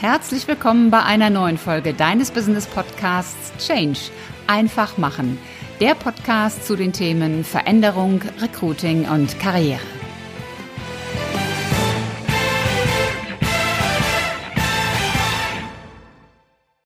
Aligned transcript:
Herzlich 0.00 0.46
willkommen 0.46 0.92
bei 0.92 1.02
einer 1.02 1.28
neuen 1.28 1.58
Folge 1.58 1.92
deines 1.92 2.30
Business 2.30 2.68
Podcasts 2.68 3.66
Change. 3.66 3.98
Einfach 4.46 4.96
machen. 4.96 5.38
Der 5.80 5.96
Podcast 5.96 6.64
zu 6.64 6.76
den 6.76 6.92
Themen 6.92 7.42
Veränderung, 7.42 8.22
Recruiting 8.40 9.08
und 9.08 9.40
Karriere. 9.40 9.80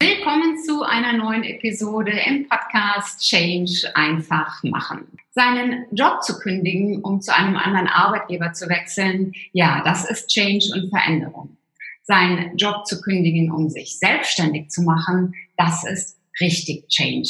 Willkommen 0.01 0.57
zu 0.65 0.83
einer 0.83 1.13
neuen 1.13 1.45
Episode 1.45 2.13
im 2.13 2.49
Podcast 2.49 3.21
Change 3.21 3.93
einfach 3.95 4.63
machen. 4.63 5.07
Seinen 5.33 5.85
Job 5.93 6.23
zu 6.23 6.39
kündigen, 6.39 7.03
um 7.03 7.21
zu 7.21 7.37
einem 7.37 7.59
anderen 7.59 7.89
Arbeitgeber 7.89 8.55
zu 8.55 8.71
wechseln, 8.71 9.35
ja, 9.53 9.83
das 9.85 10.11
ist 10.11 10.29
Change 10.31 10.71
und 10.73 10.89
Veränderung 10.89 11.59
seinen 12.03 12.57
Job 12.57 12.87
zu 12.87 13.01
kündigen, 13.01 13.51
um 13.51 13.69
sich 13.69 13.99
selbstständig 13.99 14.71
zu 14.71 14.83
machen, 14.83 15.35
das 15.57 15.85
ist 15.85 16.19
richtig 16.41 16.89
Change. 16.89 17.29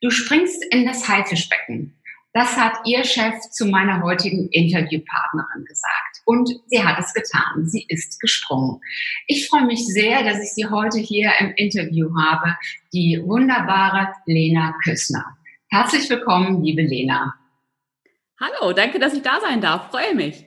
Du 0.00 0.10
springst 0.10 0.64
in 0.70 0.86
das 0.86 1.08
Haifischbecken. 1.08 1.92
Das 2.32 2.54
hat 2.58 2.74
ihr 2.84 3.02
Chef 3.02 3.40
zu 3.50 3.64
meiner 3.64 4.02
heutigen 4.02 4.50
Interviewpartnerin 4.50 5.64
gesagt. 5.64 6.20
Und 6.26 6.50
sie 6.66 6.84
hat 6.84 6.98
es 6.98 7.14
getan. 7.14 7.66
Sie 7.66 7.86
ist 7.88 8.20
gesprungen. 8.20 8.78
Ich 9.26 9.48
freue 9.48 9.64
mich 9.64 9.86
sehr, 9.86 10.22
dass 10.22 10.42
ich 10.42 10.52
sie 10.52 10.66
heute 10.66 10.98
hier 10.98 11.32
im 11.40 11.54
Interview 11.56 12.10
habe, 12.14 12.54
die 12.92 13.18
wunderbare 13.24 14.12
Lena 14.26 14.74
Küssner. 14.84 15.24
Herzlich 15.70 16.10
willkommen, 16.10 16.62
liebe 16.62 16.82
Lena. 16.82 17.34
Hallo, 18.38 18.74
danke, 18.74 18.98
dass 18.98 19.14
ich 19.14 19.22
da 19.22 19.40
sein 19.40 19.62
darf. 19.62 19.90
Freue 19.90 20.14
mich. 20.14 20.45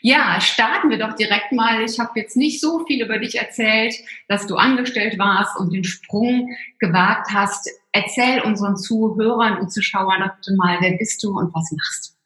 Ja, 0.00 0.40
starten 0.40 0.90
wir 0.90 0.98
doch 0.98 1.14
direkt 1.14 1.52
mal. 1.52 1.82
Ich 1.84 1.98
habe 1.98 2.18
jetzt 2.18 2.36
nicht 2.36 2.60
so 2.60 2.84
viel 2.86 3.04
über 3.04 3.18
dich 3.18 3.36
erzählt, 3.36 3.94
dass 4.28 4.46
du 4.46 4.56
angestellt 4.56 5.18
warst 5.18 5.58
und 5.58 5.72
den 5.72 5.84
Sprung 5.84 6.48
gewagt 6.78 7.28
hast. 7.32 7.68
Erzähl 7.92 8.40
unseren 8.42 8.76
Zuhörern 8.76 9.58
und 9.58 9.72
Zuschauern 9.72 10.22
doch 10.22 10.56
mal, 10.56 10.78
wer 10.80 10.96
bist 10.96 11.22
du 11.22 11.30
und 11.30 11.54
was 11.54 11.70
machst 11.72 12.10
du? 12.10 12.20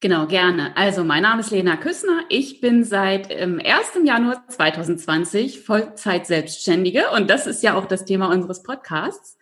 Genau, 0.00 0.28
gerne. 0.28 0.76
Also 0.76 1.02
mein 1.02 1.24
Name 1.24 1.40
ist 1.40 1.50
Lena 1.50 1.76
Küssner. 1.76 2.22
Ich 2.28 2.60
bin 2.60 2.84
seit 2.84 3.32
ähm, 3.32 3.60
1. 3.62 4.06
Januar 4.06 4.46
2020 4.46 5.62
Vollzeit 5.62 6.24
Selbstständige 6.24 7.10
und 7.10 7.28
das 7.28 7.48
ist 7.48 7.64
ja 7.64 7.74
auch 7.74 7.86
das 7.86 8.04
Thema 8.04 8.30
unseres 8.30 8.62
Podcasts. 8.62 9.36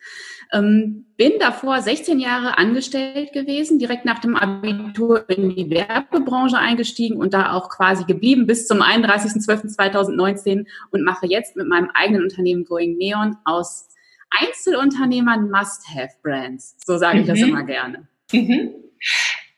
Ähm, 0.53 1.05
bin 1.17 1.33
davor 1.39 1.81
16 1.81 2.19
Jahre 2.19 2.57
angestellt 2.57 3.33
gewesen, 3.33 3.79
direkt 3.79 4.05
nach 4.05 4.19
dem 4.19 4.35
Abitur 4.35 5.27
in 5.29 5.55
die 5.55 5.69
Werbebranche 5.69 6.57
eingestiegen 6.57 7.17
und 7.17 7.33
da 7.33 7.53
auch 7.53 7.69
quasi 7.69 8.05
geblieben 8.05 8.45
bis 8.45 8.67
zum 8.67 8.81
31.12.2019 8.81 10.67
und 10.91 11.03
mache 11.03 11.25
jetzt 11.25 11.55
mit 11.55 11.67
meinem 11.67 11.89
eigenen 11.93 12.23
Unternehmen 12.23 12.65
Going 12.65 12.97
Neon 12.97 13.35
aus 13.45 13.89
Einzelunternehmern 14.29 15.49
Must-Have-Brands. 15.49 16.75
So 16.85 16.97
sage 16.97 17.19
ich 17.19 17.23
mhm. 17.25 17.29
das 17.29 17.39
immer 17.39 17.63
gerne. 17.63 18.07
Mhm. 18.31 18.71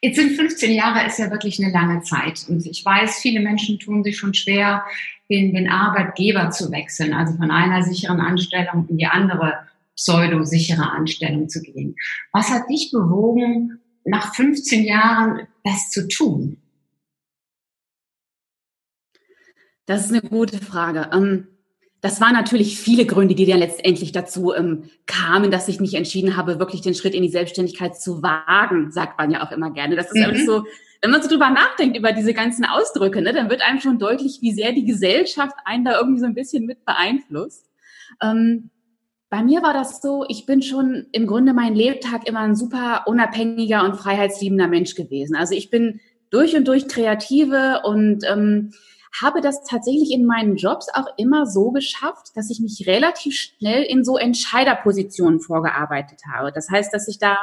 Jetzt 0.02 0.16
sind 0.16 0.32
15 0.38 0.72
Jahre 0.72 1.06
ist 1.06 1.20
ja 1.20 1.30
wirklich 1.30 1.62
eine 1.62 1.74
lange 1.74 2.02
Zeit. 2.04 2.46
Und 2.48 2.66
ich 2.66 2.86
weiß, 2.86 3.20
viele 3.20 3.42
Menschen 3.42 3.80
tun 3.80 4.04
sich 4.04 4.18
schon 4.18 4.34
schwer, 4.34 4.86
den, 5.30 5.54
den 5.54 5.70
Arbeitgeber 5.70 6.52
zu 6.52 6.72
wechseln, 6.72 7.14
also 7.14 7.36
von 7.36 7.52
einer 7.52 7.84
sicheren 7.84 8.22
Anstellung 8.22 8.88
in 8.90 8.98
die 8.98 9.06
andere 9.06 9.60
pseudosichere 10.00 10.92
Anstellung 10.92 11.50
zu 11.50 11.62
gehen. 11.62 11.96
Was 12.32 12.50
hat 12.50 12.70
dich 12.70 12.90
bewogen, 12.92 13.80
nach 14.06 14.34
15 14.34 14.86
Jahren 14.86 15.48
das 15.64 15.90
zu 15.90 16.08
tun? 16.08 16.58
Das 19.86 20.06
ist 20.06 20.12
eine 20.12 20.22
gute 20.22 20.60
Frage. 20.60 21.10
Ähm, 21.14 21.48
das 22.02 22.22
waren 22.22 22.34
natürlich 22.34 22.80
viele 22.80 23.06
Gründe, 23.06 23.36
die 23.36 23.46
dann 23.46 23.60
letztendlich 23.60 24.14
dazu 24.14 24.54
ähm, 24.54 24.84
kamen, 25.06 25.52
dass 25.52 25.68
ich 25.68 25.82
mich 25.82 25.96
entschieden 25.96 26.38
habe, 26.38 26.60
wirklich 26.60 26.82
den 26.82 26.94
Schritt 26.94 27.14
in 27.14 27.24
die 27.24 27.30
Selbstständigkeit 27.30 28.00
zu 28.00 28.24
wagen, 28.24 28.92
sagt 28.92 29.18
man 29.18 29.32
ja 29.32 29.46
auch 29.46 29.52
immer 29.52 29.72
gerne. 29.72 29.98
Das 29.98 30.08
ist 30.08 30.18
mhm. 30.18 30.24
alles 30.24 30.46
so, 30.46 30.64
wenn 31.02 31.12
man 31.12 31.22
so 31.22 31.28
drüber 31.28 31.50
nachdenkt 31.50 31.98
über 31.98 32.14
diese 32.14 32.34
ganzen 32.34 32.64
Ausdrücke, 32.64 33.22
ne, 33.22 33.34
dann 33.34 33.50
wird 33.50 33.62
einem 33.62 33.82
schon 33.82 34.00
deutlich, 34.00 34.40
wie 34.42 34.54
sehr 34.54 34.72
die 34.72 34.86
Gesellschaft 34.86 35.56
einen 35.66 35.84
da 35.84 36.00
irgendwie 36.00 36.22
so 36.22 36.26
ein 36.26 36.36
bisschen 36.36 36.66
mit 36.66 36.86
beeinflusst. 36.86 37.66
Ähm, 38.22 38.70
bei 39.30 39.44
mir 39.44 39.62
war 39.62 39.74
das 39.74 40.02
so, 40.02 40.26
ich 40.28 40.46
bin 40.46 40.62
schon 40.62 41.06
im 41.12 41.28
Grunde 41.28 41.54
mein 41.54 41.76
Lebtag 41.76 42.28
immer 42.28 42.40
ein 42.40 42.56
super 42.56 43.04
unabhängiger 43.06 43.84
und 43.84 43.96
freiheitsliebender 43.96 44.68
Mensch 44.68 44.96
gewesen. 44.96 45.36
Also 45.36 45.54
ich 45.54 45.70
bin 45.70 46.00
durch 46.32 46.56
und 46.56 46.68
durch 46.68 46.88
kreative 46.88 47.82
und 47.84 48.24
ähm, 48.28 48.72
habe 49.22 49.42
das 49.42 49.64
tatsächlich 49.64 50.12
in 50.12 50.26
meinen 50.26 50.56
Jobs 50.56 50.88
auch 50.94 51.08
immer 51.18 51.46
so 51.46 51.72
geschafft, 51.72 52.32
dass 52.36 52.50
ich 52.50 52.60
mich 52.60 52.86
relativ 52.88 53.36
schnell 53.36 53.84
in 53.84 54.04
so 54.04 54.18
Entscheiderpositionen 54.18 55.40
vorgearbeitet 55.40 56.22
habe. 56.32 56.52
Das 56.52 56.70
heißt, 56.70 56.94
dass 56.94 57.08
ich 57.08 57.20
da 57.20 57.38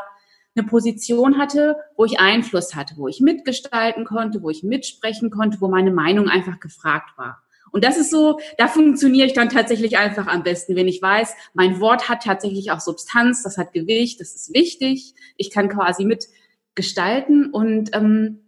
eine 0.56 0.66
Position 0.66 1.38
hatte, 1.38 1.76
wo 1.97 2.04
ich 2.04 2.18
Einfluss 2.18 2.74
hatte, 2.74 2.94
wo 2.97 3.08
ich 3.08 3.20
mitgestalten 3.20 4.04
konnte, 4.04 4.42
wo 4.42 4.50
ich 4.50 4.62
mitsprechen 4.62 5.30
konnte, 5.30 5.60
wo 5.60 5.68
meine 5.68 5.91
Meinung 5.92 6.28
einfach 6.28 6.60
gefragt 6.60 7.10
war. 7.16 7.42
Und 7.72 7.84
das 7.84 7.97
ist 7.97 8.10
so, 8.10 8.38
da 8.59 8.69
funktioniere 8.69 9.27
ich 9.27 9.32
dann 9.32 9.49
tatsächlich 9.49 9.99
einfach 9.99 10.27
am 10.27 10.43
besten, 10.43 10.77
wenn 10.77 10.88
ich 10.88 11.03
weiß, 11.03 11.34
mein 11.54 11.81
Wort 11.81 12.09
hat 12.09 12.22
tatsächlich 12.22 12.71
auch 12.71 12.81
Substanz, 12.81 13.43
das 13.43 13.59
hat 13.59 13.72
Gewicht, 13.72 14.21
das 14.21 14.34
ist 14.34 14.54
wichtig, 14.54 15.15
ich 15.37 15.50
kann 15.50 15.69
quasi 15.69 16.04
mitgestalten 16.04 17.50
und 17.50 17.91
ähm, 17.94 18.41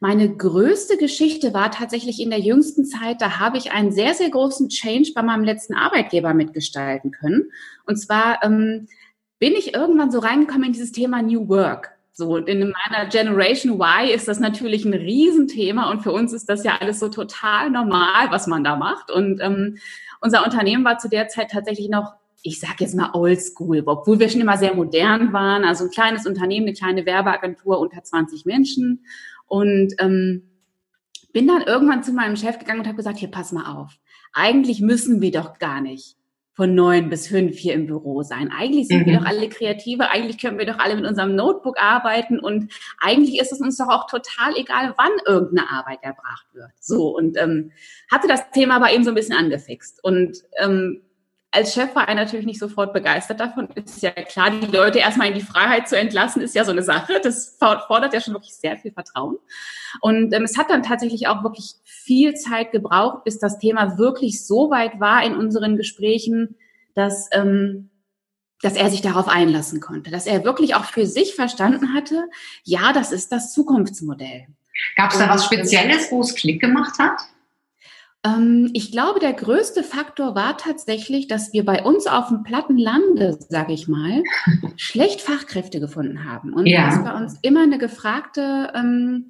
meine 0.00 0.34
größte 0.36 0.96
Geschichte 0.96 1.54
war 1.54 1.70
tatsächlich 1.70 2.20
in 2.20 2.30
der 2.30 2.40
jüngsten 2.40 2.84
Zeit, 2.84 3.20
da 3.20 3.38
habe 3.38 3.58
ich 3.58 3.72
einen 3.72 3.92
sehr, 3.92 4.14
sehr 4.14 4.30
großen 4.30 4.68
Change 4.68 5.12
bei 5.14 5.22
meinem 5.22 5.44
letzten 5.44 5.74
Arbeitgeber 5.74 6.34
mitgestalten 6.34 7.10
können. 7.10 7.50
Und 7.86 7.96
zwar 7.96 8.42
ähm, 8.42 8.88
bin 9.38 9.52
ich 9.52 9.74
irgendwann 9.74 10.10
so 10.10 10.18
reingekommen 10.18 10.64
in 10.64 10.72
dieses 10.72 10.92
Thema 10.92 11.22
New 11.22 11.48
Work. 11.48 11.93
So, 12.16 12.36
in 12.36 12.60
meiner 12.60 13.08
Generation 13.08 13.74
Y 13.80 14.08
ist 14.08 14.28
das 14.28 14.38
natürlich 14.38 14.84
ein 14.84 14.94
Riesenthema 14.94 15.90
und 15.90 16.00
für 16.00 16.12
uns 16.12 16.32
ist 16.32 16.48
das 16.48 16.62
ja 16.62 16.76
alles 16.80 17.00
so 17.00 17.08
total 17.08 17.70
normal, 17.70 18.30
was 18.30 18.46
man 18.46 18.62
da 18.62 18.76
macht. 18.76 19.10
Und 19.10 19.40
ähm, 19.40 19.78
unser 20.20 20.44
Unternehmen 20.44 20.84
war 20.84 20.98
zu 20.98 21.08
der 21.08 21.26
Zeit 21.26 21.50
tatsächlich 21.50 21.88
noch, 21.88 22.14
ich 22.42 22.60
sage 22.60 22.76
jetzt 22.78 22.94
mal 22.94 23.10
oldschool, 23.14 23.82
obwohl 23.84 24.20
wir 24.20 24.28
schon 24.28 24.40
immer 24.40 24.56
sehr 24.56 24.76
modern 24.76 25.32
waren. 25.32 25.64
Also 25.64 25.86
ein 25.86 25.90
kleines 25.90 26.24
Unternehmen, 26.24 26.68
eine 26.68 26.76
kleine 26.76 27.04
Werbeagentur 27.04 27.80
unter 27.80 28.04
20 28.04 28.44
Menschen. 28.44 29.04
Und 29.46 29.94
ähm, 29.98 30.48
bin 31.32 31.48
dann 31.48 31.62
irgendwann 31.62 32.04
zu 32.04 32.12
meinem 32.12 32.36
Chef 32.36 32.60
gegangen 32.60 32.78
und 32.78 32.86
habe 32.86 32.96
gesagt, 32.96 33.18
hier, 33.18 33.30
pass 33.30 33.50
mal 33.50 33.74
auf. 33.74 33.90
Eigentlich 34.32 34.80
müssen 34.80 35.20
wir 35.20 35.32
doch 35.32 35.58
gar 35.58 35.80
nicht 35.80 36.16
von 36.54 36.74
neun 36.74 37.10
bis 37.10 37.26
fünf 37.26 37.56
hier 37.58 37.74
im 37.74 37.86
Büro 37.86 38.22
sein. 38.22 38.50
Eigentlich 38.56 38.88
sind 38.88 39.02
mhm. 39.02 39.06
wir 39.06 39.18
doch 39.18 39.26
alle 39.26 39.48
Kreative, 39.48 40.10
eigentlich 40.10 40.40
können 40.40 40.58
wir 40.58 40.66
doch 40.66 40.78
alle 40.78 40.94
mit 40.96 41.04
unserem 41.04 41.34
Notebook 41.34 41.80
arbeiten 41.80 42.38
und 42.38 42.72
eigentlich 42.98 43.40
ist 43.40 43.52
es 43.52 43.60
uns 43.60 43.76
doch 43.76 43.88
auch 43.88 44.06
total 44.06 44.56
egal, 44.56 44.94
wann 44.96 45.12
irgendeine 45.26 45.70
Arbeit 45.70 45.98
erbracht 46.02 46.46
wird. 46.52 46.70
So 46.80 47.14
und 47.16 47.36
ähm, 47.36 47.72
hatte 48.10 48.28
das 48.28 48.50
Thema 48.52 48.76
aber 48.76 48.92
eben 48.92 49.04
so 49.04 49.10
ein 49.10 49.16
bisschen 49.16 49.36
angefixt 49.36 50.02
und 50.02 50.38
ähm, 50.58 51.02
als 51.54 51.72
Chef 51.72 51.94
war 51.94 52.08
er 52.08 52.14
natürlich 52.14 52.46
nicht 52.46 52.58
sofort 52.58 52.92
begeistert 52.92 53.38
davon. 53.38 53.68
Ist 53.74 54.02
ja 54.02 54.10
klar, 54.10 54.50
die 54.50 54.66
Leute 54.66 54.98
erstmal 54.98 55.28
in 55.28 55.34
die 55.34 55.40
Freiheit 55.40 55.88
zu 55.88 55.96
entlassen, 55.96 56.42
ist 56.42 56.54
ja 56.54 56.64
so 56.64 56.72
eine 56.72 56.82
Sache. 56.82 57.20
Das 57.22 57.56
fordert 57.58 58.12
ja 58.12 58.20
schon 58.20 58.34
wirklich 58.34 58.54
sehr 58.54 58.76
viel 58.76 58.92
Vertrauen. 58.92 59.38
Und 60.00 60.34
ähm, 60.34 60.42
es 60.42 60.58
hat 60.58 60.70
dann 60.70 60.82
tatsächlich 60.82 61.28
auch 61.28 61.42
wirklich 61.44 61.74
viel 61.84 62.34
Zeit 62.34 62.72
gebraucht, 62.72 63.24
bis 63.24 63.38
das 63.38 63.58
Thema 63.58 63.98
wirklich 63.98 64.44
so 64.46 64.70
weit 64.70 64.98
war 65.00 65.24
in 65.24 65.36
unseren 65.36 65.76
Gesprächen, 65.76 66.56
dass, 66.94 67.28
ähm, 67.32 67.90
dass 68.60 68.74
er 68.74 68.90
sich 68.90 69.00
darauf 69.00 69.28
einlassen 69.28 69.80
konnte, 69.80 70.10
dass 70.10 70.26
er 70.26 70.44
wirklich 70.44 70.74
auch 70.74 70.84
für 70.84 71.06
sich 71.06 71.34
verstanden 71.34 71.94
hatte, 71.94 72.28
ja, 72.64 72.92
das 72.92 73.12
ist 73.12 73.30
das 73.30 73.52
Zukunftsmodell. 73.52 74.46
Gab 74.96 75.12
es 75.12 75.18
da 75.18 75.28
was 75.28 75.42
ähm, 75.42 75.58
Spezielles, 75.58 76.10
wo 76.10 76.20
es 76.20 76.34
Klick 76.34 76.60
gemacht 76.60 76.98
hat? 76.98 77.20
Ähm, 78.24 78.70
ich 78.72 78.90
glaube, 78.90 79.20
der 79.20 79.34
größte 79.34 79.82
Faktor 79.82 80.34
war 80.34 80.56
tatsächlich, 80.56 81.28
dass 81.28 81.52
wir 81.52 81.64
bei 81.64 81.82
uns 81.84 82.06
auf 82.06 82.28
dem 82.28 82.42
platten 82.42 82.78
Lande, 82.78 83.38
sage 83.48 83.72
ich 83.72 83.86
mal, 83.86 84.22
schlecht 84.76 85.20
Fachkräfte 85.20 85.78
gefunden 85.78 86.24
haben. 86.24 86.52
Und 86.52 86.66
ja. 86.66 86.88
was 86.88 87.04
bei 87.04 87.16
uns 87.16 87.38
immer 87.42 87.62
eine 87.62 87.78
gefragte 87.78 88.72
ähm, 88.74 89.28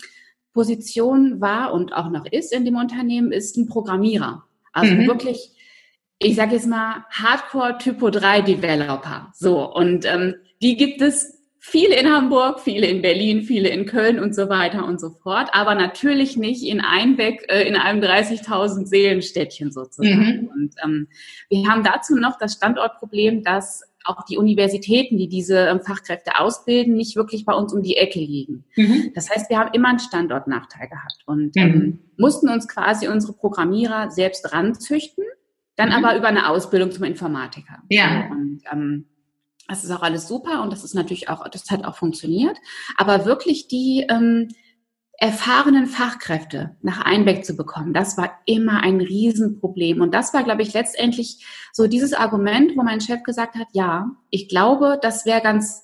Position 0.52 1.40
war 1.40 1.72
und 1.72 1.92
auch 1.92 2.10
noch 2.10 2.26
ist 2.26 2.52
in 2.52 2.64
dem 2.64 2.76
Unternehmen, 2.76 3.32
ist 3.32 3.56
ein 3.56 3.66
Programmierer. 3.66 4.44
Also 4.72 4.94
mhm. 4.94 5.06
wirklich, 5.08 5.50
ich 6.18 6.36
sage 6.36 6.54
jetzt 6.54 6.68
mal, 6.68 7.04
Hardcore 7.10 7.78
Typo 7.78 8.10
3 8.10 8.42
Developer. 8.42 9.32
So, 9.34 9.72
und 9.72 10.04
ähm, 10.04 10.36
die 10.62 10.76
gibt 10.76 11.02
es 11.02 11.43
Viele 11.66 11.98
in 11.98 12.12
Hamburg, 12.12 12.60
viele 12.60 12.86
in 12.86 13.00
Berlin, 13.00 13.42
viele 13.42 13.70
in 13.70 13.86
Köln 13.86 14.20
und 14.20 14.34
so 14.34 14.50
weiter 14.50 14.84
und 14.84 15.00
so 15.00 15.08
fort, 15.08 15.48
aber 15.52 15.74
natürlich 15.74 16.36
nicht 16.36 16.62
in 16.62 16.82
Einbeck, 16.82 17.46
äh, 17.48 17.66
in 17.66 17.74
einem 17.74 18.02
30.000 18.02 18.84
Seelenstädtchen 18.84 19.72
sozusagen. 19.72 20.42
Mhm. 20.42 20.50
Und 20.54 20.74
ähm, 20.84 21.08
wir 21.48 21.66
haben 21.66 21.82
dazu 21.82 22.16
noch 22.16 22.36
das 22.38 22.52
Standortproblem, 22.52 23.42
dass 23.42 23.82
auch 24.04 24.26
die 24.26 24.36
Universitäten, 24.36 25.16
die 25.16 25.26
diese 25.26 25.56
ähm, 25.56 25.80
Fachkräfte 25.80 26.38
ausbilden, 26.38 26.96
nicht 26.96 27.16
wirklich 27.16 27.46
bei 27.46 27.54
uns 27.54 27.72
um 27.72 27.82
die 27.82 27.96
Ecke 27.96 28.18
liegen. 28.18 28.66
Mhm. 28.76 29.12
Das 29.14 29.30
heißt, 29.30 29.48
wir 29.48 29.58
haben 29.58 29.70
immer 29.72 29.88
einen 29.88 30.00
Standortnachteil 30.00 30.88
gehabt 30.88 31.22
und 31.24 31.56
ähm, 31.56 31.72
mhm. 31.72 31.98
mussten 32.18 32.50
uns 32.50 32.68
quasi 32.68 33.08
unsere 33.08 33.32
Programmierer 33.32 34.10
selbst 34.10 34.52
ranzüchten, 34.52 35.24
dann 35.76 35.88
mhm. 35.88 35.94
aber 35.94 36.14
über 36.18 36.28
eine 36.28 36.50
Ausbildung 36.50 36.90
zum 36.90 37.04
Informatiker. 37.04 37.78
Ja. 37.88 38.28
Und, 38.30 38.60
ähm, 38.70 39.06
das 39.68 39.84
ist 39.84 39.90
auch 39.90 40.02
alles 40.02 40.28
super 40.28 40.62
und 40.62 40.72
das 40.72 40.84
ist 40.84 40.94
natürlich 40.94 41.28
auch, 41.28 41.48
das 41.48 41.70
hat 41.70 41.84
auch 41.84 41.96
funktioniert. 41.96 42.56
Aber 42.96 43.24
wirklich 43.24 43.68
die 43.68 44.06
ähm, 44.08 44.48
erfahrenen 45.16 45.86
Fachkräfte 45.86 46.76
nach 46.82 47.00
Einbeck 47.00 47.44
zu 47.44 47.56
bekommen, 47.56 47.94
das 47.94 48.18
war 48.18 48.40
immer 48.46 48.82
ein 48.82 49.00
Riesenproblem. 49.00 50.00
Und 50.00 50.12
das 50.12 50.34
war, 50.34 50.42
glaube 50.42 50.62
ich, 50.62 50.74
letztendlich 50.74 51.46
so 51.72 51.86
dieses 51.86 52.12
Argument, 52.12 52.76
wo 52.76 52.82
mein 52.82 53.00
Chef 53.00 53.22
gesagt 53.22 53.54
hat, 53.54 53.68
ja, 53.72 54.10
ich 54.30 54.48
glaube, 54.48 54.98
das 55.00 55.24
wäre 55.24 55.40
ganz 55.40 55.82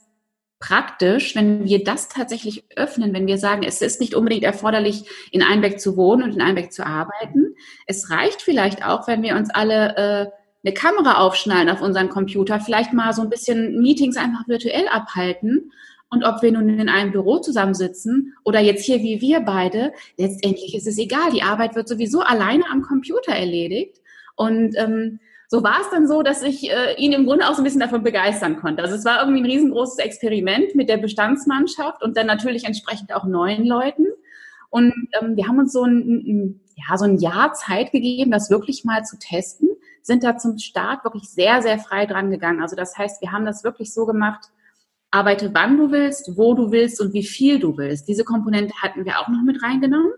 praktisch, 0.59 1.35
wenn 1.35 1.65
wir 1.65 1.85
das 1.85 2.09
tatsächlich 2.09 2.65
öffnen, 2.76 3.15
wenn 3.15 3.26
wir 3.26 3.38
sagen, 3.38 3.62
es 3.62 3.81
ist 3.81 3.99
nicht 3.99 4.15
unbedingt 4.15 4.44
erforderlich, 4.44 5.09
in 5.31 5.43
Einbeck 5.43 5.81
zu 5.81 5.97
wohnen 5.97 6.23
und 6.23 6.35
in 6.35 6.43
Einbeck 6.43 6.73
zu 6.73 6.85
arbeiten. 6.85 7.55
Es 7.87 8.11
reicht 8.11 8.43
vielleicht 8.43 8.85
auch, 8.85 9.09
wenn 9.09 9.23
wir 9.23 9.37
uns 9.37 9.49
alle 9.49 9.97
äh, 9.97 10.40
eine 10.62 10.75
Kamera 10.75 11.19
aufschnallen 11.19 11.71
auf 11.71 11.81
unseren 11.81 12.09
Computer, 12.09 12.61
vielleicht 12.61 12.93
mal 12.93 13.12
so 13.12 13.23
ein 13.23 13.31
bisschen 13.31 13.81
Meetings 13.81 14.17
einfach 14.17 14.47
virtuell 14.47 14.89
abhalten. 14.89 15.73
Und 16.11 16.25
ob 16.25 16.43
wir 16.43 16.51
nun 16.51 16.69
in 16.69 16.89
einem 16.89 17.12
Büro 17.12 17.39
zusammensitzen 17.39 18.35
oder 18.45 18.61
jetzt 18.61 18.85
hier 18.85 19.01
wie 19.01 19.21
wir 19.21 19.41
beide, 19.41 19.93
letztendlich 20.17 20.75
ist 20.75 20.89
es 20.89 20.99
egal. 20.99 21.31
Die 21.33 21.43
Arbeit 21.43 21.77
wird 21.77 21.89
sowieso 21.89 22.21
alleine 22.21 22.65
am 22.71 22.83
Computer 22.83 23.33
erledigt. 23.33 24.01
Und 24.35 24.75
ähm, 24.77 25.21
so 25.47 25.62
war 25.62 25.81
es 25.81 25.91
dann 25.91 26.09
so, 26.09 26.23
dass 26.23 26.43
ich 26.43 26.69
äh, 26.71 26.95
ihn 26.97 27.12
im 27.12 27.27
Grunde 27.27 27.49
auch 27.49 27.55
so 27.55 27.61
ein 27.61 27.65
bisschen 27.65 27.81
davon 27.81 28.03
begeistern 28.03 28.57
konnte. 28.57 28.83
Also 28.83 28.97
es 28.97 29.05
war 29.05 29.21
irgendwie 29.21 29.41
ein 29.41 29.51
riesengroßes 29.51 29.99
Experiment 29.99 30.75
mit 30.75 30.89
der 30.89 30.97
Bestandsmannschaft 30.97 32.03
und 32.03 32.17
dann 32.17 32.27
natürlich 32.27 32.65
entsprechend 32.65 33.15
auch 33.15 33.25
neuen 33.25 33.65
Leuten. 33.65 34.07
Und 34.69 34.93
ähm, 35.21 35.37
wir 35.37 35.47
haben 35.47 35.59
uns 35.59 35.73
so 35.73 35.85
ein, 35.85 35.99
ein, 35.99 36.61
ja, 36.77 36.99
so 36.99 37.05
ein 37.05 37.19
Jahr 37.19 37.53
Zeit 37.55 37.93
gegeben, 37.93 38.31
das 38.31 38.51
wirklich 38.51 38.85
mal 38.85 39.05
zu 39.05 39.19
testen 39.19 39.70
sind 40.02 40.25
da 40.25 40.37
zum 40.37 40.58
Start 40.58 41.05
wirklich 41.05 41.29
sehr, 41.29 41.62
sehr 41.62 41.79
frei 41.79 42.06
dran 42.06 42.31
gegangen. 42.31 42.62
Also 42.62 42.76
das 42.76 42.97
heißt, 42.97 43.20
wir 43.20 43.32
haben 43.32 43.44
das 43.44 43.64
wirklich 43.64 43.93
so 43.93 44.06
gemacht, 44.06 44.50
arbeite 45.11 45.52
wann 45.55 45.76
du 45.76 45.91
willst, 45.91 46.37
wo 46.37 46.55
du 46.55 46.70
willst 46.70 47.00
und 47.00 47.12
wie 47.12 47.25
viel 47.25 47.58
du 47.58 47.76
willst. 47.76 48.08
Diese 48.08 48.25
Komponente 48.25 48.75
hatten 48.81 49.05
wir 49.05 49.19
auch 49.19 49.29
noch 49.29 49.43
mit 49.43 49.62
reingenommen, 49.62 50.12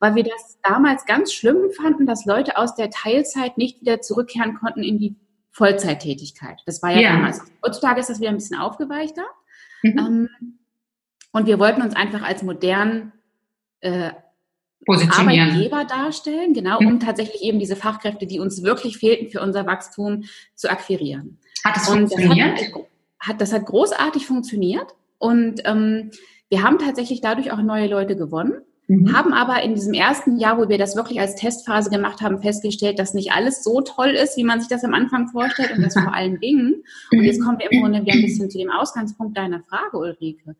weil 0.00 0.14
wir 0.14 0.24
das 0.24 0.58
damals 0.62 1.06
ganz 1.06 1.32
schlimm 1.32 1.70
fanden, 1.76 2.06
dass 2.06 2.24
Leute 2.24 2.56
aus 2.56 2.74
der 2.74 2.90
Teilzeit 2.90 3.58
nicht 3.58 3.80
wieder 3.80 4.00
zurückkehren 4.00 4.54
konnten 4.54 4.82
in 4.82 4.98
die 4.98 5.16
Vollzeittätigkeit. 5.50 6.62
Das 6.66 6.82
war 6.82 6.90
ja, 6.92 7.00
ja. 7.00 7.12
damals. 7.14 7.42
Heutzutage 7.64 8.00
ist 8.00 8.10
das 8.10 8.20
wieder 8.20 8.30
ein 8.30 8.36
bisschen 8.36 8.58
aufgeweichter. 8.58 9.24
Mhm. 9.82 9.98
Ähm, 9.98 10.28
und 11.32 11.46
wir 11.46 11.58
wollten 11.58 11.82
uns 11.82 11.96
einfach 11.96 12.22
als 12.22 12.42
modern 12.42 13.12
äh, 13.80 14.10
positionieren. 14.86 15.50
Arbeitgeber 15.50 15.84
darstellen, 15.84 16.54
genau, 16.54 16.78
um 16.78 16.94
mhm. 16.94 17.00
tatsächlich 17.00 17.42
eben 17.42 17.58
diese 17.58 17.76
Fachkräfte, 17.76 18.26
die 18.26 18.40
uns 18.40 18.62
wirklich 18.62 18.98
fehlten 18.98 19.30
für 19.30 19.40
unser 19.40 19.66
Wachstum, 19.66 20.24
zu 20.54 20.70
akquirieren. 20.70 21.38
Hat 21.64 21.76
es 21.76 21.88
funktioniert? 21.88 22.58
Das 22.58 22.66
hat, 22.66 22.86
hat, 23.20 23.40
das 23.40 23.52
hat 23.52 23.66
großartig 23.66 24.26
funktioniert 24.26 24.94
und 25.18 25.60
ähm, 25.64 26.10
wir 26.48 26.62
haben 26.62 26.78
tatsächlich 26.78 27.20
dadurch 27.20 27.52
auch 27.52 27.60
neue 27.60 27.88
Leute 27.88 28.16
gewonnen. 28.16 28.62
Mhm. 28.86 29.14
Haben 29.14 29.34
aber 29.34 29.62
in 29.62 29.74
diesem 29.74 29.92
ersten 29.92 30.38
Jahr, 30.38 30.56
wo 30.56 30.70
wir 30.70 30.78
das 30.78 30.96
wirklich 30.96 31.20
als 31.20 31.34
Testphase 31.34 31.90
gemacht 31.90 32.22
haben, 32.22 32.40
festgestellt, 32.40 32.98
dass 32.98 33.12
nicht 33.12 33.32
alles 33.32 33.62
so 33.62 33.82
toll 33.82 34.10
ist, 34.10 34.38
wie 34.38 34.44
man 34.44 34.60
sich 34.60 34.70
das 34.70 34.82
am 34.82 34.94
Anfang 34.94 35.28
vorstellt 35.28 35.76
und 35.76 35.82
das 35.82 35.92
vor 36.02 36.14
allen 36.14 36.40
Dingen. 36.40 36.82
Und 37.12 37.22
jetzt 37.22 37.42
kommen 37.42 37.58
wir 37.58 37.70
im 37.70 37.80
Grunde 37.82 38.00
wieder 38.00 38.14
ein 38.14 38.22
bisschen 38.22 38.48
zu 38.48 38.56
dem 38.56 38.70
Ausgangspunkt 38.70 39.36
deiner 39.36 39.62
Frage, 39.64 39.98
Ulrike 39.98 40.56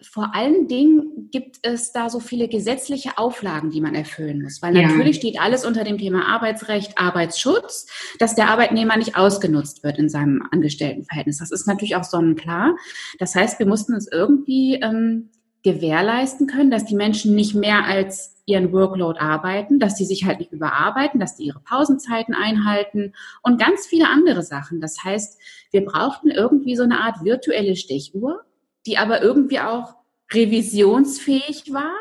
vor 0.00 0.34
allen 0.34 0.68
Dingen 0.68 1.28
gibt 1.32 1.58
es 1.62 1.90
da 1.90 2.08
so 2.08 2.20
viele 2.20 2.48
gesetzliche 2.48 3.18
Auflagen, 3.18 3.70
die 3.70 3.80
man 3.80 3.96
erfüllen 3.96 4.42
muss. 4.42 4.62
Weil 4.62 4.72
natürlich 4.72 5.16
ja. 5.16 5.20
steht 5.20 5.40
alles 5.40 5.64
unter 5.64 5.82
dem 5.82 5.98
Thema 5.98 6.26
Arbeitsrecht, 6.26 6.98
Arbeitsschutz, 6.98 7.86
dass 8.18 8.36
der 8.36 8.48
Arbeitnehmer 8.48 8.96
nicht 8.96 9.16
ausgenutzt 9.16 9.82
wird 9.82 9.98
in 9.98 10.08
seinem 10.08 10.46
Angestelltenverhältnis. 10.52 11.38
Das 11.38 11.50
ist 11.50 11.66
natürlich 11.66 11.96
auch 11.96 12.04
sonnenklar. 12.04 12.76
Das 13.18 13.34
heißt, 13.34 13.58
wir 13.58 13.66
mussten 13.66 13.92
uns 13.92 14.06
irgendwie 14.10 14.74
ähm, 14.74 15.30
gewährleisten 15.64 16.46
können, 16.46 16.70
dass 16.70 16.84
die 16.84 16.94
Menschen 16.94 17.34
nicht 17.34 17.56
mehr 17.56 17.84
als 17.84 18.36
ihren 18.46 18.72
Workload 18.72 19.18
arbeiten, 19.18 19.80
dass 19.80 19.96
sie 19.96 20.06
sich 20.06 20.24
halt 20.24 20.38
nicht 20.38 20.52
überarbeiten, 20.52 21.20
dass 21.20 21.36
die 21.36 21.44
ihre 21.44 21.60
Pausenzeiten 21.60 22.34
einhalten 22.34 23.12
und 23.42 23.60
ganz 23.60 23.84
viele 23.86 24.08
andere 24.08 24.42
Sachen. 24.42 24.80
Das 24.80 25.04
heißt, 25.04 25.38
wir 25.70 25.84
brauchten 25.84 26.30
irgendwie 26.30 26.76
so 26.76 26.84
eine 26.84 27.00
Art 27.00 27.24
virtuelle 27.24 27.76
Stechuhr, 27.76 28.44
die 28.88 28.96
aber 28.98 29.22
irgendwie 29.22 29.60
auch 29.60 29.94
revisionsfähig 30.32 31.72
war 31.72 31.94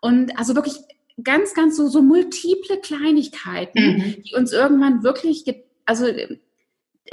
und 0.00 0.36
also 0.36 0.54
wirklich 0.56 0.74
ganz, 1.22 1.54
ganz 1.54 1.76
so, 1.76 1.88
so 1.88 2.02
multiple 2.02 2.80
Kleinigkeiten, 2.80 3.96
mhm. 3.96 4.22
die 4.22 4.34
uns 4.34 4.52
irgendwann 4.52 5.04
wirklich, 5.04 5.44
also 5.86 6.06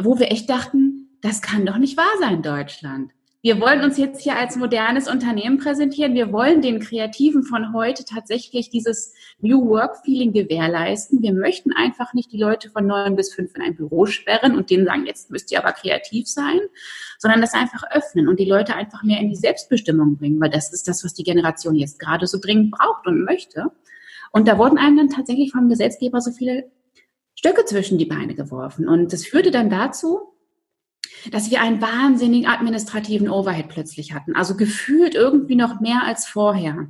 wo 0.02 0.18
wir 0.18 0.32
echt 0.32 0.50
dachten, 0.50 1.18
das 1.22 1.42
kann 1.42 1.66
doch 1.66 1.78
nicht 1.78 1.96
wahr 1.96 2.12
sein, 2.20 2.42
Deutschland 2.42 3.12
wir 3.42 3.62
wollen 3.62 3.82
uns 3.82 3.98
jetzt 3.98 4.22
hier 4.22 4.36
als 4.36 4.58
modernes 4.58 5.08
Unternehmen 5.08 5.60
präsentieren. 5.60 6.14
Wir 6.14 6.34
wollen 6.34 6.62
den 6.62 6.82
Kreativen 6.82 7.44
von 7.44 7.74
heute 7.74 8.04
tatsächlich 8.04 8.70
dieses 8.70 9.14
New 9.40 9.70
Work 9.70 10.04
Feeling 10.04 10.34
gewährleisten. 10.34 11.22
Wir 11.22 11.32
möchten 11.32 11.72
einfach 11.72 12.14
nicht 12.14 12.34
die 12.34 12.38
Leute 12.38 12.70
von 12.70 12.86
neun 12.86 13.16
bis 13.16 13.34
fünf 13.34 13.56
in 13.56 13.62
ein 13.62 13.78
Büro 13.78 14.06
sperren 14.08 14.58
und 14.58 14.70
denen 14.70 14.86
sagen, 14.86 15.06
jetzt 15.06 15.32
müsst 15.32 15.54
ihr 15.54 15.60
aber 15.60 15.72
kreativ 15.72 16.28
sein, 16.28 16.60
sondern 17.18 17.40
das 17.40 17.54
einfach 17.54 17.84
öffnen 17.92 18.28
und 18.28 18.42
die 18.42 18.46
Leute 18.46 18.76
einfach 18.76 19.04
mehr 19.04 19.22
in 19.22 19.30
die 19.30 19.38
Selbstbestimmung 19.38 20.18
bringen, 20.18 20.42
weil 20.42 20.50
das 20.50 20.74
ist 20.74 20.90
das, 20.90 21.06
was 21.06 21.14
die 21.14 21.24
Generation 21.24 21.76
jetzt 21.76 21.98
gerade 21.98 22.28
so 22.28 22.40
dringend 22.42 22.72
braucht 22.72 23.08
und 23.08 23.24
möchte. 23.24 23.72
Und 24.32 24.50
da 24.50 24.58
wurden 24.58 24.78
einem 24.78 24.98
dann 24.98 25.10
tatsächlich 25.10 25.54
vom 25.54 25.70
Gesetzgeber 25.70 26.20
so 26.20 26.32
viele 26.32 26.70
Stöcke 27.36 27.64
zwischen 27.64 27.98
die 27.98 28.06
Beine 28.06 28.36
geworfen. 28.36 28.90
Und 28.90 29.14
das 29.14 29.26
führte 29.26 29.50
dann 29.50 29.70
dazu, 29.70 30.34
dass 31.32 31.52
wir 31.52 31.62
einen 31.62 31.82
wahnsinnigen 31.82 32.50
administrativen 32.50 33.30
Overhead 33.30 33.70
plötzlich 33.70 34.14
hatten. 34.14 34.36
Also 34.36 34.56
gefühlt 34.56 35.16
irgendwie 35.16 35.56
noch 35.56 35.80
mehr 35.80 36.04
als 36.06 36.28
vorher. 36.28 36.88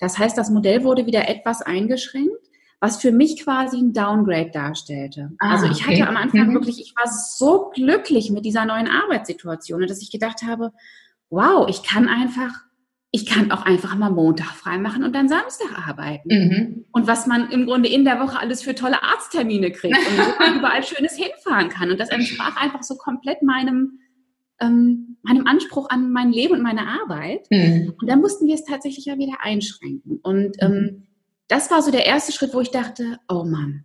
Das 0.00 0.18
heißt, 0.18 0.36
das 0.36 0.50
Modell 0.50 0.84
wurde 0.84 1.06
wieder 1.06 1.28
etwas 1.28 1.62
eingeschränkt, 1.62 2.32
was 2.80 3.00
für 3.00 3.12
mich 3.12 3.42
quasi 3.42 3.78
ein 3.78 3.92
Downgrade 3.92 4.50
darstellte. 4.50 5.32
Ah, 5.38 5.52
also 5.52 5.66
ich 5.66 5.84
okay. 5.84 6.00
hatte 6.00 6.08
am 6.08 6.16
Anfang 6.16 6.48
mhm. 6.48 6.54
wirklich, 6.54 6.80
ich 6.80 6.94
war 6.96 7.10
so 7.10 7.70
glücklich 7.74 8.30
mit 8.30 8.44
dieser 8.44 8.66
neuen 8.66 8.88
Arbeitssituation, 8.88 9.86
dass 9.86 10.02
ich 10.02 10.10
gedacht 10.10 10.42
habe, 10.42 10.72
wow, 11.30 11.66
ich 11.68 11.82
kann 11.82 12.08
einfach 12.08 12.52
ich 13.14 13.26
kann 13.26 13.52
auch 13.52 13.62
einfach 13.62 13.94
mal 13.94 14.10
Montag 14.10 14.56
freimachen 14.56 15.04
und 15.04 15.14
dann 15.14 15.28
Samstag 15.28 15.78
arbeiten. 15.86 16.28
Mhm. 16.28 16.84
Und 16.90 17.06
was 17.06 17.28
man 17.28 17.48
im 17.52 17.64
Grunde 17.64 17.88
in 17.88 18.04
der 18.04 18.18
Woche 18.18 18.40
alles 18.40 18.62
für 18.62 18.74
tolle 18.74 19.04
Arzttermine 19.04 19.70
kriegt 19.70 19.96
und 19.96 20.18
wo 20.18 20.44
man 20.44 20.58
überall 20.58 20.82
Schönes 20.82 21.14
hinfahren 21.14 21.68
kann. 21.68 21.92
Und 21.92 22.00
das 22.00 22.08
entsprach 22.08 22.56
einfach 22.60 22.82
so 22.82 22.96
komplett 22.96 23.40
meinem, 23.40 24.00
ähm, 24.60 25.16
meinem 25.22 25.46
Anspruch 25.46 25.90
an 25.90 26.10
mein 26.10 26.32
Leben 26.32 26.54
und 26.54 26.62
meine 26.62 26.88
Arbeit. 26.88 27.46
Mhm. 27.50 27.94
Und 28.00 28.10
dann 28.10 28.20
mussten 28.20 28.48
wir 28.48 28.54
es 28.56 28.64
tatsächlich 28.64 29.04
ja 29.04 29.16
wieder 29.16 29.36
einschränken. 29.42 30.18
Und 30.24 30.56
ähm, 30.58 31.04
das 31.46 31.70
war 31.70 31.82
so 31.82 31.92
der 31.92 32.06
erste 32.06 32.32
Schritt, 32.32 32.52
wo 32.52 32.60
ich 32.62 32.72
dachte, 32.72 33.20
oh 33.28 33.44
Mann, 33.44 33.84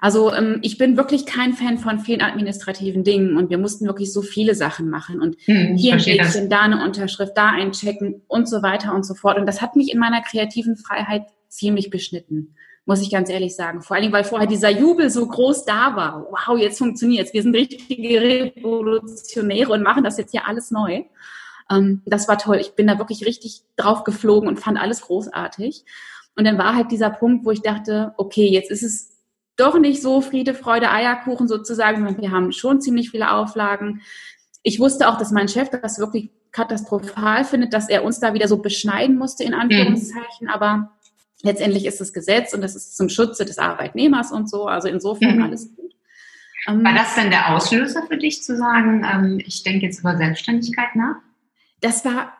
also 0.00 0.32
ähm, 0.32 0.58
ich 0.62 0.78
bin 0.78 0.96
wirklich 0.96 1.26
kein 1.26 1.54
Fan 1.54 1.78
von 1.78 1.98
vielen 1.98 2.20
administrativen 2.20 3.04
Dingen 3.04 3.36
und 3.36 3.50
wir 3.50 3.58
mussten 3.58 3.86
wirklich 3.86 4.12
so 4.12 4.22
viele 4.22 4.54
Sachen 4.54 4.90
machen 4.90 5.20
und 5.20 5.36
hm, 5.44 5.76
hier 5.76 5.94
ein 5.94 5.98
Häkchen, 5.98 6.50
da 6.50 6.60
eine 6.60 6.84
Unterschrift, 6.84 7.32
da 7.36 7.50
einchecken 7.50 8.22
und 8.28 8.48
so 8.48 8.62
weiter 8.62 8.94
und 8.94 9.04
so 9.04 9.14
fort. 9.14 9.38
Und 9.38 9.46
das 9.46 9.62
hat 9.62 9.76
mich 9.76 9.92
in 9.92 9.98
meiner 9.98 10.22
kreativen 10.22 10.76
Freiheit 10.76 11.26
ziemlich 11.48 11.90
beschnitten, 11.90 12.54
muss 12.84 13.02
ich 13.02 13.10
ganz 13.10 13.30
ehrlich 13.30 13.56
sagen. 13.56 13.82
Vor 13.82 13.96
allen 13.96 14.02
Dingen, 14.02 14.12
weil 14.12 14.24
vorher 14.24 14.46
dieser 14.46 14.70
Jubel 14.70 15.10
so 15.10 15.26
groß 15.26 15.64
da 15.64 15.96
war. 15.96 16.26
Wow, 16.30 16.58
jetzt 16.58 16.78
funktioniert's. 16.78 17.32
Wir 17.32 17.42
sind 17.42 17.54
richtige 17.54 18.20
Revolutionäre 18.20 19.72
und 19.72 19.82
machen 19.82 20.04
das 20.04 20.18
jetzt 20.18 20.32
hier 20.32 20.46
alles 20.46 20.70
neu. 20.70 21.04
Ähm, 21.70 22.02
das 22.04 22.28
war 22.28 22.38
toll. 22.38 22.58
Ich 22.60 22.72
bin 22.74 22.86
da 22.86 22.98
wirklich 22.98 23.26
richtig 23.26 23.62
drauf 23.76 24.04
geflogen 24.04 24.48
und 24.48 24.60
fand 24.60 24.78
alles 24.78 25.00
großartig. 25.02 25.84
Und 26.36 26.44
dann 26.44 26.58
war 26.58 26.76
halt 26.76 26.92
dieser 26.92 27.10
Punkt, 27.10 27.46
wo 27.46 27.50
ich 27.50 27.62
dachte, 27.62 28.12
okay, 28.18 28.46
jetzt 28.48 28.70
ist 28.70 28.82
es 28.82 29.15
doch 29.56 29.78
nicht 29.78 30.02
so 30.02 30.20
Friede, 30.20 30.54
Freude, 30.54 30.90
Eierkuchen 30.90 31.48
sozusagen, 31.48 31.98
sondern 31.98 32.20
wir 32.20 32.30
haben 32.30 32.52
schon 32.52 32.80
ziemlich 32.80 33.10
viele 33.10 33.32
Auflagen. 33.32 34.02
Ich 34.62 34.78
wusste 34.80 35.08
auch, 35.08 35.18
dass 35.18 35.32
mein 35.32 35.48
Chef 35.48 35.70
das 35.70 35.98
wirklich 35.98 36.30
katastrophal 36.52 37.44
findet, 37.44 37.72
dass 37.72 37.88
er 37.88 38.04
uns 38.04 38.20
da 38.20 38.34
wieder 38.34 38.48
so 38.48 38.58
beschneiden 38.58 39.18
musste, 39.18 39.44
in 39.44 39.54
Anführungszeichen. 39.54 40.46
Mhm. 40.46 40.48
Aber 40.48 40.92
letztendlich 41.42 41.86
ist 41.86 42.00
es 42.00 42.12
Gesetz 42.12 42.54
und 42.54 42.62
das 42.62 42.74
ist 42.74 42.96
zum 42.96 43.08
Schutze 43.08 43.44
des 43.44 43.58
Arbeitnehmers 43.58 44.32
und 44.32 44.48
so. 44.48 44.66
Also 44.66 44.88
insofern 44.88 45.36
mhm. 45.36 45.42
alles 45.44 45.74
gut. 45.74 45.92
Ähm, 46.66 46.84
War 46.84 46.94
das 46.94 47.14
denn 47.14 47.30
der 47.30 47.54
Auslöser 47.54 48.04
für 48.08 48.16
dich 48.16 48.42
zu 48.42 48.56
sagen, 48.56 49.04
ähm, 49.04 49.42
ich 49.44 49.62
denke 49.62 49.86
jetzt 49.86 50.00
über 50.00 50.16
Selbstständigkeit 50.16 50.94
nach? 50.96 51.16
Das 51.80 52.04
war 52.04 52.32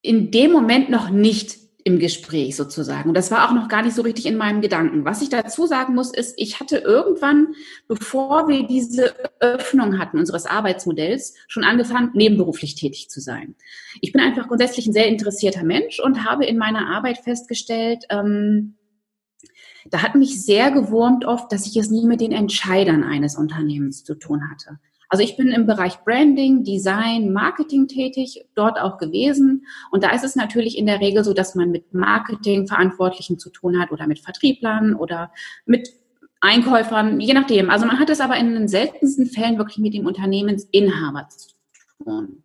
in 0.00 0.30
dem 0.30 0.52
Moment 0.52 0.88
noch 0.88 1.10
nicht 1.10 1.61
im 1.84 1.98
Gespräch 1.98 2.56
sozusagen. 2.56 3.08
Und 3.08 3.16
das 3.16 3.30
war 3.30 3.48
auch 3.48 3.54
noch 3.54 3.68
gar 3.68 3.82
nicht 3.82 3.94
so 3.94 4.02
richtig 4.02 4.26
in 4.26 4.36
meinem 4.36 4.60
Gedanken. 4.60 5.04
Was 5.04 5.22
ich 5.22 5.28
dazu 5.28 5.66
sagen 5.66 5.94
muss, 5.94 6.12
ist, 6.12 6.34
ich 6.36 6.60
hatte 6.60 6.78
irgendwann, 6.78 7.54
bevor 7.88 8.48
wir 8.48 8.66
diese 8.66 9.14
Öffnung 9.40 9.98
hatten 9.98 10.18
unseres 10.18 10.46
Arbeitsmodells, 10.46 11.34
schon 11.48 11.64
angefangen, 11.64 12.10
nebenberuflich 12.14 12.74
tätig 12.74 13.08
zu 13.08 13.20
sein. 13.20 13.56
Ich 14.00 14.12
bin 14.12 14.20
einfach 14.20 14.48
grundsätzlich 14.48 14.86
ein 14.86 14.92
sehr 14.92 15.08
interessierter 15.08 15.64
Mensch 15.64 16.00
und 16.00 16.24
habe 16.24 16.44
in 16.44 16.58
meiner 16.58 16.88
Arbeit 16.88 17.18
festgestellt, 17.18 18.04
ähm, 18.10 18.76
da 19.90 20.02
hat 20.02 20.14
mich 20.14 20.44
sehr 20.44 20.70
gewurmt 20.70 21.24
oft, 21.24 21.50
dass 21.50 21.66
ich 21.66 21.76
es 21.76 21.90
nie 21.90 22.06
mit 22.06 22.20
den 22.20 22.30
Entscheidern 22.30 23.02
eines 23.02 23.36
Unternehmens 23.36 24.04
zu 24.04 24.14
tun 24.14 24.48
hatte. 24.50 24.78
Also 25.12 25.24
ich 25.24 25.36
bin 25.36 25.48
im 25.48 25.66
Bereich 25.66 26.02
Branding, 26.06 26.64
Design, 26.64 27.34
Marketing 27.34 27.86
tätig, 27.86 28.46
dort 28.54 28.80
auch 28.80 28.96
gewesen. 28.96 29.66
Und 29.90 30.04
da 30.04 30.10
ist 30.12 30.24
es 30.24 30.36
natürlich 30.36 30.78
in 30.78 30.86
der 30.86 31.00
Regel 31.00 31.22
so, 31.22 31.34
dass 31.34 31.54
man 31.54 31.70
mit 31.70 31.92
Marketingverantwortlichen 31.92 33.38
zu 33.38 33.50
tun 33.50 33.78
hat 33.78 33.92
oder 33.92 34.06
mit 34.06 34.20
Vertrieblern 34.20 34.94
oder 34.94 35.30
mit 35.66 35.90
Einkäufern, 36.40 37.20
je 37.20 37.34
nachdem. 37.34 37.68
Also 37.68 37.84
man 37.84 37.98
hat 37.98 38.08
es 38.08 38.22
aber 38.22 38.38
in 38.38 38.54
den 38.54 38.68
seltensten 38.68 39.26
Fällen 39.26 39.58
wirklich 39.58 39.76
mit 39.76 39.92
dem 39.92 40.06
Unternehmensinhaber 40.06 41.28
zu 41.28 41.50
tun. 42.02 42.42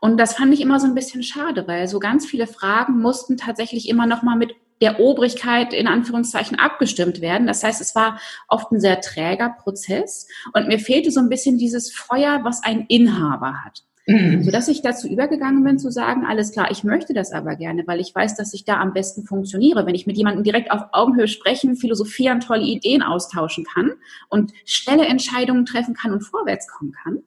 Und 0.00 0.16
das 0.18 0.34
fand 0.34 0.52
ich 0.52 0.60
immer 0.60 0.80
so 0.80 0.88
ein 0.88 0.96
bisschen 0.96 1.22
schade, 1.22 1.68
weil 1.68 1.86
so 1.86 2.00
ganz 2.00 2.26
viele 2.26 2.48
Fragen 2.48 3.00
mussten 3.00 3.36
tatsächlich 3.36 3.88
immer 3.88 4.06
noch 4.06 4.24
mal 4.24 4.36
mit 4.36 4.56
der 4.80 5.00
Obrigkeit 5.00 5.72
in 5.72 5.86
Anführungszeichen 5.86 6.58
abgestimmt 6.58 7.20
werden. 7.20 7.46
Das 7.46 7.62
heißt, 7.62 7.80
es 7.80 7.94
war 7.94 8.20
oft 8.48 8.70
ein 8.72 8.80
sehr 8.80 9.00
träger 9.00 9.56
Prozess 9.62 10.28
und 10.52 10.68
mir 10.68 10.78
fehlte 10.78 11.10
so 11.10 11.20
ein 11.20 11.28
bisschen 11.28 11.58
dieses 11.58 11.92
Feuer, 11.92 12.40
was 12.44 12.62
ein 12.62 12.86
Inhaber 12.88 13.64
hat. 13.64 13.82
Mhm. 14.08 14.42
Sodass 14.42 14.68
ich 14.68 14.80
dazu 14.80 15.06
übergegangen 15.06 15.62
bin 15.62 15.78
zu 15.78 15.90
sagen, 15.90 16.24
alles 16.24 16.52
klar, 16.52 16.70
ich 16.70 16.82
möchte 16.82 17.12
das 17.12 17.32
aber 17.32 17.56
gerne, 17.56 17.86
weil 17.86 18.00
ich 18.00 18.14
weiß, 18.14 18.36
dass 18.36 18.54
ich 18.54 18.64
da 18.64 18.80
am 18.80 18.94
besten 18.94 19.24
funktioniere, 19.24 19.84
wenn 19.84 19.94
ich 19.94 20.06
mit 20.06 20.16
jemandem 20.16 20.44
direkt 20.44 20.70
auf 20.70 20.80
Augenhöhe 20.92 21.28
sprechen, 21.28 21.76
philosophieren, 21.76 22.40
tolle 22.40 22.64
Ideen 22.64 23.02
austauschen 23.02 23.64
kann 23.64 23.92
und 24.30 24.52
schnelle 24.64 25.04
Entscheidungen 25.04 25.66
treffen 25.66 25.92
kann 25.92 26.12
und 26.12 26.22
vorwärts 26.22 26.68
kommen 26.68 26.92
kann. 26.92 27.18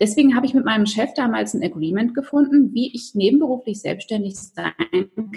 Deswegen 0.00 0.36
habe 0.36 0.46
ich 0.46 0.54
mit 0.54 0.64
meinem 0.64 0.86
Chef 0.86 1.12
damals 1.14 1.54
ein 1.54 1.62
Agreement 1.62 2.14
gefunden, 2.14 2.72
wie 2.72 2.94
ich 2.94 3.14
nebenberuflich 3.14 3.80
selbstständig 3.80 4.36
sein 4.36 4.72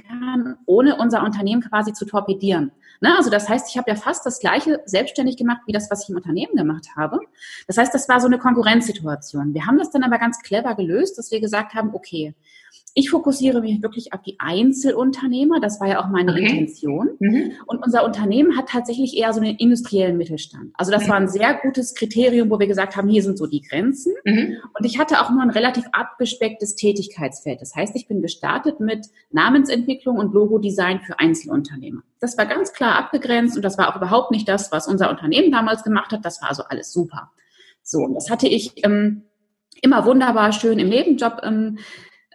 kann, 0.07 0.57
ohne 0.65 0.97
unser 0.97 1.23
Unternehmen 1.23 1.61
quasi 1.61 1.93
zu 1.93 2.05
torpedieren. 2.05 2.71
Ne? 3.01 3.15
Also 3.17 3.29
das 3.29 3.49
heißt, 3.49 3.69
ich 3.69 3.77
habe 3.77 3.91
ja 3.91 3.95
fast 3.95 4.25
das 4.25 4.39
gleiche 4.39 4.81
selbstständig 4.85 5.37
gemacht, 5.37 5.61
wie 5.65 5.73
das, 5.73 5.91
was 5.91 6.03
ich 6.03 6.09
im 6.09 6.15
Unternehmen 6.15 6.55
gemacht 6.55 6.87
habe. 6.95 7.19
Das 7.67 7.77
heißt, 7.77 7.93
das 7.93 8.07
war 8.07 8.19
so 8.19 8.27
eine 8.27 8.37
Konkurrenzsituation. 8.37 9.53
Wir 9.53 9.65
haben 9.65 9.77
das 9.77 9.91
dann 9.91 10.03
aber 10.03 10.17
ganz 10.17 10.39
clever 10.41 10.75
gelöst, 10.75 11.17
dass 11.17 11.31
wir 11.31 11.41
gesagt 11.41 11.73
haben, 11.73 11.93
okay, 11.93 12.33
ich 12.95 13.09
fokussiere 13.09 13.61
mich 13.61 13.81
wirklich 13.81 14.13
auf 14.13 14.21
die 14.21 14.35
Einzelunternehmer. 14.39 15.59
Das 15.59 15.79
war 15.79 15.87
ja 15.87 16.03
auch 16.03 16.09
meine 16.09 16.31
okay. 16.31 16.43
Intention. 16.43 17.09
Mhm. 17.19 17.53
Und 17.65 17.83
unser 17.83 18.05
Unternehmen 18.05 18.55
hat 18.55 18.69
tatsächlich 18.69 19.17
eher 19.17 19.33
so 19.33 19.41
einen 19.41 19.55
industriellen 19.55 20.15
Mittelstand. 20.15 20.71
Also 20.75 20.91
das 20.91 21.05
mhm. 21.05 21.09
war 21.09 21.15
ein 21.17 21.27
sehr 21.27 21.55
gutes 21.55 21.95
Kriterium, 21.95 22.51
wo 22.51 22.59
wir 22.59 22.67
gesagt 22.67 22.95
haben, 22.95 23.09
hier 23.09 23.23
sind 23.23 23.37
so 23.39 23.47
die 23.47 23.61
Grenzen. 23.61 24.13
Mhm. 24.25 24.57
Und 24.77 24.85
ich 24.85 24.99
hatte 24.99 25.21
auch 25.21 25.31
nur 25.31 25.41
ein 25.41 25.49
relativ 25.49 25.85
abgespecktes 25.91 26.75
Tätigkeitsfeld. 26.75 27.61
Das 27.61 27.75
heißt, 27.75 27.95
ich 27.95 28.07
bin 28.07 28.21
gestartet 28.21 28.79
mit 28.79 29.07
Namensentwicklung 29.31 30.17
und 30.17 30.33
Logodesign 30.33 31.01
für 31.01 31.19
Einzelunternehmer. 31.19 32.03
Das 32.19 32.37
war 32.37 32.45
ganz 32.45 32.73
klar 32.73 32.95
abgegrenzt 32.95 33.55
und 33.55 33.63
das 33.63 33.77
war 33.79 33.89
auch 33.89 33.97
überhaupt 33.97 34.29
nicht 34.29 34.47
das, 34.47 34.71
was 34.71 34.87
unser 34.87 35.09
Unternehmen 35.09 35.51
damals 35.51 35.83
gemacht 35.83 36.11
hat. 36.11 36.23
Das 36.25 36.43
war 36.43 36.49
also 36.49 36.63
alles 36.63 36.93
super. 36.93 37.31
So, 37.81 37.99
und 37.99 38.13
das 38.13 38.29
hatte 38.29 38.47
ich 38.47 38.85
ähm, 38.85 39.23
immer 39.81 40.05
wunderbar 40.05 40.51
schön 40.51 40.77
im 40.77 40.89
Nebenjob 40.89 41.41
ähm, 41.43 41.79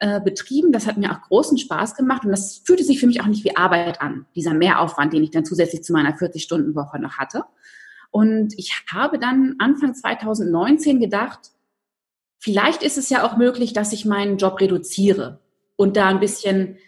äh, 0.00 0.20
betrieben. 0.20 0.72
Das 0.72 0.86
hat 0.86 0.96
mir 0.96 1.12
auch 1.12 1.22
großen 1.22 1.58
Spaß 1.58 1.94
gemacht 1.94 2.24
und 2.24 2.30
das 2.30 2.62
fühlte 2.64 2.84
sich 2.84 3.00
für 3.00 3.06
mich 3.06 3.20
auch 3.20 3.26
nicht 3.26 3.44
wie 3.44 3.56
Arbeit 3.56 4.00
an, 4.00 4.26
dieser 4.34 4.54
Mehraufwand, 4.54 5.12
den 5.12 5.22
ich 5.22 5.30
dann 5.30 5.44
zusätzlich 5.44 5.82
zu 5.82 5.92
meiner 5.92 6.16
40-Stunden-Woche 6.16 6.98
noch 6.98 7.18
hatte. 7.18 7.44
Und 8.10 8.58
ich 8.58 8.84
habe 8.92 9.18
dann 9.18 9.56
Anfang 9.58 9.94
2019 9.94 11.00
gedacht, 11.00 11.50
vielleicht 12.38 12.82
ist 12.82 12.98
es 12.98 13.10
ja 13.10 13.26
auch 13.26 13.36
möglich, 13.36 13.72
dass 13.72 13.92
ich 13.92 14.04
meinen 14.04 14.38
Job 14.38 14.60
reduziere 14.60 15.40
und 15.76 15.96
da 15.96 16.08
ein 16.08 16.20
bisschen 16.20 16.78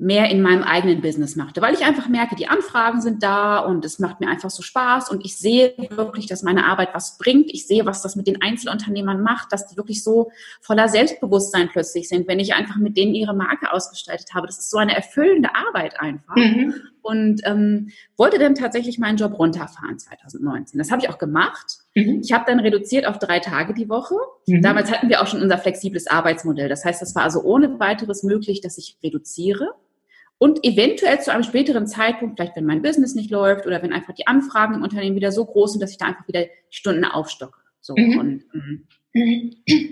mehr 0.00 0.30
in 0.30 0.42
meinem 0.42 0.62
eigenen 0.62 1.00
Business 1.00 1.34
machte, 1.34 1.60
weil 1.60 1.74
ich 1.74 1.84
einfach 1.84 2.08
merke, 2.08 2.36
die 2.36 2.46
Anfragen 2.46 3.00
sind 3.00 3.24
da 3.24 3.58
und 3.58 3.84
es 3.84 3.98
macht 3.98 4.20
mir 4.20 4.28
einfach 4.28 4.48
so 4.48 4.62
Spaß 4.62 5.10
und 5.10 5.24
ich 5.24 5.36
sehe 5.36 5.74
wirklich, 5.90 6.26
dass 6.26 6.44
meine 6.44 6.66
Arbeit 6.66 6.90
was 6.94 7.18
bringt. 7.18 7.50
Ich 7.52 7.66
sehe, 7.66 7.84
was 7.84 8.00
das 8.00 8.14
mit 8.14 8.28
den 8.28 8.40
Einzelunternehmern 8.40 9.20
macht, 9.20 9.52
dass 9.52 9.66
die 9.66 9.76
wirklich 9.76 10.04
so 10.04 10.30
voller 10.60 10.88
Selbstbewusstsein 10.88 11.68
plötzlich 11.68 12.08
sind, 12.08 12.28
wenn 12.28 12.38
ich 12.38 12.54
einfach 12.54 12.76
mit 12.76 12.96
denen 12.96 13.12
ihre 13.12 13.34
Marke 13.34 13.72
ausgestaltet 13.72 14.34
habe. 14.34 14.46
Das 14.46 14.58
ist 14.58 14.70
so 14.70 14.78
eine 14.78 14.94
erfüllende 14.94 15.50
Arbeit 15.56 15.98
einfach. 15.98 16.36
Mhm. 16.36 16.74
Und 17.02 17.40
ähm, 17.44 17.88
wollte 18.16 18.38
dann 18.38 18.54
tatsächlich 18.54 18.98
meinen 18.98 19.16
Job 19.16 19.36
runterfahren 19.36 19.98
2019. 19.98 20.78
Das 20.78 20.92
habe 20.92 21.02
ich 21.02 21.08
auch 21.08 21.18
gemacht. 21.18 21.78
Mhm. 21.94 22.20
Ich 22.22 22.32
habe 22.32 22.44
dann 22.46 22.60
reduziert 22.60 23.06
auf 23.06 23.18
drei 23.18 23.40
Tage 23.40 23.74
die 23.74 23.88
Woche. 23.88 24.14
Mhm. 24.46 24.62
Damals 24.62 24.92
hatten 24.92 25.08
wir 25.08 25.22
auch 25.22 25.26
schon 25.26 25.42
unser 25.42 25.58
flexibles 25.58 26.06
Arbeitsmodell. 26.06 26.68
Das 26.68 26.84
heißt, 26.84 27.02
es 27.02 27.16
war 27.16 27.24
also 27.24 27.42
ohne 27.42 27.80
weiteres 27.80 28.22
möglich, 28.22 28.60
dass 28.60 28.78
ich 28.78 28.96
reduziere 29.02 29.74
und 30.38 30.64
eventuell 30.64 31.20
zu 31.20 31.32
einem 31.32 31.42
späteren 31.42 31.86
Zeitpunkt, 31.86 32.36
vielleicht 32.36 32.56
wenn 32.56 32.64
mein 32.64 32.82
Business 32.82 33.14
nicht 33.14 33.30
läuft 33.30 33.66
oder 33.66 33.82
wenn 33.82 33.92
einfach 33.92 34.14
die 34.14 34.26
Anfragen 34.26 34.74
im 34.74 34.82
Unternehmen 34.82 35.16
wieder 35.16 35.32
so 35.32 35.44
groß 35.44 35.72
sind, 35.72 35.82
dass 35.82 35.90
ich 35.90 35.98
da 35.98 36.06
einfach 36.06 36.26
wieder 36.28 36.46
Stunden 36.70 37.04
aufstocke. 37.04 37.58
So 37.80 37.94
mhm. 37.96 38.18
und 38.18 38.44
ähm, 38.54 38.86
mhm 39.12 39.87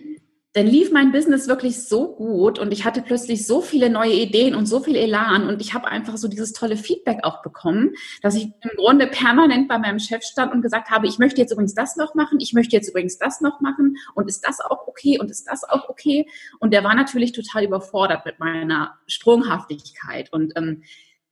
dann 0.57 0.67
lief 0.67 0.91
mein 0.91 1.13
Business 1.13 1.49
wirklich 1.49 1.87
so 1.87 2.15
gut 2.15 2.59
und 2.59 2.73
ich 2.73 2.87
hatte 2.87 3.03
plötzlich 3.03 3.47
so 3.47 3.61
viele 3.61 3.91
neue 3.91 4.15
Ideen 4.15 4.55
und 4.55 4.65
so 4.65 4.81
viel 4.81 4.97
Elan 4.97 5.47
und 5.51 5.61
ich 5.61 5.75
habe 5.75 5.87
einfach 5.87 6.17
so 6.17 6.29
dieses 6.29 6.55
tolle 6.55 6.79
Feedback 6.79 7.19
auch 7.25 7.43
bekommen, 7.43 7.93
dass 8.23 8.37
ich 8.37 8.45
im 8.45 8.71
Grunde 8.79 9.07
permanent 9.07 9.69
bei 9.69 9.77
meinem 9.77 9.99
Chef 9.99 10.23
stand 10.23 10.55
und 10.55 10.63
gesagt 10.63 10.91
habe, 10.91 11.07
ich 11.09 11.19
möchte 11.19 11.43
jetzt 11.43 11.53
übrigens 11.53 11.75
das 11.75 11.97
noch 11.97 12.15
machen, 12.15 12.39
ich 12.41 12.55
möchte 12.55 12.75
jetzt 12.75 12.89
übrigens 12.89 13.19
das 13.19 13.43
noch 13.43 13.61
machen 13.61 13.99
und 14.15 14.31
ist 14.31 14.49
das 14.49 14.61
auch 14.61 14.89
okay 14.89 15.19
und 15.21 15.31
ist 15.31 15.45
das 15.45 15.63
auch 15.63 15.91
okay? 15.91 16.27
Und 16.59 16.73
der 16.73 16.83
war 16.83 16.95
natürlich 16.95 17.33
total 17.33 17.65
überfordert 17.65 18.25
mit 18.25 18.39
meiner 18.39 18.95
Sprunghaftigkeit 19.07 20.33
und 20.33 20.55
ähm, 20.57 20.85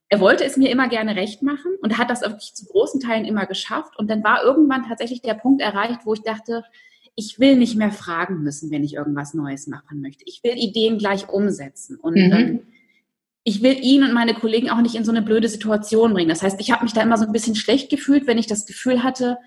er 0.07 0.19
wollte 0.19 0.45
es 0.45 0.55
mir 0.55 0.69
immer 0.69 0.87
gerne 0.87 1.15
recht 1.15 1.41
machen 1.41 1.71
und 1.81 1.97
hat 1.97 2.11
das 2.11 2.21
wirklich 2.21 2.53
zu 2.53 2.67
großen 2.67 3.01
Teilen 3.01 3.25
immer 3.25 3.47
geschafft. 3.47 3.97
Und 3.97 4.07
dann 4.07 4.23
war 4.23 4.43
irgendwann 4.43 4.87
tatsächlich 4.87 5.23
der 5.23 5.33
Punkt 5.33 5.63
erreicht, 5.63 6.01
wo 6.05 6.13
ich 6.13 6.21
dachte, 6.21 6.63
ich 7.15 7.39
will 7.39 7.55
nicht 7.55 7.75
mehr 7.75 7.91
fragen 7.91 8.43
müssen, 8.43 8.71
wenn 8.71 8.83
ich 8.83 8.95
irgendwas 8.95 9.33
Neues 9.33 9.67
machen 9.67 10.01
möchte. 10.01 10.25
Ich 10.27 10.43
will 10.43 10.53
Ideen 10.57 10.97
gleich 10.97 11.29
umsetzen. 11.29 11.97
Und 11.97 12.15
mhm. 12.15 12.31
ähm, 12.33 12.59
ich 13.43 13.63
will 13.63 13.77
ihn 13.81 14.03
und 14.03 14.13
meine 14.13 14.33
Kollegen 14.33 14.69
auch 14.69 14.81
nicht 14.81 14.95
in 14.95 15.05
so 15.05 15.11
eine 15.11 15.21
blöde 15.21 15.47
Situation 15.47 16.13
bringen. 16.13 16.29
Das 16.29 16.41
heißt, 16.41 16.59
ich 16.59 16.71
habe 16.71 16.83
mich 16.83 16.93
da 16.93 17.01
immer 17.01 17.17
so 17.17 17.25
ein 17.25 17.31
bisschen 17.31 17.55
schlecht 17.55 17.89
gefühlt, 17.89 18.27
wenn 18.27 18.37
ich 18.37 18.47
das 18.47 18.65
Gefühl 18.65 19.03
hatte, 19.03 19.37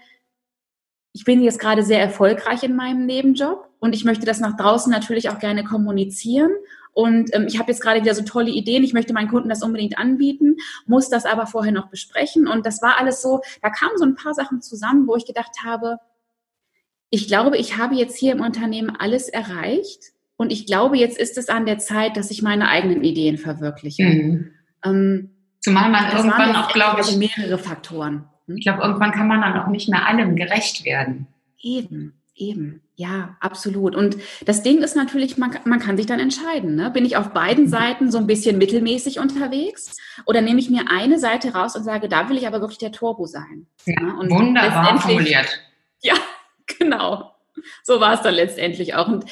ich 1.12 1.24
bin 1.24 1.42
jetzt 1.42 1.58
gerade 1.58 1.82
sehr 1.82 2.00
erfolgreich 2.00 2.62
in 2.62 2.76
meinem 2.76 3.04
Nebenjob 3.04 3.68
und 3.80 3.94
ich 3.94 4.04
möchte 4.04 4.24
das 4.24 4.40
nach 4.40 4.56
draußen 4.56 4.90
natürlich 4.90 5.30
auch 5.30 5.38
gerne 5.38 5.64
kommunizieren. 5.64 6.50
Und 6.92 7.34
ähm, 7.34 7.46
ich 7.48 7.58
habe 7.58 7.70
jetzt 7.70 7.82
gerade 7.82 8.00
wieder 8.00 8.14
so 8.14 8.22
tolle 8.22 8.50
Ideen, 8.50 8.82
ich 8.82 8.92
möchte 8.92 9.12
meinen 9.12 9.28
Kunden 9.28 9.48
das 9.48 9.62
unbedingt 9.62 9.98
anbieten, 9.98 10.56
muss 10.86 11.10
das 11.10 11.26
aber 11.26 11.46
vorher 11.46 11.72
noch 11.72 11.88
besprechen. 11.88 12.48
Und 12.48 12.66
das 12.66 12.82
war 12.82 12.98
alles 12.98 13.20
so, 13.20 13.40
da 13.62 13.70
kamen 13.70 13.98
so 13.98 14.04
ein 14.04 14.14
paar 14.14 14.34
Sachen 14.34 14.62
zusammen, 14.62 15.06
wo 15.06 15.16
ich 15.16 15.26
gedacht 15.26 15.56
habe, 15.64 15.98
ich 17.10 17.26
glaube, 17.28 17.56
ich 17.56 17.76
habe 17.76 17.94
jetzt 17.94 18.18
hier 18.18 18.32
im 18.32 18.40
Unternehmen 18.40 18.94
alles 18.98 19.28
erreicht 19.28 20.12
und 20.36 20.52
ich 20.52 20.66
glaube, 20.66 20.96
jetzt 20.96 21.18
ist 21.18 21.38
es 21.38 21.48
an 21.48 21.66
der 21.66 21.78
Zeit, 21.78 22.16
dass 22.16 22.30
ich 22.30 22.42
meine 22.42 22.68
eigenen 22.68 23.02
Ideen 23.02 23.38
verwirkliche. 23.38 24.04
Mhm. 24.04 24.50
Ähm, 24.84 25.30
Zumal 25.60 25.90
man 25.90 26.12
irgendwann 26.12 26.54
auch, 26.54 26.72
glaube 26.72 27.00
ich, 27.00 27.16
mehrere 27.16 27.58
Faktoren. 27.58 28.24
Hm? 28.46 28.56
Ich 28.56 28.64
glaube, 28.64 28.82
irgendwann 28.82 29.12
kann 29.12 29.26
man 29.26 29.40
dann 29.40 29.58
auch 29.58 29.68
nicht 29.68 29.88
mehr 29.88 30.06
allem 30.06 30.36
gerecht 30.36 30.84
werden. 30.84 31.26
Eben, 31.60 32.14
eben. 32.36 32.82
Ja, 32.94 33.36
absolut. 33.40 33.96
Und 33.96 34.16
das 34.44 34.62
Ding 34.62 34.78
ist 34.78 34.94
natürlich, 34.94 35.38
man, 35.38 35.56
man 35.64 35.80
kann 35.80 35.96
sich 35.96 36.06
dann 36.06 36.20
entscheiden. 36.20 36.76
Ne? 36.76 36.90
Bin 36.90 37.04
ich 37.04 37.16
auf 37.16 37.30
beiden 37.30 37.64
mhm. 37.64 37.68
Seiten 37.68 38.10
so 38.10 38.18
ein 38.18 38.26
bisschen 38.26 38.58
mittelmäßig 38.58 39.18
unterwegs 39.18 39.96
oder 40.26 40.40
nehme 40.40 40.60
ich 40.60 40.70
mir 40.70 40.84
eine 40.88 41.18
Seite 41.18 41.54
raus 41.54 41.74
und 41.74 41.84
sage, 41.84 42.08
da 42.08 42.28
will 42.28 42.36
ich 42.36 42.46
aber 42.46 42.60
wirklich 42.60 42.78
der 42.78 42.92
Turbo 42.92 43.26
sein. 43.26 43.66
Ja, 43.86 44.00
ne? 44.00 44.16
und 44.16 44.30
wunderbar 44.30 45.00
formuliert. 45.00 45.60
Ja, 46.00 46.14
Genau. 46.88 47.34
So 47.82 48.00
war 48.00 48.14
es 48.14 48.22
dann 48.22 48.34
letztendlich 48.34 48.94
auch. 48.94 49.08
Und 49.08 49.24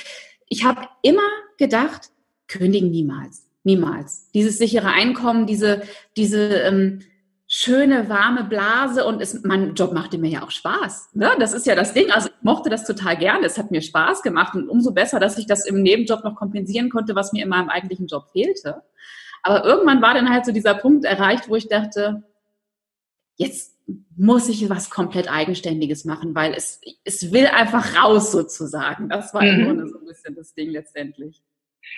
ich 0.49 0.65
habe 0.65 0.89
immer 1.03 1.29
gedacht, 1.59 2.11
kündigen 2.49 2.91
niemals. 2.91 3.47
Niemals. 3.63 4.31
Dieses 4.33 4.59
sichere 4.59 4.89
Einkommen, 4.89 5.47
diese, 5.47 5.83
diese 6.17 6.41
ähm, 6.61 7.03
schöne, 7.49 8.09
warme 8.09 8.45
Blase 8.45 9.05
und 9.05 9.21
es, 9.21 9.43
mein 9.45 9.75
Job 9.75 9.93
machte 9.93 10.19
mir 10.19 10.31
ja 10.31 10.43
auch 10.43 10.51
Spaß. 10.51 11.11
Ne? 11.15 11.31
Das 11.39 11.53
ist 11.53 11.67
ja 11.67 11.75
das 11.75 11.93
Ding. 11.93 12.11
Also 12.11 12.29
ich 12.29 12.43
mochte 12.43 12.71
das 12.71 12.85
total 12.85 13.17
gerne. 13.17 13.47
Es 13.47 13.59
hat 13.59 13.71
mir 13.71 13.81
Spaß 13.81 14.23
gemacht 14.23 14.55
und 14.55 14.69
umso 14.69 14.93
besser, 14.93 15.21
dass 15.21 15.39
ich 15.39 15.47
das 15.47 15.67
im 15.67 15.83
Nebenjob 15.83 16.25
noch 16.25 16.35
kompensieren 16.35 16.91
konnte, 16.91 17.15
was 17.15 17.33
mir 17.33 17.45
in 17.45 17.49
meinem 17.49 17.69
eigentlichen 17.69 18.07
Job 18.09 18.29
fehlte. 18.33 18.83
Aber 19.43 19.65
irgendwann 19.65 20.03
war 20.03 20.15
dann 20.15 20.31
halt 20.31 20.45
so 20.45 20.53
dieser 20.53 20.75
Punkt 20.75 21.05
erreicht, 21.05 21.49
wo 21.49 21.55
ich 21.55 21.69
dachte, 21.69 22.25
jetzt 23.37 23.76
muss 24.17 24.49
ich 24.49 24.69
was 24.69 24.91
komplett 24.91 25.31
Eigenständiges 25.31 26.05
machen, 26.05 26.35
weil 26.35 26.55
es, 26.55 26.81
es 27.05 27.33
will 27.33 27.47
einfach 27.47 27.97
raus 27.97 28.33
sozusagen. 28.33 29.09
Das 29.09 29.33
war 29.33 29.43
mhm. 29.43 29.49
im 29.49 29.65
Grunde 29.65 29.89
so 29.89 29.99
ein 29.99 30.07
bisschen 30.07 30.35
das 30.35 30.55
Ding 30.55 30.71
letztendlich. 30.71 31.43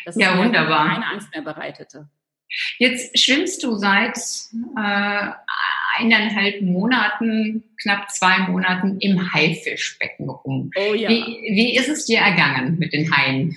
Dass 0.05 0.17
ja, 0.17 0.37
wunderbar. 0.37 0.89
keine 0.89 1.07
Angst 1.07 1.29
mehr 1.33 1.43
bereitete. 1.43 2.09
Jetzt 2.79 3.19
schwimmst 3.19 3.63
du 3.63 3.75
seit 3.75 4.17
äh, 4.17 5.31
eineinhalb 5.99 6.63
Monaten, 6.63 7.65
knapp 7.81 8.11
zwei 8.11 8.39
Monaten 8.41 8.99
im 9.01 9.33
Haifischbecken 9.33 10.29
rum. 10.29 10.71
Oh 10.77 10.95
ja. 10.95 11.09
Wie, 11.09 11.25
wie 11.25 11.77
ist 11.77 11.89
es 11.89 12.07
dir 12.07 12.21
ergangen 12.21 12.79
mit 12.79 12.93
den 12.93 13.15
Haien? 13.15 13.57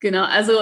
Genau, 0.00 0.24
also 0.24 0.52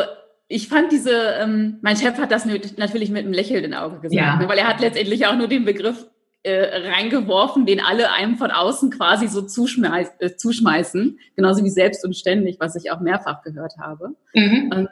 ich 0.52 0.66
fand 0.66 0.90
diese, 0.90 1.12
ähm, 1.40 1.78
mein 1.80 1.96
Chef 1.96 2.18
hat 2.18 2.32
das 2.32 2.44
natürlich 2.44 3.10
mit 3.10 3.24
einem 3.24 3.32
Lächeln 3.32 3.62
in 3.62 3.72
Auge 3.72 4.00
gesagt, 4.00 4.12
ja. 4.12 4.36
ne, 4.36 4.48
weil 4.48 4.58
er 4.58 4.66
hat 4.66 4.80
letztendlich 4.80 5.24
auch 5.26 5.36
nur 5.36 5.46
den 5.46 5.64
Begriff 5.64 6.08
äh, 6.42 6.88
reingeworfen, 6.88 7.66
den 7.66 7.80
alle 7.80 8.10
einem 8.10 8.36
von 8.36 8.50
außen 8.50 8.90
quasi 8.90 9.28
so 9.28 9.42
zuschmeiß, 9.42 10.10
äh, 10.18 10.34
zuschmeißen, 10.34 11.20
genauso 11.36 11.62
wie 11.62 11.70
selbst 11.70 12.04
und 12.04 12.16
ständig, 12.16 12.56
was 12.58 12.74
ich 12.74 12.90
auch 12.90 12.98
mehrfach 12.98 13.42
gehört 13.42 13.74
habe. 13.78 14.16
Mhm. 14.34 14.72
Ähm, 14.74 14.88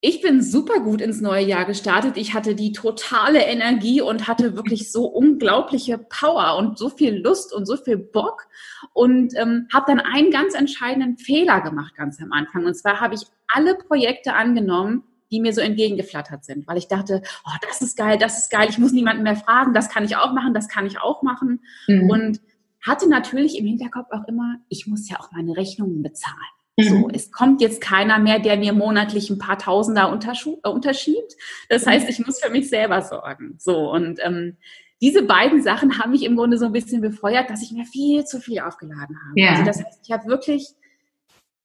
ich 0.00 0.20
bin 0.20 0.42
super 0.42 0.80
gut 0.80 1.00
ins 1.00 1.20
neue 1.20 1.44
Jahr 1.44 1.64
gestartet. 1.64 2.16
Ich 2.16 2.32
hatte 2.32 2.54
die 2.54 2.70
totale 2.70 3.42
Energie 3.42 4.00
und 4.00 4.28
hatte 4.28 4.54
wirklich 4.54 4.92
so 4.92 5.06
unglaubliche 5.06 5.98
Power 5.98 6.56
und 6.56 6.78
so 6.78 6.88
viel 6.88 7.16
Lust 7.16 7.52
und 7.52 7.66
so 7.66 7.76
viel 7.76 7.96
Bock 7.96 8.46
und 8.92 9.34
ähm, 9.36 9.66
habe 9.72 9.86
dann 9.88 10.00
einen 10.00 10.30
ganz 10.30 10.54
entscheidenden 10.54 11.18
Fehler 11.18 11.60
gemacht 11.62 11.96
ganz 11.96 12.20
am 12.22 12.32
Anfang. 12.32 12.64
Und 12.64 12.74
zwar 12.74 13.00
habe 13.00 13.16
ich 13.16 13.22
alle 13.48 13.74
Projekte 13.74 14.34
angenommen, 14.34 15.02
die 15.32 15.40
mir 15.40 15.52
so 15.52 15.60
entgegengeflattert 15.60 16.44
sind, 16.44 16.68
weil 16.68 16.78
ich 16.78 16.86
dachte, 16.86 17.22
oh, 17.44 17.56
das 17.66 17.82
ist 17.82 17.96
geil, 17.96 18.18
das 18.18 18.38
ist 18.38 18.50
geil, 18.50 18.68
ich 18.70 18.78
muss 18.78 18.92
niemanden 18.92 19.24
mehr 19.24 19.36
fragen, 19.36 19.74
das 19.74 19.90
kann 19.90 20.04
ich 20.04 20.16
auch 20.16 20.32
machen, 20.32 20.54
das 20.54 20.68
kann 20.68 20.86
ich 20.86 21.00
auch 21.00 21.22
machen. 21.22 21.60
Mhm. 21.88 22.08
Und 22.08 22.40
hatte 22.86 23.08
natürlich 23.08 23.58
im 23.58 23.66
Hinterkopf 23.66 24.06
auch 24.12 24.26
immer, 24.28 24.58
ich 24.68 24.86
muss 24.86 25.10
ja 25.10 25.18
auch 25.18 25.32
meine 25.32 25.56
Rechnungen 25.56 26.02
bezahlen. 26.02 26.36
So, 26.80 26.94
mhm. 26.94 27.10
es 27.12 27.32
kommt 27.32 27.60
jetzt 27.60 27.80
keiner 27.80 28.18
mehr, 28.20 28.38
der 28.38 28.56
mir 28.56 28.72
monatlich 28.72 29.30
ein 29.30 29.38
paar 29.38 29.58
Tausender 29.58 30.04
äh, 30.04 30.68
unterschiebt. 30.68 31.36
Das 31.68 31.86
heißt, 31.86 32.04
mhm. 32.04 32.10
ich 32.10 32.24
muss 32.24 32.40
für 32.40 32.50
mich 32.50 32.68
selber 32.68 33.02
sorgen. 33.02 33.56
So, 33.58 33.90
und 33.90 34.20
ähm, 34.22 34.56
diese 35.00 35.22
beiden 35.22 35.62
Sachen 35.62 35.98
haben 35.98 36.12
mich 36.12 36.24
im 36.24 36.36
Grunde 36.36 36.56
so 36.56 36.66
ein 36.66 36.72
bisschen 36.72 37.00
befeuert, 37.00 37.50
dass 37.50 37.62
ich 37.62 37.72
mir 37.72 37.84
viel 37.84 38.24
zu 38.24 38.40
viel 38.40 38.60
aufgeladen 38.60 39.16
habe. 39.16 39.32
Ja. 39.34 39.50
Also 39.50 39.64
das 39.64 39.84
heißt, 39.84 40.00
ich 40.04 40.12
habe 40.12 40.26
wirklich 40.26 40.68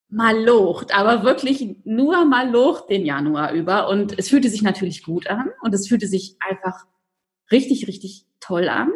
mal 0.10 0.40
locht, 0.44 0.96
aber 0.96 1.24
wirklich 1.24 1.76
nur 1.84 2.26
mal 2.26 2.50
locht 2.50 2.90
den 2.90 3.06
Januar 3.06 3.54
über. 3.54 3.90
Und 3.90 4.18
es 4.18 4.30
fühlte 4.30 4.50
sich 4.50 4.62
natürlich 4.62 5.04
gut 5.04 5.28
an 5.28 5.50
und 5.62 5.74
es 5.74 5.88
fühlte 5.88 6.08
sich 6.08 6.38
einfach 6.40 6.86
richtig, 7.52 7.88
richtig 7.88 8.26
toll 8.40 8.68
an. 8.70 8.92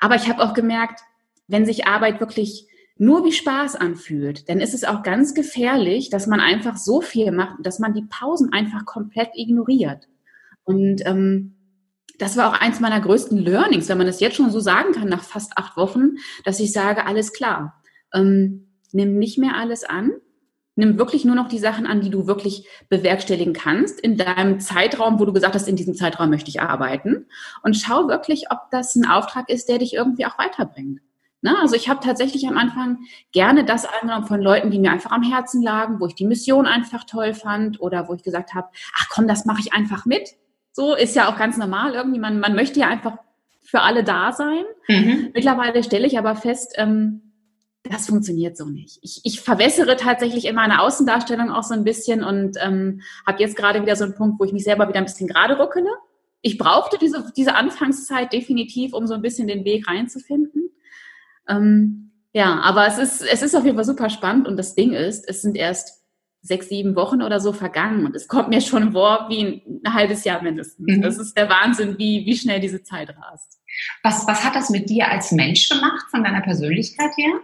Aber 0.00 0.14
ich 0.14 0.28
habe 0.28 0.42
auch 0.42 0.54
gemerkt, 0.54 1.00
wenn 1.46 1.66
sich 1.66 1.86
Arbeit 1.86 2.20
wirklich 2.20 2.66
nur 2.96 3.24
wie 3.24 3.32
Spaß 3.32 3.76
anfühlt, 3.76 4.48
dann 4.48 4.60
ist 4.60 4.74
es 4.74 4.84
auch 4.84 5.02
ganz 5.02 5.34
gefährlich, 5.34 6.10
dass 6.10 6.26
man 6.26 6.40
einfach 6.40 6.76
so 6.76 7.00
viel 7.00 7.32
macht, 7.32 7.56
dass 7.62 7.78
man 7.78 7.92
die 7.92 8.06
Pausen 8.08 8.52
einfach 8.52 8.84
komplett 8.84 9.30
ignoriert. 9.34 10.08
Und 10.62 11.04
ähm, 11.04 11.56
das 12.18 12.36
war 12.36 12.48
auch 12.48 12.60
eins 12.60 12.80
meiner 12.80 13.00
größten 13.00 13.38
Learnings, 13.38 13.88
wenn 13.88 13.98
man 13.98 14.06
es 14.06 14.20
jetzt 14.20 14.36
schon 14.36 14.50
so 14.50 14.60
sagen 14.60 14.92
kann, 14.92 15.08
nach 15.08 15.24
fast 15.24 15.58
acht 15.58 15.76
Wochen, 15.76 16.16
dass 16.44 16.60
ich 16.60 16.72
sage, 16.72 17.06
alles 17.06 17.32
klar, 17.32 17.82
ähm, 18.12 18.68
nimm 18.92 19.18
nicht 19.18 19.38
mehr 19.38 19.56
alles 19.56 19.82
an, 19.82 20.12
nimm 20.76 20.96
wirklich 20.96 21.24
nur 21.24 21.34
noch 21.34 21.48
die 21.48 21.58
Sachen 21.58 21.86
an, 21.86 22.00
die 22.00 22.10
du 22.10 22.28
wirklich 22.28 22.68
bewerkstelligen 22.88 23.52
kannst 23.52 24.00
in 24.00 24.16
deinem 24.16 24.60
Zeitraum, 24.60 25.18
wo 25.18 25.24
du 25.24 25.32
gesagt 25.32 25.54
hast, 25.56 25.68
in 25.68 25.76
diesem 25.76 25.94
Zeitraum 25.94 26.30
möchte 26.30 26.50
ich 26.50 26.60
arbeiten 26.60 27.26
und 27.62 27.76
schau 27.76 28.08
wirklich, 28.08 28.50
ob 28.50 28.70
das 28.70 28.94
ein 28.94 29.06
Auftrag 29.06 29.48
ist, 29.48 29.68
der 29.68 29.78
dich 29.78 29.94
irgendwie 29.94 30.26
auch 30.26 30.38
weiterbringt. 30.38 31.00
Ne? 31.44 31.54
Also 31.60 31.76
ich 31.76 31.90
habe 31.90 32.00
tatsächlich 32.02 32.48
am 32.48 32.56
Anfang 32.56 33.00
gerne 33.30 33.66
das 33.66 33.84
angenommen 33.84 34.26
von 34.26 34.40
Leuten, 34.40 34.70
die 34.70 34.78
mir 34.78 34.90
einfach 34.90 35.10
am 35.10 35.22
Herzen 35.22 35.62
lagen, 35.62 36.00
wo 36.00 36.06
ich 36.06 36.14
die 36.14 36.24
Mission 36.24 36.64
einfach 36.64 37.04
toll 37.04 37.34
fand 37.34 37.82
oder 37.82 38.08
wo 38.08 38.14
ich 38.14 38.22
gesagt 38.22 38.54
habe, 38.54 38.68
ach 38.96 39.08
komm, 39.10 39.28
das 39.28 39.44
mache 39.44 39.60
ich 39.60 39.74
einfach 39.74 40.06
mit. 40.06 40.30
So 40.72 40.94
ist 40.94 41.14
ja 41.14 41.30
auch 41.30 41.36
ganz 41.36 41.58
normal 41.58 41.92
irgendwie. 41.92 42.18
Man, 42.18 42.40
man 42.40 42.54
möchte 42.54 42.80
ja 42.80 42.88
einfach 42.88 43.18
für 43.62 43.82
alle 43.82 44.04
da 44.04 44.32
sein. 44.32 44.64
Mhm. 44.88 45.32
Mittlerweile 45.34 45.84
stelle 45.84 46.06
ich 46.06 46.18
aber 46.18 46.34
fest, 46.34 46.72
ähm, 46.76 47.20
das 47.82 48.06
funktioniert 48.06 48.56
so 48.56 48.64
nicht. 48.64 48.98
Ich, 49.02 49.20
ich 49.24 49.42
verwässere 49.42 49.96
tatsächlich 49.98 50.46
in 50.46 50.54
meiner 50.54 50.80
Außendarstellung 50.80 51.50
auch 51.50 51.62
so 51.62 51.74
ein 51.74 51.84
bisschen 51.84 52.24
und 52.24 52.56
ähm, 52.58 53.02
habe 53.26 53.42
jetzt 53.42 53.56
gerade 53.56 53.82
wieder 53.82 53.96
so 53.96 54.04
einen 54.04 54.14
Punkt, 54.14 54.40
wo 54.40 54.44
ich 54.44 54.54
mich 54.54 54.64
selber 54.64 54.88
wieder 54.88 54.98
ein 54.98 55.04
bisschen 55.04 55.28
gerade 55.28 55.58
ruckele. 55.58 55.90
Ich 56.40 56.56
brauchte 56.56 56.96
diese, 56.96 57.30
diese 57.36 57.54
Anfangszeit 57.54 58.32
definitiv, 58.32 58.94
um 58.94 59.06
so 59.06 59.12
ein 59.12 59.20
bisschen 59.20 59.46
den 59.46 59.66
Weg 59.66 59.86
reinzufinden. 59.86 60.70
Ähm, 61.48 62.12
ja, 62.32 62.60
aber 62.60 62.86
es 62.86 62.98
ist, 62.98 63.22
es 63.22 63.42
ist 63.42 63.54
auf 63.54 63.64
jeden 63.64 63.76
Fall 63.76 63.84
super 63.84 64.10
spannend 64.10 64.48
und 64.48 64.56
das 64.56 64.74
Ding 64.74 64.92
ist, 64.92 65.28
es 65.28 65.42
sind 65.42 65.56
erst 65.56 66.02
sechs, 66.42 66.68
sieben 66.68 66.94
Wochen 66.94 67.22
oder 67.22 67.40
so 67.40 67.52
vergangen 67.52 68.04
und 68.04 68.14
es 68.14 68.28
kommt 68.28 68.50
mir 68.50 68.60
schon 68.60 68.92
vor 68.92 69.26
wie 69.28 69.62
ein, 69.84 69.94
halbes 69.94 70.24
Jahr 70.24 70.42
mindestens. 70.42 70.96
Mhm. 70.96 71.02
Das 71.02 71.16
ist 71.18 71.36
der 71.36 71.48
Wahnsinn, 71.48 71.96
wie, 71.98 72.26
wie 72.26 72.36
schnell 72.36 72.60
diese 72.60 72.82
Zeit 72.82 73.16
rast. 73.16 73.60
Was, 74.02 74.26
was 74.26 74.44
hat 74.44 74.54
das 74.54 74.68
mit 74.70 74.90
dir 74.90 75.10
als 75.10 75.32
Mensch 75.32 75.68
gemacht, 75.68 76.06
von 76.10 76.22
deiner 76.22 76.42
Persönlichkeit 76.42 77.16
her? 77.16 77.40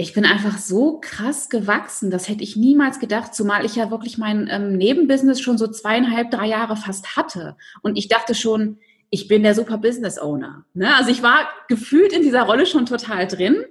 ich 0.00 0.12
bin 0.12 0.24
einfach 0.24 0.58
so 0.58 1.00
krass 1.00 1.48
gewachsen. 1.50 2.12
Das 2.12 2.28
hätte 2.28 2.44
ich 2.44 2.54
niemals 2.54 3.00
gedacht, 3.00 3.34
zumal 3.34 3.64
ich 3.64 3.74
ja 3.74 3.90
wirklich 3.90 4.16
mein 4.16 4.48
ähm, 4.48 4.76
Nebenbusiness 4.76 5.40
schon 5.40 5.58
so 5.58 5.66
zweieinhalb, 5.66 6.30
drei 6.30 6.46
Jahre 6.46 6.76
fast 6.76 7.16
hatte. 7.16 7.56
Und 7.82 7.98
ich 7.98 8.06
dachte 8.06 8.36
schon, 8.36 8.78
ich 9.10 9.28
bin 9.28 9.42
der 9.42 9.54
super 9.54 9.78
Business 9.78 10.18
Owner. 10.18 10.64
Ne? 10.74 10.94
Also 10.96 11.10
ich 11.10 11.22
war 11.22 11.48
gefühlt 11.68 12.12
in 12.12 12.22
dieser 12.22 12.42
Rolle 12.42 12.66
schon 12.66 12.86
total 12.86 13.26
drin, 13.26 13.64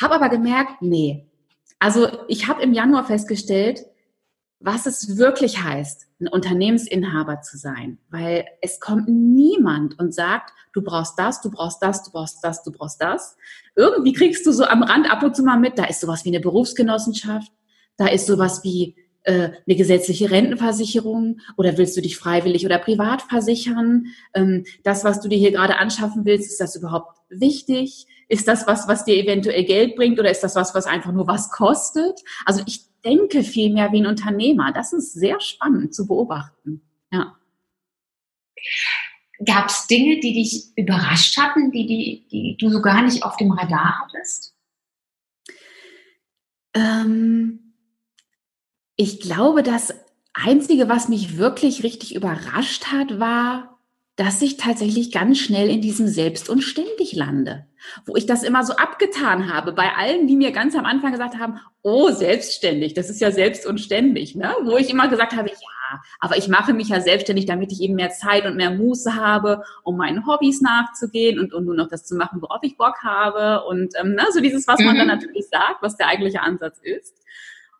habe 0.00 0.14
aber 0.14 0.28
gemerkt, 0.28 0.80
nee. 0.82 1.26
Also 1.78 2.08
ich 2.28 2.48
habe 2.48 2.62
im 2.62 2.72
Januar 2.72 3.04
festgestellt, 3.04 3.84
was 4.60 4.84
es 4.84 5.16
wirklich 5.16 5.62
heißt, 5.62 6.06
ein 6.20 6.28
Unternehmensinhaber 6.28 7.40
zu 7.40 7.56
sein. 7.56 7.98
Weil 8.10 8.44
es 8.60 8.78
kommt 8.78 9.08
niemand 9.08 9.98
und 9.98 10.14
sagt, 10.14 10.52
du 10.74 10.82
brauchst 10.82 11.18
das, 11.18 11.40
du 11.40 11.50
brauchst 11.50 11.82
das, 11.82 12.02
du 12.02 12.10
brauchst 12.10 12.44
das, 12.44 12.62
du 12.62 12.70
brauchst 12.70 13.00
das. 13.02 13.36
Irgendwie 13.74 14.12
kriegst 14.12 14.46
du 14.46 14.52
so 14.52 14.64
am 14.64 14.82
Rand 14.82 15.10
ab 15.10 15.22
und 15.22 15.34
zu 15.34 15.42
mal 15.42 15.58
mit, 15.58 15.78
da 15.78 15.84
ist 15.84 16.00
sowas 16.00 16.24
wie 16.24 16.28
eine 16.28 16.40
Berufsgenossenschaft, 16.40 17.50
da 17.96 18.06
ist 18.06 18.26
sowas 18.26 18.62
wie 18.62 18.96
äh, 19.22 19.50
eine 19.66 19.76
gesetzliche 19.76 20.30
Rentenversicherung 20.30 21.40
oder 21.56 21.76
willst 21.76 21.96
du 21.96 22.00
dich 22.00 22.16
freiwillig 22.16 22.64
oder 22.64 22.78
privat 22.78 23.22
versichern? 23.22 24.06
Ähm, 24.34 24.64
das, 24.82 25.04
was 25.04 25.20
du 25.20 25.28
dir 25.28 25.38
hier 25.38 25.52
gerade 25.52 25.76
anschaffen 25.76 26.24
willst, 26.24 26.50
ist 26.50 26.60
das 26.60 26.76
überhaupt 26.76 27.18
wichtig? 27.28 28.06
Ist 28.28 28.48
das 28.48 28.66
was, 28.66 28.88
was 28.88 29.04
dir 29.04 29.16
eventuell 29.16 29.64
Geld 29.64 29.96
bringt 29.96 30.18
oder 30.18 30.30
ist 30.30 30.42
das 30.42 30.56
was, 30.56 30.74
was 30.74 30.86
einfach 30.86 31.12
nur 31.12 31.26
was 31.26 31.50
kostet? 31.50 32.20
Also 32.46 32.62
ich 32.66 32.84
denke 33.04 33.42
viel 33.42 33.72
mehr 33.72 33.92
wie 33.92 34.00
ein 34.00 34.06
Unternehmer. 34.06 34.72
Das 34.72 34.92
ist 34.92 35.12
sehr 35.12 35.40
spannend 35.40 35.94
zu 35.94 36.06
beobachten. 36.06 36.80
Ja. 37.10 37.36
Gab 39.44 39.68
es 39.68 39.86
Dinge, 39.86 40.20
die 40.20 40.34
dich 40.34 40.66
überrascht 40.76 41.38
hatten, 41.38 41.70
die, 41.70 41.86
die, 41.86 42.28
die 42.30 42.56
du 42.58 42.70
so 42.70 42.80
gar 42.82 43.02
nicht 43.02 43.22
auf 43.22 43.36
dem 43.36 43.52
Radar 43.52 44.02
hattest? 44.04 44.54
Ähm 46.74 47.69
ich 49.00 49.18
glaube, 49.18 49.62
das 49.62 49.94
Einzige, 50.34 50.90
was 50.90 51.08
mich 51.08 51.38
wirklich 51.38 51.82
richtig 51.82 52.14
überrascht 52.14 52.88
hat, 52.92 53.18
war, 53.18 53.78
dass 54.16 54.42
ich 54.42 54.58
tatsächlich 54.58 55.10
ganz 55.10 55.38
schnell 55.38 55.70
in 55.70 55.80
diesem 55.80 56.06
Selbst 56.06 56.50
und 56.50 56.60
ständig 56.60 57.14
lande. 57.14 57.66
Wo 58.04 58.14
ich 58.14 58.26
das 58.26 58.42
immer 58.42 58.62
so 58.62 58.74
abgetan 58.74 59.50
habe 59.50 59.72
bei 59.72 59.94
allen, 59.96 60.26
die 60.26 60.36
mir 60.36 60.52
ganz 60.52 60.76
am 60.76 60.84
Anfang 60.84 61.12
gesagt 61.12 61.38
haben, 61.38 61.60
oh, 61.80 62.10
selbstständig, 62.10 62.92
das 62.92 63.08
ist 63.08 63.22
ja 63.22 63.32
selbst 63.32 63.64
und 63.64 63.80
ständig, 63.80 64.34
ne? 64.34 64.54
Wo 64.64 64.76
ich 64.76 64.90
immer 64.90 65.08
gesagt 65.08 65.34
habe, 65.34 65.48
ja, 65.48 66.00
aber 66.18 66.36
ich 66.36 66.48
mache 66.48 66.74
mich 66.74 66.90
ja 66.90 67.00
selbstständig, 67.00 67.46
damit 67.46 67.72
ich 67.72 67.80
eben 67.80 67.94
mehr 67.94 68.10
Zeit 68.10 68.44
und 68.44 68.56
mehr 68.56 68.70
Muße 68.70 69.14
habe, 69.14 69.62
um 69.82 69.96
meinen 69.96 70.26
Hobbys 70.26 70.60
nachzugehen 70.60 71.40
und, 71.40 71.54
um 71.54 71.64
nur 71.64 71.74
noch 71.74 71.88
das 71.88 72.04
zu 72.04 72.16
machen, 72.16 72.42
worauf 72.42 72.62
ich 72.64 72.76
Bock 72.76 73.02
habe. 73.02 73.64
Und 73.64 73.94
ähm, 73.98 74.12
ne, 74.14 74.26
so 74.30 74.40
dieses, 74.40 74.68
was 74.68 74.78
man 74.80 74.98
dann 74.98 75.06
mhm. 75.06 75.14
natürlich 75.14 75.48
sagt, 75.48 75.80
was 75.80 75.96
der 75.96 76.08
eigentliche 76.08 76.42
Ansatz 76.42 76.78
ist. 76.82 77.16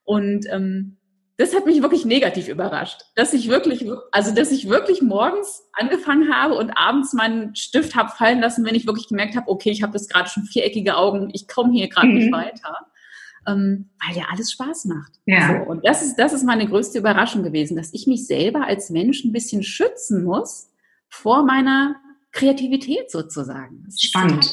Und 0.04 0.46
ähm, 0.50 0.96
das 1.40 1.54
hat 1.54 1.64
mich 1.64 1.80
wirklich 1.80 2.04
negativ 2.04 2.48
überrascht, 2.48 3.00
dass 3.14 3.32
ich 3.32 3.48
wirklich, 3.48 3.90
also 4.12 4.34
dass 4.34 4.52
ich 4.52 4.68
wirklich 4.68 5.00
morgens 5.00 5.62
angefangen 5.72 6.34
habe 6.34 6.54
und 6.54 6.70
abends 6.72 7.14
meinen 7.14 7.56
Stift 7.56 7.96
habe 7.96 8.10
fallen 8.10 8.40
lassen, 8.40 8.62
wenn 8.66 8.74
ich 8.74 8.86
wirklich 8.86 9.08
gemerkt 9.08 9.36
habe, 9.36 9.48
okay, 9.48 9.70
ich 9.70 9.82
habe 9.82 9.94
das 9.94 10.06
gerade 10.06 10.28
schon 10.28 10.42
viereckige 10.42 10.98
Augen, 10.98 11.30
ich 11.32 11.48
komme 11.48 11.72
hier 11.72 11.88
gerade 11.88 12.08
mhm. 12.08 12.14
nicht 12.14 12.30
weiter, 12.30 12.76
ähm, 13.46 13.88
weil 14.06 14.18
ja 14.18 14.24
alles 14.30 14.52
Spaß 14.52 14.84
macht. 14.84 15.12
Ja. 15.24 15.64
So, 15.64 15.70
und 15.70 15.86
das 15.86 16.02
ist, 16.02 16.16
das 16.16 16.34
ist 16.34 16.44
meine 16.44 16.68
größte 16.68 16.98
Überraschung 16.98 17.42
gewesen, 17.42 17.74
dass 17.74 17.94
ich 17.94 18.06
mich 18.06 18.26
selber 18.26 18.66
als 18.66 18.90
Mensch 18.90 19.24
ein 19.24 19.32
bisschen 19.32 19.62
schützen 19.62 20.24
muss 20.24 20.68
vor 21.08 21.42
meiner 21.42 21.96
Kreativität 22.32 23.10
sozusagen. 23.10 23.86
Spannend. 23.98 24.52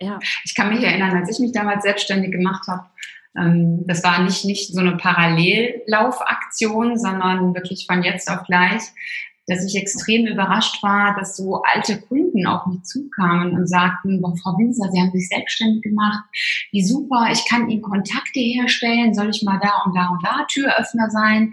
Ja. 0.00 0.18
Ich 0.44 0.56
kann 0.56 0.74
mich 0.74 0.82
erinnern, 0.82 1.16
als 1.16 1.30
ich 1.30 1.38
mich 1.38 1.52
damals 1.52 1.84
selbstständig 1.84 2.32
gemacht 2.32 2.66
habe, 2.66 2.86
das 3.34 4.04
war 4.04 4.22
nicht, 4.22 4.44
nicht 4.44 4.72
so 4.72 4.80
eine 4.80 4.96
Parallellaufaktion, 4.96 6.96
sondern 6.96 7.54
wirklich 7.54 7.84
von 7.86 8.04
jetzt 8.04 8.30
auf 8.30 8.44
gleich. 8.44 8.82
dass 9.46 9.64
ich 9.66 9.76
extrem 9.76 10.26
überrascht 10.26 10.82
war, 10.82 11.14
dass 11.18 11.36
so 11.36 11.62
alte 11.62 12.00
Kunden 12.00 12.46
auf 12.46 12.66
mich 12.66 12.82
zukamen 12.84 13.52
und 13.52 13.68
sagten, 13.68 14.22
Frau 14.22 14.56
Winzer, 14.56 14.90
Sie 14.90 15.00
haben 15.00 15.12
sich 15.12 15.28
selbstständig 15.28 15.82
gemacht, 15.82 16.24
wie 16.72 16.82
super, 16.82 17.28
ich 17.30 17.46
kann 17.48 17.68
Ihnen 17.68 17.82
Kontakte 17.82 18.40
herstellen, 18.40 19.12
soll 19.12 19.28
ich 19.28 19.42
mal 19.42 19.60
da 19.62 19.82
und 19.84 19.94
da 19.94 20.08
und 20.08 20.24
da 20.24 20.46
Türöffner 20.48 21.10
sein? 21.10 21.52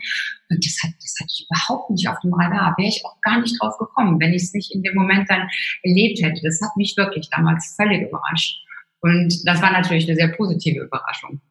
Und 0.50 0.65
das, 0.65 0.78
hat, 0.84 0.91
das 1.02 1.15
hatte 1.20 1.34
ich 1.34 1.48
überhaupt 1.50 1.89
nicht 1.89 2.08
auf 2.08 2.20
dem 2.22 2.34
Radar, 2.34 2.76
wäre 2.78 2.88
ich 2.88 3.04
auch 3.06 3.20
gar 3.22 3.41
nicht 3.41 3.62
drauf 3.62 3.78
gekommen, 3.78 4.20
wenn 4.20 4.34
ich 4.34 4.44
es 4.44 4.54
nicht 4.54 4.74
in 4.74 4.84
dem 4.84 4.96
Moment 4.96 5.30
dann 5.30 5.50
erlebt 5.84 6.24
hätte. 6.24 6.41
Das 6.44 6.62
hat 6.62 6.76
mich 6.78 6.96
wirklich 6.96 7.30
damals 7.30 7.76
völlig 7.76 8.08
überrascht. 8.08 8.56
Und 9.02 9.41
das 9.46 9.62
war 9.62 9.72
natürlich 9.72 10.08
eine 10.08 10.15
sehr 10.15 10.30
positive 10.30 10.86
Überraschung. 10.86 11.41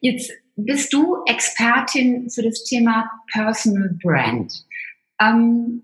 Jetzt 0.00 0.30
bist 0.56 0.92
du 0.92 1.18
Expertin 1.26 2.30
für 2.30 2.42
das 2.42 2.64
Thema 2.64 3.10
Personal 3.32 3.96
Brand. 4.02 4.52
Ähm, 5.20 5.82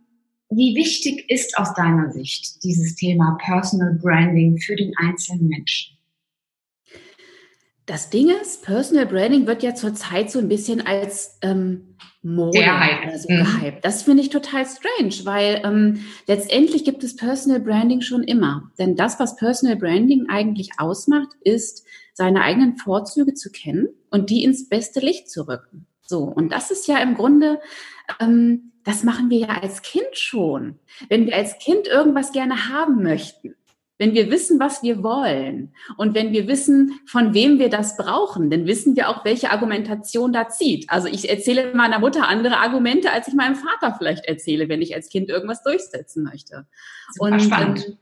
wie 0.50 0.76
wichtig 0.76 1.30
ist 1.30 1.56
aus 1.56 1.74
deiner 1.74 2.12
Sicht 2.12 2.62
dieses 2.62 2.94
Thema 2.96 3.38
Personal 3.42 3.94
Branding 3.94 4.58
für 4.58 4.76
den 4.76 4.92
einzelnen 4.98 5.48
Menschen? 5.48 5.96
Das 7.86 8.10
Ding 8.10 8.28
ist, 8.28 8.62
Personal 8.62 9.06
Branding 9.06 9.46
wird 9.46 9.62
ja 9.62 9.74
zurzeit 9.74 10.30
so 10.30 10.38
ein 10.38 10.48
bisschen 10.48 10.86
als 10.86 11.38
ähm, 11.42 11.96
Mode 12.22 12.60
oder 12.60 13.18
so 13.18 13.28
mhm. 13.28 13.44
gehypt. 13.44 13.84
Das 13.84 14.02
finde 14.04 14.22
ich 14.22 14.30
total 14.30 14.64
strange, 14.66 15.24
weil 15.24 15.62
ähm, 15.64 16.04
letztendlich 16.26 16.84
gibt 16.84 17.02
es 17.02 17.16
Personal 17.16 17.60
Branding 17.60 18.00
schon 18.00 18.22
immer. 18.22 18.70
Denn 18.78 18.94
das, 18.94 19.18
was 19.18 19.36
Personal 19.36 19.76
Branding 19.76 20.26
eigentlich 20.28 20.70
ausmacht, 20.78 21.30
ist, 21.40 21.84
seine 22.12 22.42
eigenen 22.42 22.76
Vorzüge 22.76 23.34
zu 23.34 23.50
kennen 23.50 23.88
und 24.10 24.30
die 24.30 24.44
ins 24.44 24.68
beste 24.68 25.00
Licht 25.00 25.30
zu 25.30 25.48
rücken. 25.48 25.86
So, 26.02 26.24
und 26.24 26.52
das 26.52 26.70
ist 26.70 26.86
ja 26.88 26.98
im 26.98 27.14
Grunde, 27.14 27.60
ähm, 28.20 28.72
das 28.84 29.04
machen 29.04 29.30
wir 29.30 29.38
ja 29.38 29.60
als 29.62 29.82
Kind 29.82 30.14
schon. 30.14 30.78
Wenn 31.08 31.26
wir 31.26 31.36
als 31.36 31.58
Kind 31.58 31.86
irgendwas 31.86 32.32
gerne 32.32 32.68
haben 32.68 33.02
möchten, 33.02 33.54
wenn 33.98 34.14
wir 34.14 34.30
wissen, 34.32 34.58
was 34.58 34.82
wir 34.82 35.04
wollen 35.04 35.72
und 35.96 36.14
wenn 36.14 36.32
wir 36.32 36.48
wissen, 36.48 36.98
von 37.06 37.34
wem 37.34 37.60
wir 37.60 37.68
das 37.68 37.96
brauchen, 37.96 38.50
dann 38.50 38.66
wissen 38.66 38.96
wir 38.96 39.08
auch, 39.08 39.24
welche 39.24 39.52
Argumentation 39.52 40.32
da 40.32 40.48
zieht. 40.48 40.90
Also 40.90 41.06
ich 41.06 41.30
erzähle 41.30 41.72
meiner 41.72 42.00
Mutter 42.00 42.26
andere 42.26 42.56
Argumente, 42.56 43.12
als 43.12 43.28
ich 43.28 43.34
meinem 43.34 43.54
Vater 43.54 43.94
vielleicht 43.96 44.24
erzähle, 44.24 44.68
wenn 44.68 44.82
ich 44.82 44.94
als 44.96 45.08
Kind 45.08 45.28
irgendwas 45.28 45.62
durchsetzen 45.62 46.24
möchte. 46.24 46.66
Super 47.12 47.32
und, 47.32 47.40
spannend. 47.42 47.96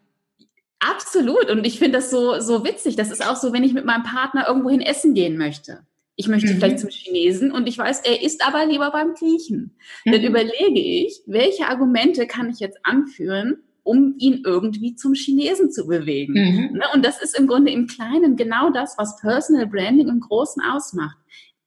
Absolut. 0.80 1.50
Und 1.50 1.66
ich 1.66 1.78
finde 1.78 1.98
das 1.98 2.10
so, 2.10 2.40
so 2.40 2.64
witzig. 2.64 2.96
Das 2.96 3.10
ist 3.10 3.26
auch 3.26 3.36
so, 3.36 3.52
wenn 3.52 3.64
ich 3.64 3.74
mit 3.74 3.84
meinem 3.84 4.02
Partner 4.02 4.48
irgendwohin 4.48 4.80
essen 4.80 5.14
gehen 5.14 5.36
möchte. 5.36 5.80
Ich 6.16 6.28
möchte 6.28 6.52
mhm. 6.52 6.56
vielleicht 6.56 6.80
zum 6.80 6.90
Chinesen 6.90 7.50
und 7.50 7.66
ich 7.66 7.78
weiß, 7.78 8.00
er 8.00 8.22
ist 8.22 8.46
aber 8.46 8.66
lieber 8.66 8.90
beim 8.90 9.14
Griechen. 9.14 9.76
Mhm. 10.04 10.12
Dann 10.12 10.22
überlege 10.22 10.80
ich, 10.80 11.22
welche 11.26 11.66
Argumente 11.66 12.26
kann 12.26 12.50
ich 12.50 12.60
jetzt 12.60 12.78
anführen, 12.82 13.62
um 13.82 14.14
ihn 14.18 14.42
irgendwie 14.44 14.94
zum 14.96 15.14
Chinesen 15.14 15.70
zu 15.70 15.86
bewegen. 15.86 16.34
Mhm. 16.34 16.78
Ne? 16.78 16.84
Und 16.94 17.04
das 17.04 17.22
ist 17.22 17.38
im 17.38 17.46
Grunde 17.46 17.72
im 17.72 17.86
Kleinen 17.86 18.36
genau 18.36 18.70
das, 18.70 18.98
was 18.98 19.18
Personal 19.20 19.66
Branding 19.66 20.08
im 20.08 20.20
Großen 20.20 20.62
ausmacht. 20.62 21.16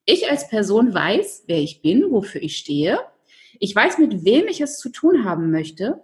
Ich 0.06 0.30
als 0.30 0.48
Person 0.50 0.94
weiß, 0.94 1.46
wer 1.48 1.60
ich 1.60 1.82
bin, 1.82 2.12
wofür 2.12 2.42
ich 2.42 2.58
stehe. 2.58 3.00
Ich 3.60 3.76
weiß, 3.76 3.98
mit 3.98 4.26
wem 4.26 4.48
ich 4.48 4.62
es 4.62 4.78
zu 4.78 4.90
tun 4.90 5.24
haben 5.24 5.50
möchte. 5.50 6.02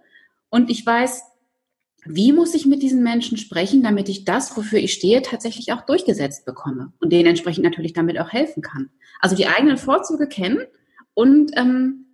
Und 0.48 0.70
ich 0.70 0.84
weiß, 0.84 1.22
wie 2.04 2.32
muss 2.32 2.54
ich 2.54 2.66
mit 2.66 2.82
diesen 2.82 3.02
Menschen 3.02 3.36
sprechen, 3.36 3.82
damit 3.82 4.08
ich 4.08 4.24
das, 4.24 4.56
wofür 4.56 4.78
ich 4.78 4.92
stehe, 4.92 5.22
tatsächlich 5.22 5.72
auch 5.72 5.82
durchgesetzt 5.82 6.44
bekomme 6.44 6.92
und 7.00 7.12
denen 7.12 7.28
entsprechend 7.28 7.64
natürlich 7.64 7.92
damit 7.92 8.18
auch 8.18 8.32
helfen 8.32 8.62
kann. 8.62 8.90
Also 9.20 9.36
die 9.36 9.46
eigenen 9.46 9.76
Vorzüge 9.76 10.26
kennen 10.26 10.60
und 11.14 11.52
ähm, 11.56 12.06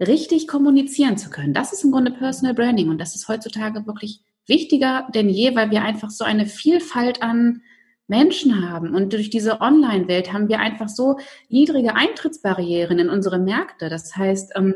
richtig 0.00 0.46
kommunizieren 0.46 1.16
zu 1.16 1.30
können. 1.30 1.54
Das 1.54 1.72
ist 1.72 1.84
im 1.84 1.90
Grunde 1.90 2.10
Personal 2.10 2.54
Branding 2.54 2.88
und 2.88 2.98
das 2.98 3.14
ist 3.14 3.28
heutzutage 3.28 3.86
wirklich 3.86 4.20
wichtiger 4.46 5.08
denn 5.14 5.28
je, 5.28 5.54
weil 5.54 5.70
wir 5.70 5.82
einfach 5.82 6.10
so 6.10 6.24
eine 6.24 6.46
Vielfalt 6.46 7.22
an 7.22 7.62
Menschen 8.06 8.68
haben. 8.68 8.94
Und 8.94 9.12
durch 9.12 9.30
diese 9.30 9.60
Online-Welt 9.60 10.32
haben 10.32 10.48
wir 10.48 10.60
einfach 10.60 10.88
so 10.88 11.18
niedrige 11.48 11.94
Eintrittsbarrieren 11.94 12.98
in 12.98 13.08
unsere 13.08 13.38
Märkte. 13.38 13.88
Das 13.88 14.14
heißt, 14.14 14.52
ähm, 14.56 14.74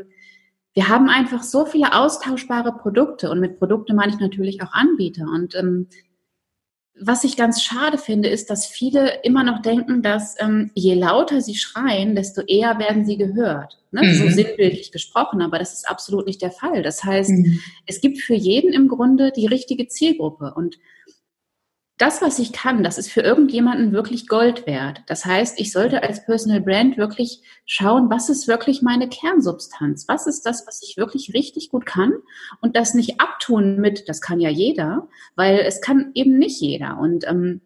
wir 0.79 0.87
haben 0.87 1.09
einfach 1.09 1.43
so 1.43 1.65
viele 1.65 1.93
austauschbare 1.93 2.71
Produkte 2.71 3.29
und 3.29 3.41
mit 3.41 3.59
Produkte 3.59 3.93
meine 3.93 4.13
ich 4.13 4.19
natürlich 4.19 4.63
auch 4.63 4.71
Anbieter. 4.71 5.23
Und 5.23 5.53
ähm, 5.55 5.87
was 6.97 7.25
ich 7.25 7.35
ganz 7.35 7.61
schade 7.61 7.97
finde, 7.97 8.29
ist, 8.29 8.49
dass 8.49 8.65
viele 8.65 9.19
immer 9.23 9.43
noch 9.43 9.61
denken, 9.61 10.01
dass 10.01 10.37
ähm, 10.39 10.71
je 10.75 10.93
lauter 10.93 11.41
sie 11.41 11.55
schreien, 11.55 12.15
desto 12.15 12.39
eher 12.43 12.79
werden 12.79 13.03
sie 13.03 13.17
gehört. 13.17 13.77
Ne? 13.91 14.03
Mhm. 14.03 14.13
So 14.13 14.29
sinnbildlich 14.29 14.93
gesprochen, 14.93 15.41
aber 15.41 15.59
das 15.59 15.73
ist 15.73 15.89
absolut 15.89 16.25
nicht 16.25 16.41
der 16.41 16.51
Fall. 16.51 16.81
Das 16.81 17.03
heißt, 17.03 17.31
mhm. 17.31 17.59
es 17.85 17.99
gibt 17.99 18.19
für 18.19 18.35
jeden 18.35 18.71
im 18.71 18.87
Grunde 18.87 19.33
die 19.35 19.47
richtige 19.47 19.89
Zielgruppe. 19.89 20.53
Und 20.55 20.77
das, 21.99 22.21
was 22.21 22.39
ich 22.39 22.53
kann, 22.53 22.81
das 22.81 22.97
ist 22.97 23.11
für 23.11 23.19
irgendjemanden 23.19 23.91
wirklich 23.91 24.27
Gold 24.27 24.65
wert. 24.65 25.03
Das 25.07 25.25
heißt, 25.25 25.59
ich 25.59 25.73
sollte 25.73 26.01
als 26.01 26.25
Personal 26.25 26.61
Brand 26.61 26.97
wirklich 26.97 27.41
schauen, 27.65 28.09
was 28.09 28.29
ist 28.29 28.47
wirklich 28.47 28.81
meine 28.81 29.09
Kernsubstanz? 29.09 30.07
Was 30.07 30.25
ist 30.25 30.45
das, 30.45 30.65
was 30.65 30.81
ich 30.81 30.95
wirklich 30.95 31.33
richtig 31.33 31.69
gut 31.69 31.85
kann? 31.85 32.13
Und 32.61 32.77
das 32.77 32.93
nicht 32.93 33.19
abtun 33.19 33.81
mit, 33.81 34.07
das 34.07 34.21
kann 34.21 34.39
ja 34.39 34.49
jeder, 34.49 35.09
weil 35.35 35.59
es 35.59 35.81
kann 35.81 36.11
eben 36.13 36.39
nicht 36.39 36.61
jeder. 36.61 36.97
Und 36.99 37.27
ähm, 37.27 37.59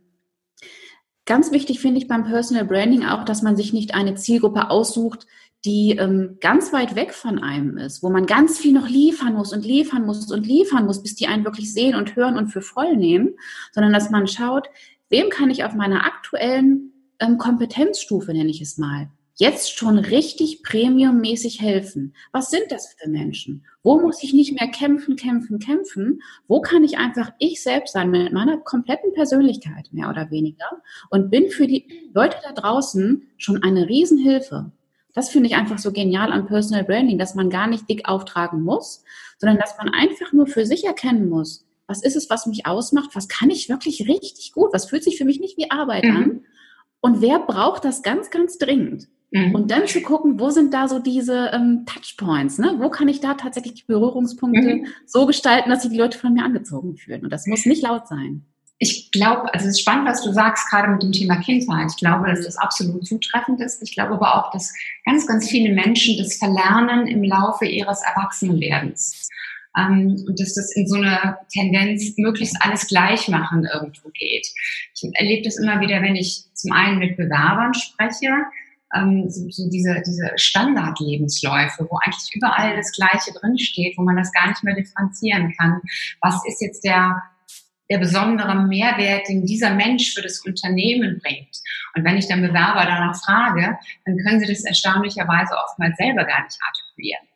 ganz 1.25 1.51
wichtig 1.51 1.79
finde 1.79 1.99
ich 1.99 2.07
beim 2.07 2.23
Personal 2.23 2.65
Branding 2.65 3.05
auch, 3.05 3.25
dass 3.25 3.43
man 3.43 3.55
sich 3.55 3.71
nicht 3.71 3.93
eine 3.93 4.15
Zielgruppe 4.15 4.71
aussucht, 4.71 5.27
die 5.65 5.91
ähm, 5.97 6.37
ganz 6.41 6.73
weit 6.73 6.95
weg 6.95 7.13
von 7.13 7.39
einem 7.39 7.77
ist, 7.77 8.03
wo 8.03 8.09
man 8.09 8.25
ganz 8.25 8.59
viel 8.59 8.73
noch 8.73 8.89
liefern 8.89 9.33
muss 9.33 9.53
und 9.53 9.65
liefern 9.65 10.05
muss 10.05 10.31
und 10.31 10.45
liefern 10.45 10.85
muss, 10.85 11.01
bis 11.01 11.15
die 11.15 11.27
einen 11.27 11.45
wirklich 11.45 11.73
sehen 11.73 11.95
und 11.95 12.15
hören 12.15 12.37
und 12.37 12.49
für 12.49 12.61
voll 12.61 12.97
nehmen, 12.97 13.35
sondern 13.71 13.93
dass 13.93 14.09
man 14.09 14.27
schaut, 14.27 14.67
wem 15.09 15.29
kann 15.29 15.49
ich 15.49 15.63
auf 15.63 15.73
meiner 15.73 16.05
aktuellen 16.05 16.91
ähm, 17.19 17.37
Kompetenzstufe, 17.37 18.33
nenne 18.33 18.49
ich 18.49 18.61
es 18.61 18.77
mal, 18.77 19.09
jetzt 19.35 19.77
schon 19.77 19.97
richtig 19.97 20.63
premiummäßig 20.63 21.61
helfen. 21.61 22.13
Was 22.31 22.49
sind 22.51 22.65
das 22.69 22.93
für 22.93 23.09
Menschen? 23.09 23.65
Wo 23.81 23.99
muss 23.99 24.21
ich 24.21 24.33
nicht 24.33 24.59
mehr 24.59 24.69
kämpfen, 24.69 25.15
kämpfen, 25.15 25.59
kämpfen? 25.59 26.21
Wo 26.47 26.61
kann 26.61 26.83
ich 26.83 26.97
einfach 26.97 27.31
ich 27.39 27.63
selbst 27.63 27.93
sein 27.93 28.11
mit 28.11 28.33
meiner 28.33 28.57
kompletten 28.57 29.13
Persönlichkeit, 29.13 29.89
mehr 29.91 30.09
oder 30.09 30.29
weniger, 30.29 30.81
und 31.09 31.31
bin 31.31 31.49
für 31.49 31.67
die 31.67 32.09
Leute 32.13 32.37
da 32.43 32.51
draußen 32.51 33.23
schon 33.37 33.63
eine 33.63 33.87
Riesenhilfe? 33.87 34.71
Das 35.13 35.29
finde 35.29 35.47
ich 35.47 35.55
einfach 35.55 35.77
so 35.77 35.91
genial 35.91 36.31
an 36.31 36.47
Personal 36.47 36.83
Branding, 36.83 37.17
dass 37.17 37.35
man 37.35 37.49
gar 37.49 37.67
nicht 37.67 37.87
dick 37.89 38.07
auftragen 38.07 38.63
muss, 38.63 39.03
sondern 39.37 39.59
dass 39.59 39.77
man 39.77 39.89
einfach 39.89 40.33
nur 40.33 40.47
für 40.47 40.65
sich 40.65 40.85
erkennen 40.85 41.29
muss, 41.29 41.65
was 41.87 42.03
ist 42.03 42.15
es, 42.15 42.29
was 42.29 42.47
mich 42.47 42.65
ausmacht, 42.65 43.11
was 43.13 43.27
kann 43.27 43.49
ich 43.49 43.69
wirklich 43.69 44.07
richtig 44.07 44.53
gut, 44.53 44.73
was 44.73 44.85
fühlt 44.85 45.03
sich 45.03 45.17
für 45.17 45.25
mich 45.25 45.39
nicht 45.39 45.57
wie 45.57 45.69
Arbeit 45.69 46.05
mhm. 46.05 46.15
an 46.15 46.41
und 47.01 47.21
wer 47.21 47.39
braucht 47.39 47.85
das 47.85 48.01
ganz, 48.01 48.29
ganz 48.31 48.57
dringend. 48.57 49.07
Mhm. 49.31 49.53
Und 49.53 49.71
dann 49.71 49.87
zu 49.87 50.01
gucken, 50.01 50.39
wo 50.39 50.49
sind 50.49 50.73
da 50.73 50.87
so 50.87 50.99
diese 50.99 51.49
ähm, 51.53 51.85
Touchpoints, 51.85 52.59
ne? 52.59 52.75
wo 52.79 52.89
kann 52.89 53.07
ich 53.07 53.19
da 53.19 53.33
tatsächlich 53.33 53.73
die 53.73 53.85
Berührungspunkte 53.85 54.75
mhm. 54.75 54.87
so 55.05 55.25
gestalten, 55.25 55.69
dass 55.69 55.81
sich 55.81 55.91
die 55.91 55.97
Leute 55.97 56.17
von 56.17 56.33
mir 56.33 56.43
angezogen 56.43 56.95
fühlen. 56.95 57.23
Und 57.23 57.33
das 57.33 57.47
muss 57.47 57.65
nicht 57.65 57.83
laut 57.83 58.07
sein 58.07 58.45
ich 58.83 59.11
glaube, 59.11 59.53
also 59.53 59.65
es 59.65 59.75
ist 59.75 59.79
spannend, 59.79 60.07
was 60.09 60.23
du 60.23 60.33
sagst, 60.33 60.69
gerade 60.69 60.89
mit 60.89 61.01
dem 61.01 61.13
Thema 61.13 61.37
Kindheit. 61.37 61.89
Ich 61.89 61.97
glaube, 61.97 62.27
dass 62.27 62.45
das 62.45 62.57
absolut 62.57 63.07
zutreffend 63.07 63.61
ist. 63.61 63.81
Ich 63.81 63.93
glaube 63.93 64.15
aber 64.15 64.35
auch, 64.35 64.51
dass 64.51 64.73
ganz, 65.05 65.25
ganz 65.25 65.49
viele 65.49 65.73
Menschen 65.73 66.17
das 66.17 66.35
verlernen 66.35 67.07
im 67.07 67.23
Laufe 67.23 67.65
ihres 67.65 68.01
Erwachsenenwerdens. 68.03 69.29
Ähm, 69.77 70.25
und 70.27 70.37
dass 70.37 70.53
das 70.53 70.75
in 70.75 70.85
so 70.85 70.97
eine 70.97 71.37
Tendenz, 71.51 72.13
möglichst 72.17 72.57
alles 72.59 72.87
gleich 72.87 73.29
machen 73.29 73.65
irgendwo 73.73 74.09
geht. 74.09 74.45
Ich 74.93 75.09
erlebe 75.13 75.43
das 75.43 75.57
immer 75.57 75.79
wieder, 75.79 76.01
wenn 76.01 76.17
ich 76.17 76.43
zum 76.53 76.73
einen 76.73 76.99
mit 76.99 77.15
Bewerbern 77.15 77.73
spreche, 77.73 78.33
ähm, 78.93 79.29
so, 79.29 79.49
so 79.49 79.69
diese, 79.69 80.03
diese 80.05 80.29
Standardlebensläufe, 80.35 81.87
wo 81.89 81.97
eigentlich 82.03 82.35
überall 82.35 82.75
das 82.75 82.91
Gleiche 82.91 83.31
drinsteht, 83.39 83.97
wo 83.97 84.03
man 84.03 84.17
das 84.17 84.31
gar 84.33 84.49
nicht 84.49 84.63
mehr 84.63 84.75
differenzieren 84.75 85.53
kann. 85.57 85.81
Was 86.21 86.41
ist 86.45 86.61
jetzt 86.61 86.83
der 86.83 87.23
der 87.93 87.99
besondere 87.99 88.55
Mehrwert, 88.55 89.29
den 89.29 89.45
dieser 89.45 89.75
Mensch 89.75 90.15
für 90.15 90.23
das 90.23 90.39
Unternehmen 90.39 91.21
bringt. 91.23 91.55
Und 91.95 92.03
wenn 92.03 92.17
ich 92.17 92.27
dann 92.27 92.41
Bewerber 92.41 92.85
danach 92.85 93.15
frage, 93.23 93.77
dann 94.03 94.17
können 94.17 94.39
sie 94.39 94.47
das 94.47 94.65
erstaunlicherweise 94.65 95.53
oftmals 95.63 95.95
selber 95.97 96.25
gar 96.25 96.43
nicht 96.43 96.57
artikulieren. 96.59 97.27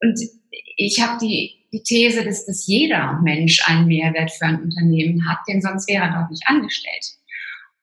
Und 0.00 0.18
ich 0.76 1.00
habe 1.00 1.18
die, 1.20 1.66
die 1.72 1.84
These, 1.84 2.24
dass, 2.24 2.46
dass 2.46 2.66
jeder 2.66 3.20
Mensch 3.22 3.64
einen 3.68 3.86
Mehrwert 3.86 4.32
für 4.32 4.46
ein 4.46 4.60
Unternehmen 4.60 5.28
hat, 5.28 5.38
denn 5.46 5.62
sonst 5.62 5.88
wäre 5.88 6.06
er 6.06 6.20
doch 6.20 6.30
nicht 6.30 6.42
angestellt. 6.46 7.06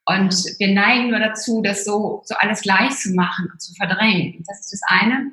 Und 0.06 0.34
wir 0.60 0.73
neigen 0.73 1.10
nur 1.10 1.19
dazu, 1.19 1.62
das 1.62 1.86
so, 1.86 2.21
so 2.26 2.36
alles 2.36 2.63
gleich 2.63 2.91
zu 2.97 3.13
machen 3.13 3.47
und 3.50 3.62
zu 3.62 3.73
verdrängen. 3.76 4.43
Das 4.45 4.60
ist 4.60 4.73
das 4.73 4.82
eine. 4.88 5.32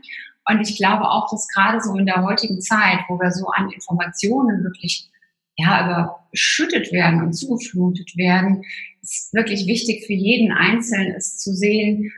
Und 0.48 0.60
ich 0.60 0.76
glaube 0.76 1.08
auch, 1.08 1.28
dass 1.32 1.48
gerade 1.48 1.80
so 1.80 1.96
in 1.96 2.06
der 2.06 2.22
heutigen 2.22 2.60
Zeit, 2.60 3.00
wo 3.08 3.18
wir 3.18 3.32
so 3.32 3.48
an 3.48 3.70
Informationen 3.70 4.62
wirklich 4.62 5.10
ja, 5.56 5.84
überschüttet 5.84 6.92
werden 6.92 7.22
und 7.22 7.32
zugeflutet 7.32 8.16
werden, 8.16 8.64
ist 9.02 9.32
wirklich 9.34 9.66
wichtig 9.66 10.06
für 10.06 10.12
jeden 10.12 10.52
Einzelnen 10.52 11.14
ist 11.14 11.40
zu 11.40 11.54
sehen, 11.54 12.12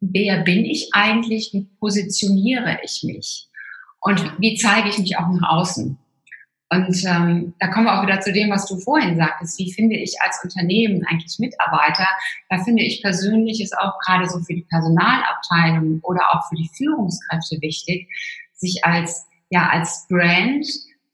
wer 0.00 0.42
bin 0.42 0.64
ich 0.64 0.90
eigentlich, 0.92 1.50
wie 1.52 1.68
positioniere 1.80 2.78
ich 2.82 3.02
mich? 3.04 3.48
Und 4.00 4.20
wie 4.38 4.56
zeige 4.56 4.88
ich 4.88 4.98
mich 4.98 5.18
auch 5.18 5.28
nach 5.28 5.50
außen? 5.50 5.98
Und 6.70 7.04
ähm, 7.06 7.54
da 7.58 7.68
kommen 7.68 7.86
wir 7.86 7.98
auch 7.98 8.06
wieder 8.06 8.20
zu 8.20 8.32
dem, 8.32 8.50
was 8.50 8.66
du 8.66 8.76
vorhin 8.76 9.16
sagtest. 9.16 9.58
Wie 9.58 9.72
finde 9.72 9.96
ich 9.96 10.20
als 10.20 10.38
Unternehmen 10.44 11.02
eigentlich 11.06 11.38
Mitarbeiter? 11.38 12.06
Da 12.50 12.62
finde 12.62 12.82
ich 12.82 13.02
persönlich 13.02 13.62
ist 13.62 13.76
auch 13.78 13.94
gerade 14.04 14.28
so 14.28 14.38
für 14.40 14.54
die 14.54 14.66
Personalabteilung 14.68 16.00
oder 16.02 16.20
auch 16.30 16.46
für 16.48 16.56
die 16.56 16.70
Führungskräfte 16.76 17.60
wichtig, 17.62 18.06
sich 18.54 18.84
als 18.84 19.26
ja 19.50 19.70
als 19.70 20.06
Brand 20.08 20.66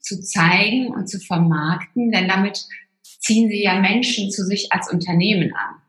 zu 0.05 0.21
zeigen 0.21 0.87
und 0.93 1.09
zu 1.09 1.19
vermarkten, 1.19 2.11
denn 2.11 2.27
damit 2.27 2.65
ziehen 3.01 3.49
sie 3.49 3.63
ja 3.63 3.79
Menschen 3.79 4.29
zu 4.29 4.45
sich 4.45 4.71
als 4.71 4.91
Unternehmen 4.91 5.51
an. 5.53 5.81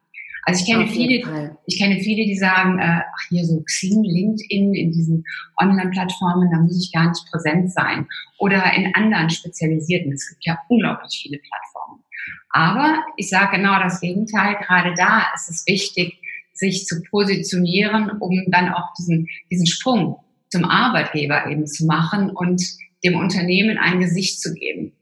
Also 0.48 0.61
ich 0.61 0.70
kenne 0.70 0.87
viele, 0.87 1.57
ich 1.66 1.76
kenne 1.76 1.98
viele, 1.98 2.24
die 2.24 2.38
sagen, 2.38 2.79
äh, 2.79 3.00
ach 3.00 3.29
hier 3.29 3.44
so 3.44 3.61
Xing, 3.62 4.05
LinkedIn, 4.05 4.74
in 4.74 4.92
diesen 4.92 5.24
Online-Plattformen, 5.61 6.50
da 6.52 6.59
muss 6.59 6.81
ich 6.81 6.92
gar 6.92 7.09
nicht 7.09 7.26
präsent 7.31 7.72
sein. 7.72 8.07
Oder 8.38 8.72
in 8.74 8.94
anderen 8.94 9.29
spezialisierten. 9.29 10.12
Es 10.12 10.29
gibt 10.29 10.46
ja 10.46 10.57
unglaublich 10.68 11.20
viele 11.20 11.38
Plattformen. 11.38 12.05
Aber 12.50 13.05
ich 13.16 13.29
sage 13.29 13.57
genau 13.57 13.81
das 13.81 14.00
Gegenteil. 14.00 14.57
Gerade 14.64 14.94
da 14.96 15.24
ist 15.35 15.50
es 15.50 15.64
wichtig, 15.66 16.16
sich 16.52 16.87
zu 16.87 17.02
positionieren, 17.11 18.12
um 18.20 18.44
dann 18.48 18.72
auch 18.72 18.94
diesen, 18.96 19.26
diesen 19.50 19.66
Sprung 19.66 20.16
zum 20.48 20.64
Arbeitgeber 20.64 21.50
eben 21.50 21.66
zu 21.66 21.87
machen 21.87 22.31
und 22.31 22.62
dem 23.07 23.19
Unternehmen 23.19 23.79
ein 23.79 24.01
Gesicht 24.01 24.40
zu 24.40 24.53
geben. 24.55 24.92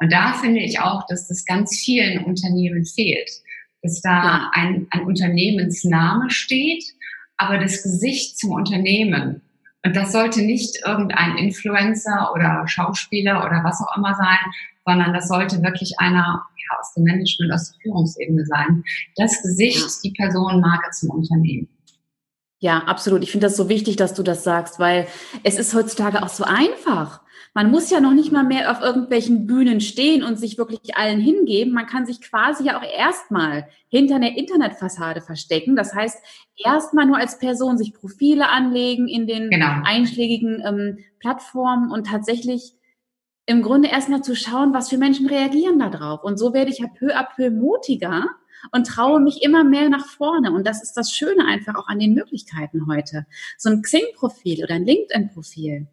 Und 0.00 0.12
da 0.12 0.32
finde 0.34 0.60
ich 0.60 0.80
auch, 0.80 1.06
dass 1.06 1.28
das 1.28 1.44
ganz 1.44 1.78
vielen 1.78 2.24
Unternehmen 2.24 2.84
fehlt 2.84 3.30
dass 3.84 4.00
da 4.00 4.50
ein, 4.54 4.88
ein 4.90 5.04
Unternehmensname 5.04 6.30
steht, 6.30 6.82
aber 7.36 7.58
das 7.58 7.82
Gesicht 7.82 8.38
zum 8.38 8.52
Unternehmen. 8.52 9.42
Und 9.84 9.94
das 9.94 10.12
sollte 10.12 10.40
nicht 10.40 10.78
irgendein 10.86 11.36
Influencer 11.36 12.32
oder 12.34 12.66
Schauspieler 12.66 13.44
oder 13.44 13.62
was 13.62 13.80
auch 13.82 13.96
immer 13.96 14.14
sein, 14.14 14.38
sondern 14.86 15.12
das 15.12 15.28
sollte 15.28 15.62
wirklich 15.62 15.98
einer 15.98 16.42
ja, 16.56 16.78
aus 16.80 16.94
dem 16.94 17.04
Management, 17.04 17.52
aus 17.52 17.72
der 17.72 17.80
Führungsebene 17.82 18.46
sein. 18.46 18.82
Das 19.16 19.42
Gesicht, 19.42 20.02
die 20.02 20.12
Personenmarke 20.12 20.90
zum 20.92 21.10
Unternehmen. 21.10 21.68
Ja, 22.60 22.78
absolut. 22.84 23.22
Ich 23.22 23.30
finde 23.30 23.46
das 23.46 23.56
so 23.58 23.68
wichtig, 23.68 23.96
dass 23.96 24.14
du 24.14 24.22
das 24.22 24.44
sagst, 24.44 24.78
weil 24.78 25.06
es 25.42 25.58
ist 25.58 25.74
heutzutage 25.74 26.22
auch 26.22 26.30
so 26.30 26.44
einfach. 26.44 27.20
Man 27.56 27.70
muss 27.70 27.88
ja 27.88 28.00
noch 28.00 28.12
nicht 28.12 28.32
mal 28.32 28.42
mehr 28.42 28.72
auf 28.72 28.80
irgendwelchen 28.80 29.46
Bühnen 29.46 29.80
stehen 29.80 30.24
und 30.24 30.40
sich 30.40 30.58
wirklich 30.58 30.96
allen 30.96 31.20
hingeben. 31.20 31.72
Man 31.72 31.86
kann 31.86 32.04
sich 32.04 32.20
quasi 32.20 32.64
ja 32.64 32.78
auch 32.78 32.82
erstmal 32.84 33.68
hinter 33.88 34.16
einer 34.16 34.36
Internetfassade 34.36 35.20
verstecken. 35.20 35.76
Das 35.76 35.94
heißt, 35.94 36.20
erstmal 36.56 37.06
nur 37.06 37.16
als 37.16 37.38
Person 37.38 37.78
sich 37.78 37.94
Profile 37.94 38.48
anlegen 38.48 39.06
in 39.06 39.28
den 39.28 39.50
genau. 39.50 39.82
einschlägigen 39.84 40.64
ähm, 40.66 40.98
Plattformen 41.20 41.92
und 41.92 42.08
tatsächlich 42.08 42.74
im 43.46 43.62
Grunde 43.62 43.88
erstmal 43.88 44.22
zu 44.22 44.34
schauen, 44.34 44.74
was 44.74 44.88
für 44.88 44.98
Menschen 44.98 45.28
reagieren 45.28 45.78
da 45.78 45.90
drauf. 45.90 46.24
Und 46.24 46.38
so 46.38 46.54
werde 46.54 46.72
ich 46.72 46.78
ja 46.78 46.88
peu 46.88 47.14
à 47.14 47.24
peu 47.24 47.50
mutiger 47.50 48.30
und 48.72 48.88
traue 48.88 49.20
mich 49.20 49.42
immer 49.42 49.62
mehr 49.62 49.88
nach 49.90 50.06
vorne. 50.06 50.50
Und 50.50 50.66
das 50.66 50.82
ist 50.82 50.94
das 50.94 51.12
Schöne 51.12 51.44
einfach 51.46 51.76
auch 51.76 51.86
an 51.86 52.00
den 52.00 52.14
Möglichkeiten 52.14 52.88
heute. 52.88 53.26
So 53.58 53.70
ein 53.70 53.82
Xing-Profil 53.82 54.64
oder 54.64 54.74
ein 54.74 54.86
LinkedIn-Profil 54.86 55.86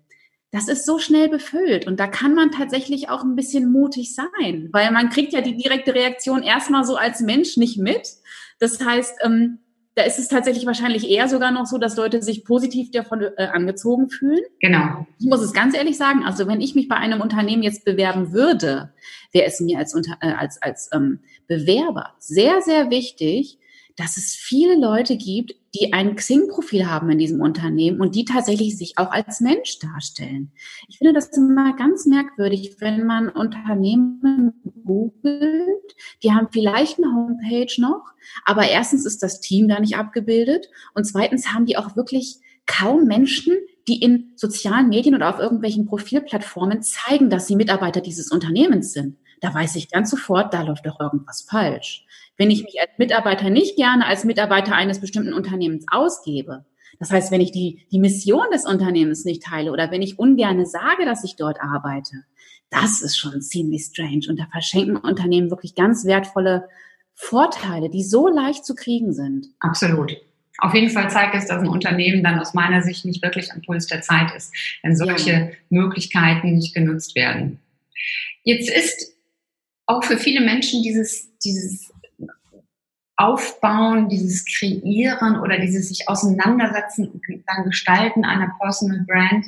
das 0.51 0.67
ist 0.67 0.85
so 0.85 0.99
schnell 0.99 1.29
befüllt 1.29 1.87
und 1.87 1.99
da 1.99 2.07
kann 2.07 2.33
man 2.33 2.51
tatsächlich 2.51 3.09
auch 3.09 3.23
ein 3.23 3.35
bisschen 3.35 3.71
mutig 3.71 4.13
sein, 4.13 4.69
weil 4.71 4.91
man 4.91 5.09
kriegt 5.09 5.33
ja 5.33 5.41
die 5.41 5.55
direkte 5.55 5.95
Reaktion 5.95 6.43
erstmal 6.43 6.83
so 6.83 6.95
als 6.97 7.21
Mensch 7.21 7.55
nicht 7.57 7.77
mit. 7.77 8.09
Das 8.59 8.83
heißt, 8.83 9.19
ähm, 9.23 9.59
da 9.95 10.03
ist 10.03 10.19
es 10.19 10.29
tatsächlich 10.29 10.65
wahrscheinlich 10.65 11.09
eher 11.09 11.27
sogar 11.27 11.51
noch 11.51 11.65
so, 11.65 11.77
dass 11.77 11.97
Leute 11.97 12.21
sich 12.21 12.45
positiv 12.45 12.91
davon 12.91 13.21
äh, 13.21 13.47
angezogen 13.47 14.09
fühlen. 14.09 14.41
Genau. 14.59 15.05
Ich 15.19 15.25
muss 15.25 15.41
es 15.41 15.53
ganz 15.53 15.75
ehrlich 15.75 15.97
sagen, 15.97 16.23
also 16.23 16.47
wenn 16.47 16.61
ich 16.61 16.75
mich 16.75 16.87
bei 16.87 16.95
einem 16.95 17.19
Unternehmen 17.19 17.63
jetzt 17.63 17.83
bewerben 17.83 18.31
würde, 18.31 18.93
wäre 19.33 19.45
es 19.45 19.59
mir 19.59 19.79
als, 19.79 19.93
unter, 19.93 20.17
äh, 20.21 20.31
als, 20.31 20.61
als 20.61 20.89
ähm, 20.93 21.19
Bewerber 21.47 22.13
sehr, 22.19 22.61
sehr 22.61 22.89
wichtig, 22.89 23.57
dass 23.95 24.17
es 24.17 24.35
viele 24.35 24.75
Leute 24.75 25.17
gibt, 25.17 25.53
die 25.75 25.93
ein 25.93 26.15
Xing-Profil 26.15 26.87
haben 26.87 27.09
in 27.09 27.17
diesem 27.17 27.41
Unternehmen 27.41 28.01
und 28.01 28.15
die 28.15 28.25
tatsächlich 28.25 28.77
sich 28.77 28.97
auch 28.97 29.11
als 29.11 29.41
Mensch 29.41 29.79
darstellen. 29.79 30.51
Ich 30.89 30.97
finde 30.97 31.13
das 31.13 31.29
immer 31.29 31.75
ganz 31.75 32.05
merkwürdig, 32.05 32.77
wenn 32.79 33.05
man 33.05 33.29
Unternehmen 33.29 34.53
googelt, 34.83 35.95
die 36.23 36.31
haben 36.31 36.47
vielleicht 36.51 36.97
eine 36.97 37.13
Homepage 37.13 37.73
noch, 37.77 38.03
aber 38.45 38.67
erstens 38.67 39.05
ist 39.05 39.23
das 39.23 39.39
Team 39.39 39.67
da 39.67 39.79
nicht 39.79 39.97
abgebildet 39.97 40.67
und 40.93 41.05
zweitens 41.05 41.53
haben 41.53 41.65
die 41.65 41.77
auch 41.77 41.95
wirklich 41.95 42.39
kaum 42.65 43.05
Menschen, 43.05 43.55
die 43.87 44.01
in 44.01 44.31
sozialen 44.35 44.89
Medien 44.89 45.15
oder 45.15 45.29
auf 45.29 45.39
irgendwelchen 45.39 45.85
Profilplattformen 45.85 46.81
zeigen, 46.81 47.29
dass 47.29 47.47
sie 47.47 47.55
Mitarbeiter 47.55 48.01
dieses 48.01 48.31
Unternehmens 48.31 48.93
sind. 48.93 49.17
Da 49.41 49.53
weiß 49.53 49.75
ich 49.75 49.91
ganz 49.91 50.09
sofort, 50.09 50.53
da 50.53 50.61
läuft 50.61 50.85
doch 50.85 50.99
irgendwas 50.99 51.41
falsch. 51.41 52.05
Wenn 52.37 52.49
ich 52.49 52.63
mich 52.63 52.79
als 52.79 52.91
Mitarbeiter 52.97 53.49
nicht 53.49 53.75
gerne 53.75 54.05
als 54.05 54.23
Mitarbeiter 54.23 54.73
eines 54.73 55.01
bestimmten 55.01 55.33
Unternehmens 55.33 55.85
ausgebe, 55.91 56.65
das 56.99 57.11
heißt, 57.11 57.31
wenn 57.31 57.41
ich 57.41 57.51
die, 57.51 57.85
die 57.91 57.99
Mission 57.99 58.45
des 58.53 58.65
Unternehmens 58.65 59.25
nicht 59.25 59.43
teile 59.43 59.71
oder 59.71 59.89
wenn 59.91 60.03
ich 60.03 60.19
ungerne 60.19 60.65
sage, 60.67 61.03
dass 61.03 61.23
ich 61.23 61.35
dort 61.35 61.59
arbeite, 61.59 62.23
das 62.69 63.01
ist 63.01 63.17
schon 63.17 63.41
ziemlich 63.41 63.85
strange. 63.85 64.27
Und 64.29 64.39
da 64.39 64.45
verschenken 64.51 64.97
Unternehmen 64.97 65.49
wirklich 65.49 65.73
ganz 65.75 66.05
wertvolle 66.05 66.67
Vorteile, 67.15 67.89
die 67.89 68.03
so 68.03 68.27
leicht 68.27 68.65
zu 68.65 68.75
kriegen 68.75 69.13
sind. 69.13 69.47
Absolut. 69.59 70.15
Auf 70.59 70.75
jeden 70.75 70.91
Fall 70.91 71.09
zeigt 71.09 71.33
es, 71.33 71.47
dass 71.47 71.61
ein 71.61 71.67
Unternehmen 71.67 72.23
dann 72.23 72.39
aus 72.39 72.53
meiner 72.53 72.83
Sicht 72.83 73.03
nicht 73.03 73.23
wirklich 73.23 73.51
am 73.51 73.61
Puls 73.63 73.87
der 73.87 74.01
Zeit 74.01 74.35
ist, 74.35 74.53
wenn 74.83 74.95
solche 74.95 75.31
ja. 75.31 75.49
Möglichkeiten 75.69 76.53
nicht 76.53 76.75
genutzt 76.75 77.15
werden. 77.15 77.59
Jetzt 78.43 78.69
ist 78.69 79.10
auch 79.91 80.03
für 80.03 80.17
viele 80.17 80.41
Menschen 80.41 80.81
dieses, 80.83 81.29
dieses 81.43 81.91
Aufbauen, 83.17 84.09
dieses 84.09 84.45
Kreieren 84.45 85.39
oder 85.41 85.59
dieses 85.59 85.89
sich 85.89 86.07
auseinandersetzen 86.07 87.09
und 87.09 87.21
dann 87.45 87.65
gestalten 87.65 88.23
einer 88.23 88.51
Personal 88.59 89.05
Brand, 89.05 89.45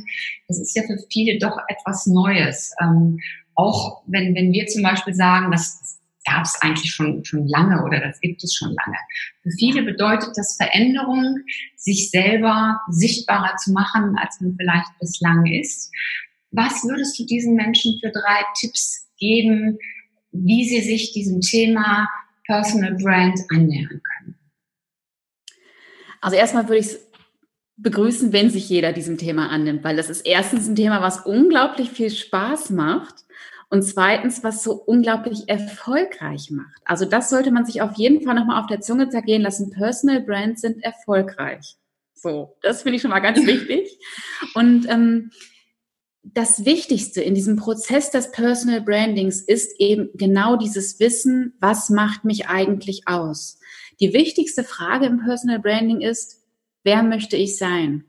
das 0.47 0.59
ist 0.59 0.75
ja 0.75 0.83
für 0.83 0.97
viele 1.11 1.39
doch 1.39 1.57
etwas 1.69 2.05
Neues. 2.05 2.73
Ähm, 2.81 3.19
auch 3.55 4.03
wenn, 4.05 4.35
wenn 4.35 4.51
wir 4.51 4.67
zum 4.67 4.83
Beispiel 4.83 5.13
sagen, 5.13 5.51
das 5.51 5.99
gab 6.25 6.43
es 6.43 6.61
eigentlich 6.61 6.91
schon, 6.91 7.23
schon 7.25 7.47
lange 7.47 7.83
oder 7.83 7.99
das 7.99 8.19
gibt 8.19 8.43
es 8.43 8.53
schon 8.53 8.69
lange. 8.69 8.97
Für 9.41 9.51
viele 9.51 9.83
bedeutet 9.83 10.31
das 10.35 10.55
Veränderung, 10.55 11.39
sich 11.75 12.11
selber 12.11 12.79
sichtbarer 12.89 13.55
zu 13.57 13.71
machen, 13.71 14.17
als 14.17 14.39
man 14.39 14.55
vielleicht 14.57 14.99
bislang 14.99 15.45
ist. 15.45 15.91
Was 16.51 16.83
würdest 16.83 17.17
du 17.19 17.25
diesen 17.25 17.55
Menschen 17.55 17.99
für 17.99 18.11
drei 18.11 18.43
Tipps 18.59 19.09
geben, 19.17 19.79
wie 20.33 20.67
sie 20.67 20.81
sich 20.81 21.13
diesem 21.13 21.41
Thema 21.41 22.07
Personal 22.45 22.95
Brand 22.95 23.39
annähern 23.49 24.01
können? 24.01 24.35
Also 26.19 26.35
erstmal 26.35 26.67
würde 26.67 26.79
ich 26.79 26.87
es 26.87 27.07
begrüßen, 27.77 28.33
wenn 28.33 28.49
sich 28.49 28.69
jeder 28.69 28.93
diesem 28.93 29.17
Thema 29.17 29.49
annimmt, 29.49 29.83
weil 29.83 29.95
das 29.95 30.09
ist 30.09 30.21
erstens 30.25 30.67
ein 30.67 30.75
Thema, 30.75 31.01
was 31.01 31.25
unglaublich 31.25 31.89
viel 31.89 32.09
Spaß 32.09 32.69
macht 32.71 33.15
und 33.69 33.81
zweitens, 33.81 34.43
was 34.43 34.63
so 34.63 34.73
unglaublich 34.73 35.49
erfolgreich 35.49 36.51
macht. 36.51 36.81
Also 36.85 37.05
das 37.05 37.29
sollte 37.29 37.51
man 37.51 37.65
sich 37.65 37.81
auf 37.81 37.95
jeden 37.95 38.21
Fall 38.21 38.35
nochmal 38.35 38.61
auf 38.61 38.67
der 38.67 38.81
Zunge 38.81 39.09
zergehen 39.09 39.41
lassen. 39.41 39.71
Personal 39.71 40.21
Brands 40.21 40.61
sind 40.61 40.83
erfolgreich. 40.83 41.75
So, 42.13 42.55
das 42.61 42.83
finde 42.83 42.97
ich 42.97 43.01
schon 43.01 43.11
mal 43.11 43.19
ganz 43.19 43.39
wichtig. 43.45 43.97
Und 44.53 44.87
ähm, 44.89 45.31
das 46.23 46.63
Wichtigste 46.65 47.21
in 47.21 47.35
diesem 47.35 47.57
Prozess 47.57 48.09
des 48.09 48.31
Personal 48.31 48.81
Brandings 48.81 49.41
ist 49.41 49.79
eben 49.79 50.09
genau 50.13 50.55
dieses 50.55 50.99
Wissen, 50.99 51.53
was 51.59 51.89
macht 51.89 52.23
mich 52.23 52.47
eigentlich 52.47 53.07
aus. 53.07 53.59
Die 53.99 54.13
wichtigste 54.13 54.63
Frage 54.63 55.05
im 55.05 55.19
Personal 55.19 55.59
Branding 55.59 56.01
ist, 56.01 56.41
wer 56.83 57.03
möchte 57.03 57.35
ich 57.35 57.57
sein? 57.57 58.05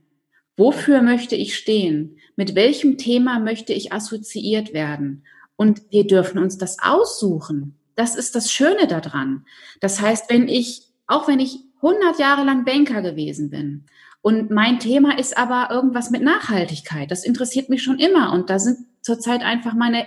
Wofür 0.57 1.03
möchte 1.03 1.35
ich 1.35 1.57
stehen? 1.57 2.19
Mit 2.37 2.55
welchem 2.55 2.97
Thema 2.97 3.41
möchte 3.41 3.73
ich 3.73 3.93
assoziiert 3.93 4.73
werden? 4.73 5.25
Und 5.57 5.83
wir 5.91 6.07
dürfen 6.07 6.39
uns 6.39 6.57
das 6.57 6.79
aussuchen. 6.81 7.77
Das 7.97 8.15
ist 8.15 8.35
das 8.35 8.51
Schöne 8.51 8.87
daran. 8.87 9.45
Das 9.81 10.01
heißt, 10.01 10.31
wenn 10.31 10.49
ich, 10.49 10.89
auch 11.07 11.27
wenn 11.27 11.41
ich 11.41 11.59
100 11.77 12.19
Jahre 12.19 12.45
lang 12.45 12.65
Banker 12.65 13.03
gewesen 13.03 13.51
bin 13.51 13.87
und 14.25 14.51
mein 14.51 14.79
Thema 14.79 15.19
ist 15.19 15.37
aber 15.37 15.69
irgendwas 15.71 16.09
mit 16.09 16.23
Nachhaltigkeit. 16.23 17.11
Das 17.11 17.27
interessiert 17.27 17.69
mich 17.69 17.83
schon 17.83 17.99
immer. 17.99 18.33
Und 18.33 18.49
da 18.49 18.59
sind 18.59 18.79
zurzeit 19.03 19.43
einfach 19.43 19.75
meine 19.75 20.07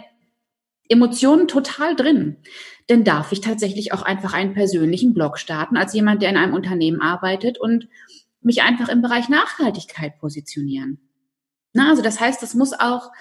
Emotionen 0.90 1.48
total 1.48 1.96
drin. 1.96 2.38
Dann 2.88 3.04
darf 3.04 3.32
ich 3.32 3.42
tatsächlich 3.42 3.94
auch 3.94 4.02
einfach 4.02 4.34
einen 4.34 4.56
persönlichen 4.56 5.14
Blog 5.14 5.38
starten 5.38 5.78
als 5.78 5.94
jemand, 5.94 6.24
der 6.24 6.32
in 6.32 6.38
einem 6.38 6.56
Unternehmen 6.56 7.00
arbeitet 7.00 7.60
und 7.60 7.90
mich 8.42 8.64
einfach 8.64 8.90
im 8.90 9.04
Bereich 9.04 9.30
Nachhaltigkeit 9.30 10.18
positionieren. 10.18 10.98
Na, 11.74 11.92
also 11.92 12.02
das 12.02 12.20
heißt, 12.20 12.42
das 12.42 12.56
muss 12.56 12.74
auch 12.74 13.12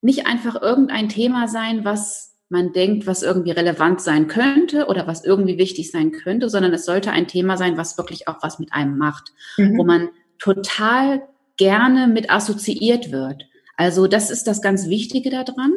nicht 0.00 0.26
einfach 0.26 0.60
irgendein 0.60 1.08
Thema 1.08 1.46
sein, 1.46 1.84
was 1.84 2.34
man 2.48 2.72
denkt, 2.72 3.06
was 3.06 3.22
irgendwie 3.22 3.52
relevant 3.52 4.00
sein 4.00 4.26
könnte 4.26 4.86
oder 4.86 5.06
was 5.06 5.24
irgendwie 5.24 5.56
wichtig 5.56 5.92
sein 5.92 6.10
könnte, 6.10 6.50
sondern 6.50 6.72
es 6.74 6.84
sollte 6.84 7.12
ein 7.12 7.28
Thema 7.28 7.56
sein, 7.56 7.76
was 7.76 7.96
wirklich 7.96 8.26
auch 8.26 8.42
was 8.42 8.58
mit 8.58 8.72
einem 8.72 8.98
macht, 8.98 9.32
mhm. 9.56 9.78
wo 9.78 9.84
man 9.84 10.08
total 10.42 11.22
gerne 11.56 12.08
mit 12.08 12.28
assoziiert 12.30 13.12
wird. 13.12 13.44
Also 13.76 14.08
das 14.08 14.30
ist 14.30 14.48
das 14.48 14.60
ganz 14.60 14.88
Wichtige 14.88 15.30
daran. 15.30 15.72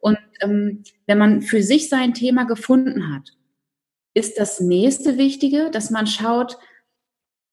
Und 0.00 0.18
ähm, 0.40 0.82
wenn 1.06 1.18
man 1.18 1.42
für 1.42 1.62
sich 1.62 1.90
sein 1.90 2.14
Thema 2.14 2.44
gefunden 2.44 3.12
hat, 3.12 3.32
ist 4.14 4.38
das 4.38 4.60
nächste 4.60 5.18
Wichtige, 5.18 5.70
dass 5.70 5.90
man 5.90 6.06
schaut, 6.06 6.56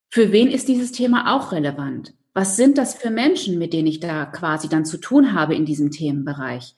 für 0.10 0.32
wen 0.32 0.50
ist 0.50 0.70
dieses 0.70 0.94
Thema 0.94 1.36
auch 1.36 1.52
relevant? 1.52 2.13
Was 2.34 2.56
sind 2.56 2.78
das 2.78 2.96
für 2.96 3.10
Menschen, 3.10 3.58
mit 3.58 3.74
denen 3.74 3.88
ich 3.88 4.00
da 4.00 4.26
quasi 4.26 4.70
dann 4.70 4.86
zu 4.86 4.98
tun 4.98 5.34
habe 5.34 5.56
in 5.56 5.65
diesem 5.65 5.91
Themenbereich? 5.91 6.74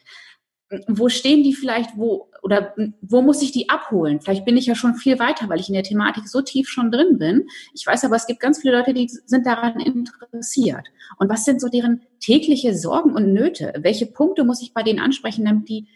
Wo 0.88 1.08
stehen 1.08 1.44
die 1.44 1.54
vielleicht, 1.54 1.98
wo, 1.98 2.30
oder 2.42 2.76
wo 3.02 3.22
muss 3.22 3.42
ich 3.42 3.52
die 3.52 3.70
abholen? 3.70 4.20
Vielleicht 4.20 4.44
bin 4.44 4.58
ich 4.58 4.66
ja 4.66 4.76
schon 4.76 4.96
viel 4.96 5.18
weiter, 5.18 5.48
weil 5.48 5.62
ich 5.62 5.70
in 5.70 5.74
der 5.74 5.84
Thematik 5.84 6.28
so 6.28 6.42
tief 6.42 6.68
schon 6.68 6.92
drin 6.92 7.18
bin. 7.18 7.48
Ich 7.74 7.88
weiß 7.88 8.04
aber, 8.04 8.18
es 8.18 8.28
gibt 8.28 8.42
ganz 8.42 8.60
viele 8.60 8.78
Leute, 8.78 8.94
die 8.94 9.08
sind 9.08 9.46
daran 9.46 9.80
interessiert. 9.80 10.88
Und 11.18 11.30
was 11.30 11.46
sind 11.46 11.62
so 11.62 11.70
deren 11.70 12.02
tägliche 12.20 12.78
Sorgen 12.78 13.14
und 13.14 13.32
Nöte? 13.32 13.74
Welche 13.80 14.08
Punkte 14.08 14.44
muss 14.44 14.62
ich 14.62 14.74
bei 14.74 14.84
denen 14.84 15.00
ansprechen, 15.00 15.46
damit 15.46 15.70
die 15.70 15.88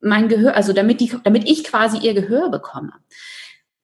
mein 0.00 0.28
Gehör, 0.28 0.56
also 0.56 0.72
damit 0.72 1.00
die, 1.00 1.12
damit 1.22 1.48
ich 1.48 1.62
quasi 1.62 1.98
ihr 1.98 2.14
Gehör 2.14 2.50
bekomme? 2.50 2.94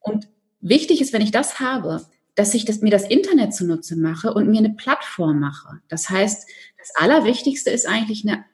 Und 0.01 0.29
wichtig 0.61 1.01
ist, 1.01 1.13
wenn 1.13 1.23
ich 1.23 1.31
das 1.31 1.61
habe, 1.61 2.05
dass 2.35 2.55
ich 2.55 2.65
das, 2.65 2.81
mir 2.81 2.91
das 2.91 3.05
Internet 3.05 3.55
zunutze 3.55 3.97
mache 3.97 4.33
und 4.33 4.49
mir 4.49 4.59
eine 4.59 4.75
Plattform 4.75 5.41
mache. 5.41 5.81
Das 5.89 6.09
heißt, 6.09 6.49
das 6.79 6.93
Allerwichtigste 6.97 7.71
ist 7.71 7.87
eigentlich 7.87 8.27
eine 8.27 8.45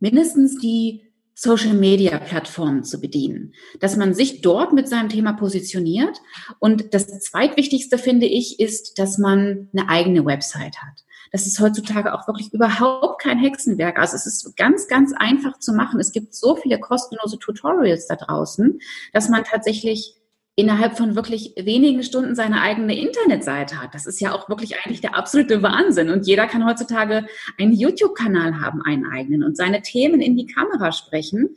mindestens 0.00 0.58
die 0.58 1.02
Social 1.38 1.74
Media 1.74 2.18
Plattformen 2.18 2.82
zu 2.82 2.98
bedienen, 2.98 3.52
dass 3.78 3.96
man 3.96 4.14
sich 4.14 4.40
dort 4.40 4.72
mit 4.72 4.88
seinem 4.88 5.10
Thema 5.10 5.34
positioniert. 5.34 6.18
Und 6.60 6.94
das 6.94 7.06
zweitwichtigste 7.20 7.98
finde 7.98 8.24
ich 8.24 8.58
ist, 8.58 8.98
dass 8.98 9.18
man 9.18 9.68
eine 9.74 9.90
eigene 9.90 10.24
Website 10.24 10.78
hat. 10.78 11.04
Das 11.32 11.46
ist 11.46 11.60
heutzutage 11.60 12.14
auch 12.14 12.26
wirklich 12.26 12.54
überhaupt 12.54 13.20
kein 13.20 13.38
Hexenwerk. 13.38 13.98
Also 13.98 14.16
es 14.16 14.24
ist 14.24 14.56
ganz, 14.56 14.88
ganz 14.88 15.12
einfach 15.14 15.58
zu 15.58 15.74
machen. 15.74 16.00
Es 16.00 16.12
gibt 16.12 16.34
so 16.34 16.56
viele 16.56 16.80
kostenlose 16.80 17.38
Tutorials 17.38 18.06
da 18.06 18.16
draußen, 18.16 18.80
dass 19.12 19.28
man 19.28 19.44
tatsächlich 19.44 20.14
innerhalb 20.56 20.96
von 20.96 21.14
wirklich 21.14 21.52
wenigen 21.56 22.02
Stunden 22.02 22.34
seine 22.34 22.62
eigene 22.62 22.98
Internetseite 22.98 23.80
hat. 23.80 23.94
Das 23.94 24.06
ist 24.06 24.20
ja 24.20 24.34
auch 24.34 24.48
wirklich 24.48 24.74
eigentlich 24.78 25.02
der 25.02 25.14
absolute 25.14 25.62
Wahnsinn. 25.62 26.08
Und 26.08 26.26
jeder 26.26 26.46
kann 26.46 26.66
heutzutage 26.66 27.26
einen 27.58 27.74
YouTube-Kanal 27.74 28.58
haben, 28.58 28.80
einen 28.82 29.04
eigenen 29.04 29.44
und 29.44 29.56
seine 29.56 29.82
Themen 29.82 30.22
in 30.22 30.34
die 30.34 30.46
Kamera 30.46 30.92
sprechen. 30.92 31.56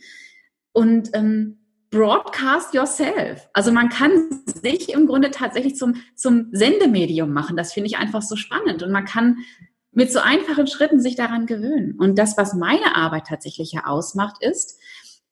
Und 0.74 1.12
ähm, 1.14 1.60
broadcast 1.92 2.74
yourself. 2.74 3.50
Also 3.54 3.72
man 3.72 3.90
kann 3.90 4.44
sich 4.46 4.94
im 4.94 5.08
Grunde 5.08 5.32
tatsächlich 5.32 5.76
zum, 5.76 5.96
zum 6.16 6.50
Sendemedium 6.52 7.32
machen. 7.32 7.58
Das 7.58 7.74
finde 7.74 7.88
ich 7.88 7.98
einfach 7.98 8.22
so 8.22 8.36
spannend. 8.36 8.84
Und 8.84 8.92
man 8.92 9.06
kann 9.06 9.38
mit 9.92 10.12
so 10.12 10.20
einfachen 10.20 10.68
Schritten 10.68 11.00
sich 11.00 11.16
daran 11.16 11.46
gewöhnen. 11.46 11.96
Und 11.98 12.20
das, 12.20 12.38
was 12.38 12.54
meine 12.54 12.96
Arbeit 12.96 13.28
tatsächlich 13.28 13.72
ja 13.72 13.86
ausmacht, 13.86 14.44
ist, 14.44 14.78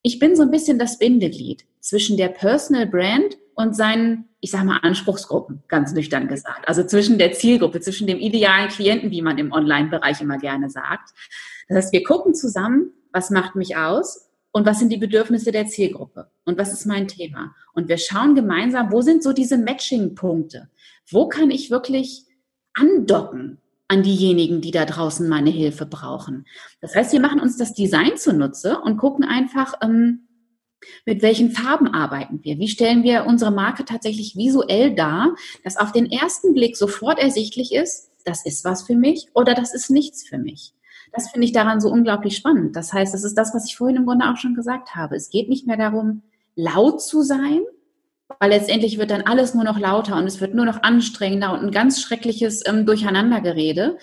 ich 0.02 0.20
bin 0.20 0.36
so 0.36 0.44
ein 0.44 0.52
bisschen 0.52 0.80
das 0.80 0.98
Bindeglied 0.98 1.66
zwischen 1.80 2.18
der 2.18 2.30
Personal 2.30 2.88
Brand 2.88 3.38
und 3.58 3.76
seinen, 3.76 4.30
ich 4.40 4.52
sage 4.52 4.66
mal, 4.66 4.78
Anspruchsgruppen, 4.84 5.64
ganz 5.68 5.92
nüchtern 5.92 6.28
gesagt. 6.28 6.68
Also 6.68 6.84
zwischen 6.84 7.18
der 7.18 7.32
Zielgruppe, 7.32 7.82
zwischen 7.82 8.06
dem 8.06 8.20
idealen 8.20 8.70
Klienten, 8.70 9.10
wie 9.10 9.24
man 9.24 9.40
im 9.40 9.52
Online-Bereich 9.52 10.22
immer 10.22 10.38
gerne 10.38 10.70
sagt. 10.70 11.10
Das 11.68 11.78
heißt, 11.78 11.92
wir 11.92 12.04
gucken 12.04 12.36
zusammen, 12.36 12.92
was 13.12 13.32
macht 13.32 13.56
mich 13.56 13.76
aus 13.76 14.30
und 14.52 14.68
was 14.68 14.78
sind 14.78 14.90
die 14.90 14.98
Bedürfnisse 14.98 15.52
der 15.52 15.66
Zielgruppe 15.66 16.30
und 16.46 16.60
was 16.60 16.72
ist 16.72 16.86
mein 16.86 17.08
Thema. 17.08 17.56
Und 17.74 17.90
wir 17.90 17.98
schauen 17.98 18.36
gemeinsam, 18.36 18.92
wo 18.92 19.02
sind 19.02 19.24
so 19.24 19.34
diese 19.34 19.58
Matching-Punkte? 19.58 20.70
Wo 21.10 21.28
kann 21.28 21.50
ich 21.50 21.72
wirklich 21.72 22.26
andocken 22.76 23.58
an 23.88 24.04
diejenigen, 24.04 24.62
die 24.62 24.72
da 24.72 24.86
draußen 24.86 25.28
meine 25.28 25.50
Hilfe 25.50 25.88
brauchen? 25.88 26.46
Das 26.80 26.96
heißt, 26.96 27.12
wir 27.12 27.22
machen 27.22 27.40
uns 27.40 27.58
das 27.58 27.74
Design 27.74 28.18
zunutze 28.18 28.80
und 28.82 28.98
gucken 28.98 29.26
einfach, 29.26 29.74
ähm, 29.82 30.27
mit 31.06 31.22
welchen 31.22 31.52
Farben 31.52 31.88
arbeiten 31.88 32.44
wir? 32.44 32.60
Wie 32.60 32.68
stellen 32.68 33.04
wir 33.04 33.26
unsere 33.26 33.52
Marke 33.52 33.86
tatsächlich 33.86 34.36
visuell 34.36 34.94
dar, 34.94 35.36
dass 35.64 35.78
auf 35.78 35.92
den 35.92 36.12
ersten 36.12 36.54
Blick 36.54 36.78
sofort 36.78 37.20
ersichtlich 37.20 37.74
ist, 37.74 38.12
das 38.26 38.46
ist 38.46 38.66
was 38.66 38.84
für 38.84 38.96
mich 38.96 39.28
oder 39.34 39.54
das 39.54 39.74
ist 39.74 39.90
nichts 39.90 40.28
für 40.28 40.38
mich? 40.38 40.74
Das 41.14 41.30
finde 41.30 41.46
ich 41.46 41.54
daran 41.54 41.80
so 41.80 41.90
unglaublich 41.90 42.36
spannend. 42.36 42.76
Das 42.76 42.94
heißt, 42.94 43.14
das 43.14 43.24
ist 43.24 43.36
das, 43.36 43.54
was 43.54 43.66
ich 43.66 43.78
vorhin 43.78 43.98
im 43.98 44.06
Grunde 44.06 44.30
auch 44.30 44.38
schon 44.38 44.56
gesagt 44.56 44.96
habe. 44.96 45.16
Es 45.16 45.30
geht 45.30 45.50
nicht 45.50 45.66
mehr 45.66 45.78
darum, 45.78 46.24
laut 46.56 47.02
zu 47.02 47.22
sein, 47.22 47.62
weil 48.40 48.50
letztendlich 48.50 48.98
wird 48.98 49.12
dann 49.12 49.22
alles 49.22 49.54
nur 49.54 49.64
noch 49.64 49.80
lauter 49.80 50.18
und 50.18 50.26
es 50.26 50.42
wird 50.42 50.54
nur 50.54 50.66
noch 50.66 50.84
anstrengender 50.84 51.54
und 51.54 51.60
ein 51.60 51.72
ganz 51.72 52.02
schreckliches 52.02 52.64
ähm, 52.68 52.86
Durcheinandergerede. 52.86 53.98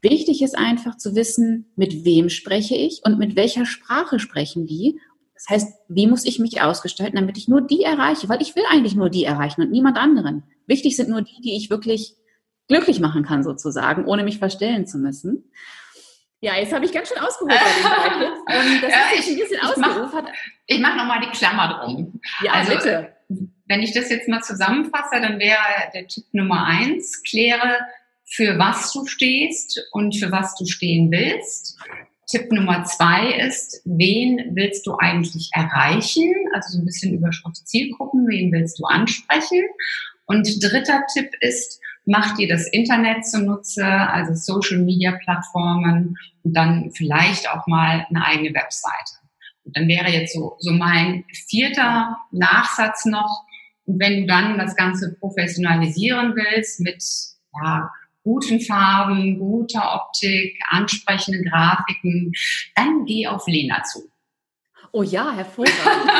Wichtig 0.00 0.40
ist 0.40 0.56
einfach 0.56 0.96
zu 0.96 1.14
wissen, 1.14 1.70
mit 1.76 2.04
wem 2.06 2.30
spreche 2.30 2.74
ich 2.74 3.02
und 3.04 3.18
mit 3.18 3.36
welcher 3.36 3.66
Sprache 3.66 4.18
sprechen 4.18 4.66
die 4.66 4.98
das 5.40 5.48
heißt, 5.48 5.74
wie 5.88 6.06
muss 6.06 6.26
ich 6.26 6.38
mich 6.38 6.60
ausgestalten, 6.60 7.16
damit 7.16 7.38
ich 7.38 7.48
nur 7.48 7.62
die 7.62 7.82
erreiche? 7.82 8.28
Weil 8.28 8.42
ich 8.42 8.56
will 8.56 8.64
eigentlich 8.70 8.94
nur 8.94 9.08
die 9.08 9.24
erreichen 9.24 9.62
und 9.62 9.70
niemand 9.70 9.96
anderen. 9.96 10.42
Wichtig 10.66 10.96
sind 10.96 11.08
nur 11.08 11.22
die, 11.22 11.40
die 11.40 11.56
ich 11.56 11.70
wirklich 11.70 12.14
glücklich 12.68 13.00
machen 13.00 13.24
kann, 13.24 13.42
sozusagen, 13.42 14.04
ohne 14.04 14.22
mich 14.22 14.38
verstellen 14.38 14.86
zu 14.86 14.98
müssen. 14.98 15.50
Ja, 16.40 16.56
jetzt 16.56 16.74
habe 16.74 16.84
ich 16.84 16.92
ganz 16.92 17.08
schön 17.08 17.18
ausgeholt 17.18 17.58
bei 17.58 18.08
den 18.08 18.22
ähm, 18.48 18.80
Das 18.82 18.90
ja, 18.90 18.98
ist 19.14 19.28
ich, 19.28 19.32
ein 19.32 19.38
bisschen 19.38 19.60
ausgeufert. 19.62 20.28
Ich 20.66 20.78
mache 20.78 20.96
mach 20.96 21.02
nochmal 21.02 21.20
die 21.20 21.36
Klammer 21.36 21.84
drum. 21.84 22.20
Ja, 22.42 22.52
also, 22.52 22.72
bitte. 22.72 23.16
Wenn 23.66 23.80
ich 23.80 23.94
das 23.94 24.10
jetzt 24.10 24.28
mal 24.28 24.42
zusammenfasse, 24.42 25.20
dann 25.22 25.38
wäre 25.38 25.58
der 25.94 26.06
Tipp 26.06 26.24
Nummer 26.32 26.66
eins, 26.66 27.22
kläre, 27.22 27.78
für 28.26 28.58
was 28.58 28.92
du 28.92 29.06
stehst 29.06 29.80
und 29.92 30.16
für 30.16 30.30
was 30.30 30.54
du 30.56 30.66
stehen 30.66 31.10
willst. 31.10 31.78
Tipp 32.30 32.52
Nummer 32.52 32.84
zwei 32.84 33.32
ist, 33.32 33.82
wen 33.84 34.52
willst 34.54 34.86
du 34.86 34.96
eigentlich 34.96 35.50
erreichen? 35.52 36.32
Also 36.54 36.76
so 36.76 36.78
ein 36.78 36.84
bisschen 36.84 37.14
Überschrift 37.14 37.66
Zielgruppen, 37.66 38.28
wen 38.28 38.52
willst 38.52 38.78
du 38.78 38.84
ansprechen? 38.84 39.64
Und 40.26 40.46
dritter 40.62 41.02
Tipp 41.12 41.30
ist, 41.40 41.80
mach 42.06 42.36
dir 42.36 42.48
das 42.48 42.68
Internet 42.68 43.26
zunutze, 43.26 43.84
also 43.84 44.34
Social 44.34 44.78
Media 44.78 45.18
Plattformen 45.24 46.16
und 46.44 46.56
dann 46.56 46.92
vielleicht 46.92 47.50
auch 47.50 47.66
mal 47.66 48.06
eine 48.08 48.24
eigene 48.24 48.54
Webseite. 48.54 49.18
Und 49.64 49.76
dann 49.76 49.88
wäre 49.88 50.10
jetzt 50.10 50.32
so, 50.34 50.56
so 50.60 50.72
mein 50.72 51.24
vierter 51.48 52.16
Nachsatz 52.30 53.06
noch. 53.06 53.44
Und 53.86 53.98
wenn 54.00 54.20
du 54.20 54.26
dann 54.26 54.56
das 54.56 54.76
Ganze 54.76 55.16
professionalisieren 55.18 56.34
willst 56.36 56.80
mit 56.80 57.02
ja, 57.60 57.90
guten 58.22 58.60
Farben, 58.60 59.38
guter 59.38 59.94
Optik, 59.94 60.58
ansprechenden 60.68 61.44
Grafiken, 61.44 62.32
dann 62.74 63.04
geh 63.04 63.26
auf 63.26 63.46
Lena 63.46 63.82
zu. 63.82 64.10
Oh 64.92 65.02
ja, 65.02 65.32
hervorragend. 65.32 65.78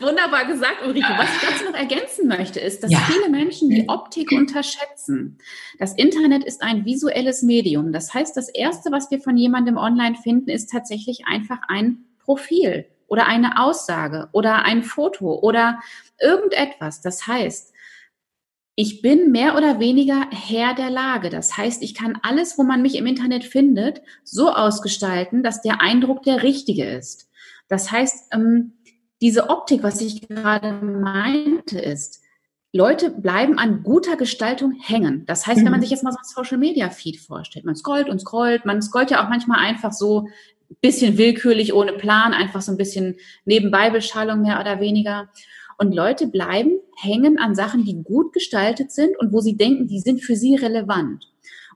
Wunderbar 0.00 0.44
gesagt, 0.44 0.84
Ulrike. 0.84 1.08
Was 1.16 1.34
ich 1.36 1.48
dazu 1.48 1.64
noch 1.64 1.78
ergänzen 1.78 2.28
möchte, 2.28 2.60
ist, 2.60 2.82
dass 2.82 2.90
ja. 2.90 2.98
viele 2.98 3.30
Menschen 3.30 3.70
die 3.70 3.88
Optik 3.88 4.30
unterschätzen. 4.32 5.38
Das 5.78 5.94
Internet 5.94 6.44
ist 6.44 6.62
ein 6.62 6.84
visuelles 6.84 7.42
Medium. 7.42 7.92
Das 7.92 8.12
heißt, 8.12 8.36
das 8.36 8.48
Erste, 8.48 8.92
was 8.92 9.10
wir 9.10 9.20
von 9.20 9.36
jemandem 9.36 9.78
online 9.78 10.16
finden, 10.16 10.50
ist 10.50 10.70
tatsächlich 10.70 11.26
einfach 11.26 11.60
ein 11.68 12.04
Profil 12.18 12.86
oder 13.06 13.26
eine 13.26 13.62
Aussage 13.62 14.28
oder 14.32 14.64
ein 14.64 14.82
Foto 14.82 15.38
oder 15.40 15.80
irgendetwas. 16.20 17.00
Das 17.00 17.26
heißt, 17.26 17.72
ich 18.78 19.00
bin 19.00 19.32
mehr 19.32 19.56
oder 19.56 19.80
weniger 19.80 20.28
Herr 20.30 20.74
der 20.74 20.90
Lage. 20.90 21.30
Das 21.30 21.56
heißt, 21.56 21.82
ich 21.82 21.94
kann 21.94 22.18
alles, 22.22 22.58
wo 22.58 22.62
man 22.62 22.82
mich 22.82 22.96
im 22.96 23.06
Internet 23.06 23.44
findet, 23.44 24.02
so 24.22 24.52
ausgestalten, 24.52 25.42
dass 25.42 25.62
der 25.62 25.80
Eindruck 25.80 26.22
der 26.22 26.42
richtige 26.42 26.84
ist. 26.84 27.30
Das 27.68 27.90
heißt, 27.90 28.34
ähm, 28.34 28.74
diese 29.22 29.48
Optik, 29.48 29.82
was 29.82 30.02
ich 30.02 30.28
gerade 30.28 30.72
meinte, 30.72 31.80
ist, 31.80 32.20
Leute 32.70 33.08
bleiben 33.08 33.58
an 33.58 33.82
guter 33.82 34.16
Gestaltung 34.16 34.72
hängen. 34.72 35.24
Das 35.24 35.46
heißt, 35.46 35.64
wenn 35.64 35.70
man 35.70 35.80
mhm. 35.80 35.84
sich 35.84 35.90
jetzt 35.90 36.04
mal 36.04 36.12
so 36.12 36.18
ein 36.18 36.44
Social 36.44 36.58
Media 36.58 36.90
Feed 36.90 37.18
vorstellt, 37.18 37.64
man 37.64 37.76
scrollt 37.76 38.10
und 38.10 38.20
scrollt, 38.20 38.66
man 38.66 38.82
scrollt 38.82 39.10
ja 39.10 39.24
auch 39.24 39.30
manchmal 39.30 39.60
einfach 39.60 39.92
so 39.92 40.28
ein 40.68 40.76
bisschen 40.82 41.16
willkürlich, 41.16 41.72
ohne 41.72 41.94
Plan, 41.94 42.34
einfach 42.34 42.60
so 42.60 42.72
ein 42.72 42.76
bisschen 42.76 43.16
Nebenbeibeschallung 43.46 44.42
mehr 44.42 44.60
oder 44.60 44.80
weniger. 44.80 45.30
Und 45.78 45.94
Leute 45.94 46.26
bleiben 46.26 46.78
hängen 46.96 47.38
an 47.38 47.54
Sachen, 47.54 47.84
die 47.84 48.02
gut 48.02 48.32
gestaltet 48.32 48.90
sind 48.90 49.18
und 49.18 49.32
wo 49.32 49.40
sie 49.40 49.56
denken, 49.56 49.86
die 49.86 50.00
sind 50.00 50.22
für 50.22 50.36
sie 50.36 50.54
relevant. 50.54 51.24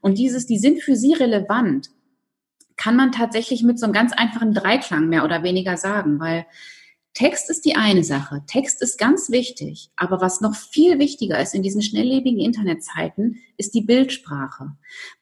Und 0.00 0.18
dieses, 0.18 0.46
die 0.46 0.58
sind 0.58 0.82
für 0.82 0.96
sie 0.96 1.12
relevant, 1.12 1.90
kann 2.76 2.96
man 2.96 3.12
tatsächlich 3.12 3.62
mit 3.62 3.78
so 3.78 3.84
einem 3.84 3.92
ganz 3.92 4.12
einfachen 4.12 4.54
Dreiklang 4.54 5.08
mehr 5.08 5.24
oder 5.24 5.42
weniger 5.42 5.76
sagen, 5.76 6.18
weil 6.18 6.46
Text 7.12 7.50
ist 7.50 7.64
die 7.64 7.74
eine 7.74 8.04
Sache. 8.04 8.42
Text 8.46 8.80
ist 8.82 8.96
ganz 8.96 9.30
wichtig. 9.30 9.90
Aber 9.96 10.20
was 10.20 10.40
noch 10.40 10.54
viel 10.54 11.00
wichtiger 11.00 11.40
ist 11.40 11.54
in 11.54 11.62
diesen 11.62 11.82
schnelllebigen 11.82 12.38
Internetzeiten, 12.38 13.42
ist 13.56 13.74
die 13.74 13.82
Bildsprache. 13.82 14.76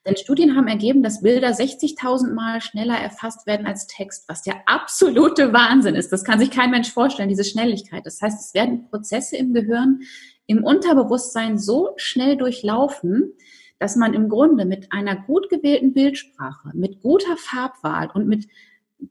Denn 0.06 0.16
Studien 0.16 0.54
haben 0.54 0.68
ergeben, 0.68 1.02
dass 1.02 1.22
Bilder 1.22 1.48
60.000 1.48 2.34
Mal 2.34 2.60
schneller 2.60 2.96
erfasst 2.96 3.46
werden 3.46 3.66
als 3.66 3.86
Text, 3.86 4.28
was 4.28 4.42
der 4.42 4.62
absolute 4.66 5.54
Wahnsinn 5.54 5.94
ist. 5.94 6.12
Das 6.12 6.24
kann 6.24 6.38
sich 6.38 6.50
kein 6.50 6.70
Mensch 6.70 6.92
vorstellen, 6.92 7.30
diese 7.30 7.44
Schnelligkeit. 7.44 8.04
Das 8.04 8.20
heißt, 8.20 8.38
es 8.38 8.54
werden 8.54 8.88
Prozesse 8.90 9.36
im 9.36 9.54
Gehirn, 9.54 10.00
im 10.46 10.64
Unterbewusstsein 10.64 11.58
so 11.58 11.94
schnell 11.96 12.36
durchlaufen, 12.36 13.32
dass 13.78 13.96
man 13.96 14.12
im 14.12 14.28
Grunde 14.28 14.66
mit 14.66 14.92
einer 14.92 15.16
gut 15.16 15.48
gewählten 15.48 15.94
Bildsprache, 15.94 16.70
mit 16.74 17.00
guter 17.00 17.36
Farbwahl 17.38 18.10
und 18.12 18.28
mit 18.28 18.46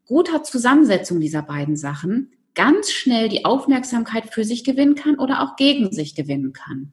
guter 0.05 0.43
Zusammensetzung 0.43 1.19
dieser 1.19 1.41
beiden 1.41 1.75
Sachen 1.75 2.33
ganz 2.57 2.91
schnell 2.91 3.29
die 3.29 3.45
Aufmerksamkeit 3.45 4.33
für 4.33 4.43
sich 4.43 4.63
gewinnen 4.63 4.95
kann 4.95 5.19
oder 5.19 5.43
auch 5.43 5.55
gegen 5.55 5.93
sich 5.93 6.15
gewinnen 6.15 6.53
kann. 6.53 6.91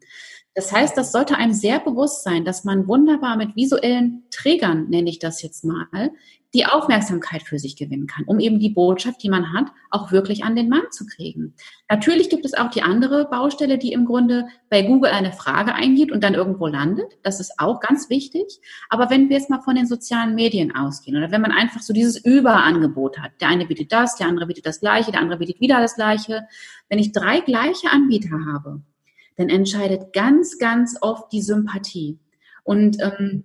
Das 0.55 0.73
heißt, 0.73 0.97
das 0.97 1.11
sollte 1.11 1.37
einem 1.37 1.53
sehr 1.53 1.81
bewusst 1.81 2.23
sein, 2.23 2.45
dass 2.45 2.65
man 2.65 2.87
wunderbar 2.87 3.37
mit 3.37 3.57
visuellen 3.57 4.23
Trägern, 4.31 4.89
nenne 4.89 5.11
ich 5.11 5.19
das 5.19 5.43
jetzt 5.43 5.65
mal, 5.65 6.13
die 6.55 6.67
Aufmerksamkeit 6.67 7.43
für 7.43 7.59
sich 7.59 7.75
gewinnen 7.77 8.07
kann, 8.07 8.25
um 8.27 8.39
eben 8.39 8.61
die 8.61 8.71
Botschaft, 8.71 9.23
die 9.25 9.29
man 9.29 9.53
hat, 9.53 9.73
auch 9.91 10.13
wirklich 10.13 10.45
an 10.45 10.55
den 10.55 10.69
Mann 10.69 10.85
zu 10.93 11.05
kriegen. 11.05 11.55
Natürlich 11.91 12.31
gibt 12.31 12.45
es 12.45 12.55
auch 12.55 12.71
die 12.71 12.83
andere 12.83 13.29
Baustelle, 13.29 13.77
die 13.77 13.93
im 13.93 14.05
Grunde 14.05 14.47
bei 14.71 14.83
Google 14.83 15.11
eine 15.11 15.33
Frage 15.33 15.75
eingibt 15.75 16.13
und 16.13 16.23
dann 16.23 16.35
irgendwo 16.35 16.69
landet. 16.69 17.19
Das 17.25 17.41
ist 17.41 17.55
auch 17.59 17.81
ganz 17.81 18.09
wichtig. 18.09 18.61
Aber 18.89 19.11
wenn 19.11 19.29
wir 19.29 19.37
jetzt 19.37 19.51
mal 19.51 19.63
von 19.63 19.75
den 19.75 19.89
sozialen 19.89 20.37
Medien 20.37 20.77
ausgehen 20.77 21.17
oder 21.17 21.33
wenn 21.33 21.41
man 21.41 21.51
einfach 21.51 21.83
so 21.83 21.93
dieses 21.93 22.25
Überangebot 22.25 23.19
hat, 23.19 23.33
der 23.41 23.49
eine 23.49 23.67
bietet 23.67 23.93
das, 23.93 24.15
der 24.15 24.29
andere 24.29 24.47
bietet 24.47 24.67
das 24.67 24.79
Gleiche, 24.79 25.11
der 25.11 25.21
andere 25.21 25.41
bietet 25.41 25.61
wieder 25.61 25.81
das 25.81 25.97
Gleiche. 25.97 26.47
Wenn 26.89 27.01
ich 27.01 27.11
drei 27.11 27.41
gleiche 27.41 27.91
Anbieter 27.91 28.31
habe, 28.53 28.81
dann 29.37 29.49
entscheidet 29.49 30.13
ganz, 30.13 30.59
ganz 30.59 30.97
oft 31.01 31.33
die 31.33 31.43
Sympathie. 31.43 32.19
Und 32.63 32.99
ähm, 33.01 33.45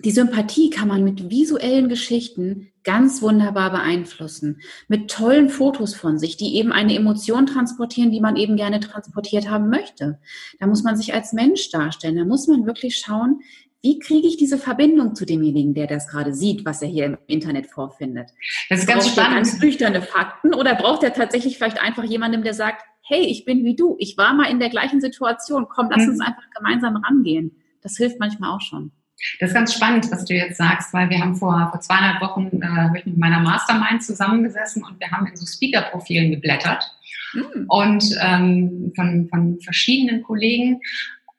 die 0.00 0.10
Sympathie 0.10 0.70
kann 0.70 0.88
man 0.88 1.04
mit 1.04 1.30
visuellen 1.30 1.88
Geschichten 1.88 2.72
ganz 2.82 3.22
wunderbar 3.22 3.70
beeinflussen. 3.70 4.60
Mit 4.88 5.10
tollen 5.10 5.48
Fotos 5.48 5.94
von 5.94 6.18
sich, 6.18 6.36
die 6.36 6.56
eben 6.56 6.72
eine 6.72 6.94
Emotion 6.94 7.46
transportieren, 7.46 8.10
die 8.10 8.20
man 8.20 8.36
eben 8.36 8.56
gerne 8.56 8.80
transportiert 8.80 9.48
haben 9.48 9.70
möchte. 9.70 10.18
Da 10.58 10.66
muss 10.66 10.82
man 10.82 10.96
sich 10.96 11.14
als 11.14 11.32
Mensch 11.32 11.70
darstellen. 11.70 12.16
Da 12.16 12.24
muss 12.24 12.48
man 12.48 12.66
wirklich 12.66 12.98
schauen, 12.98 13.40
wie 13.82 13.98
kriege 13.98 14.26
ich 14.26 14.36
diese 14.36 14.58
Verbindung 14.58 15.14
zu 15.14 15.26
demjenigen, 15.26 15.74
der 15.74 15.86
das 15.86 16.08
gerade 16.08 16.34
sieht, 16.34 16.64
was 16.64 16.80
er 16.82 16.88
hier 16.88 17.04
im 17.04 17.18
Internet 17.26 17.66
vorfindet? 17.66 18.30
Das 18.70 18.80
ist 18.80 18.86
ganz 18.86 19.04
braucht 19.04 19.12
spannend. 19.12 19.34
ganz 19.34 19.60
nüchterne 19.60 20.02
Fakten 20.02 20.54
oder 20.54 20.74
braucht 20.74 21.02
er 21.02 21.12
tatsächlich 21.12 21.58
vielleicht 21.58 21.80
einfach 21.80 22.04
jemandem, 22.04 22.42
der 22.42 22.54
sagt, 22.54 22.82
hey, 23.06 23.20
ich 23.20 23.44
bin 23.44 23.64
wie 23.64 23.76
du, 23.76 23.96
ich 23.98 24.16
war 24.16 24.34
mal 24.34 24.50
in 24.50 24.58
der 24.58 24.70
gleichen 24.70 25.00
Situation, 25.00 25.66
komm, 25.68 25.88
lass 25.90 26.04
mhm. 26.04 26.12
uns 26.12 26.20
einfach 26.20 26.48
gemeinsam 26.56 26.96
rangehen. 26.96 27.52
Das 27.82 27.96
hilft 27.96 28.18
manchmal 28.18 28.50
auch 28.50 28.60
schon. 28.60 28.92
Das 29.40 29.50
ist 29.50 29.54
ganz 29.54 29.72
spannend, 29.72 30.10
was 30.10 30.24
du 30.24 30.34
jetzt 30.34 30.58
sagst, 30.58 30.92
weil 30.92 31.08
wir 31.08 31.20
haben 31.20 31.36
vor, 31.36 31.68
vor 31.70 31.80
zweieinhalb 31.80 32.20
Wochen 32.20 32.60
äh, 32.60 32.90
mit 32.90 33.16
meiner 33.16 33.40
Mastermind 33.40 34.02
zusammengesessen 34.02 34.84
und 34.84 34.98
wir 35.00 35.10
haben 35.10 35.26
in 35.26 35.36
so 35.36 35.46
Speaker-Profilen 35.46 36.30
geblättert 36.30 36.84
mhm. 37.32 37.64
und 37.68 38.04
ähm, 38.20 38.92
von, 38.96 39.28
von 39.28 39.60
verschiedenen 39.60 40.22
Kollegen 40.22 40.80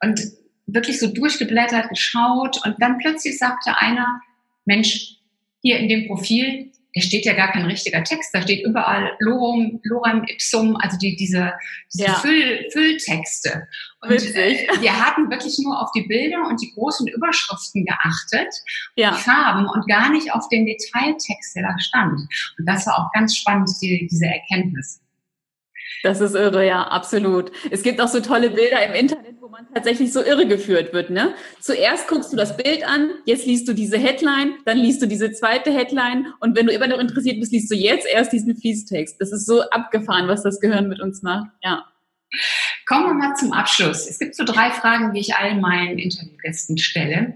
und 0.02 0.20
wirklich 0.68 1.00
so 1.00 1.08
durchgeblättert, 1.08 1.90
geschaut 1.90 2.60
und 2.66 2.76
dann 2.80 2.98
plötzlich 2.98 3.38
sagte 3.38 3.80
einer, 3.80 4.22
Mensch, 4.66 5.18
hier 5.62 5.80
in 5.80 5.90
dem 5.90 6.08
Profil, 6.08 6.72
da 6.96 7.02
steht 7.02 7.26
ja 7.26 7.34
gar 7.34 7.52
kein 7.52 7.66
richtiger 7.66 8.04
Text, 8.04 8.34
da 8.34 8.42
steht 8.42 8.66
überall 8.66 9.12
Lorem, 9.20 9.82
Lorem 9.84 10.24
Ipsum, 10.28 10.78
also 10.78 10.98
die, 10.98 11.16
diese, 11.18 11.52
diese 11.94 12.06
ja. 12.06 12.14
Füll, 12.14 12.68
Fülltexte. 12.72 13.68
Und 14.02 14.12
äh, 14.12 14.68
wir 14.80 15.06
hatten 15.06 15.30
wirklich 15.30 15.60
nur 15.62 15.82
auf 15.82 15.92
die 15.92 16.04
Bilder 16.04 16.48
und 16.48 16.62
die 16.62 16.72
großen 16.74 17.08
Überschriften 17.08 17.86
geachtet, 17.86 18.54
ja. 18.96 19.12
die 19.12 19.22
Farben 19.22 19.68
und 19.68 19.88
gar 19.88 20.10
nicht 20.10 20.32
auf 20.32 20.48
den 20.48 20.66
Detailtext, 20.66 21.56
der 21.56 21.64
da 21.64 21.80
stand. 21.80 22.22
Und 22.58 22.66
das 22.66 22.88
war 22.88 23.00
auch 23.00 23.12
ganz 23.12 23.36
spannend, 23.36 23.70
die, 23.82 24.08
diese 24.10 24.28
Erkenntnis. 24.28 25.02
Das 26.04 26.22
ist 26.22 26.36
irre, 26.36 26.66
ja, 26.66 26.84
absolut. 26.84 27.52
Es 27.72 27.82
gibt 27.84 28.00
auch 28.00 28.08
so 28.08 28.22
tolle 28.22 28.52
Bilder 28.52 28.86
im 28.86 28.94
Internet, 28.94 29.35
man 29.56 29.74
tatsächlich 29.74 30.12
so 30.12 30.22
irre 30.22 30.48
geführt 30.48 30.92
wird. 30.92 31.10
Ne? 31.12 31.34
Zuerst 31.62 32.10
guckst 32.10 32.34
du 32.34 32.36
das 32.36 32.58
Bild 32.58 32.86
an, 32.86 33.12
jetzt 33.24 33.46
liest 33.46 33.66
du 33.70 33.74
diese 33.74 33.98
Headline, 33.98 34.56
dann 34.66 34.78
liest 34.78 35.02
du 35.02 35.06
diese 35.06 35.32
zweite 35.32 35.72
Headline 35.72 36.34
und 36.42 36.58
wenn 36.58 36.68
du 36.68 36.74
immer 36.74 36.88
noch 36.88 37.00
interessiert 37.00 37.40
bist, 37.40 37.54
liest 37.54 37.72
du 37.72 37.76
jetzt 37.76 38.06
erst 38.06 38.34
diesen 38.34 38.58
Fließtext. 38.58 39.16
Das 39.20 39.32
ist 39.32 39.46
so 39.46 39.62
abgefahren, 39.62 40.28
was 40.28 40.44
das 40.44 40.60
Gehirn 40.60 40.90
mit 40.90 41.00
uns 41.00 41.22
macht. 41.22 41.48
Ja. 41.64 41.86
Kommen 42.86 43.06
wir 43.06 43.14
mal 43.14 43.36
zum 43.36 43.54
Abschluss. 43.54 44.10
Es 44.10 44.20
gibt 44.20 44.36
so 44.36 44.44
drei 44.44 44.72
Fragen, 44.72 45.14
die 45.14 45.22
ich 45.22 45.36
all 45.36 45.56
meinen 45.56 46.00
Interviewgästen 46.00 46.78
stelle. 46.78 47.34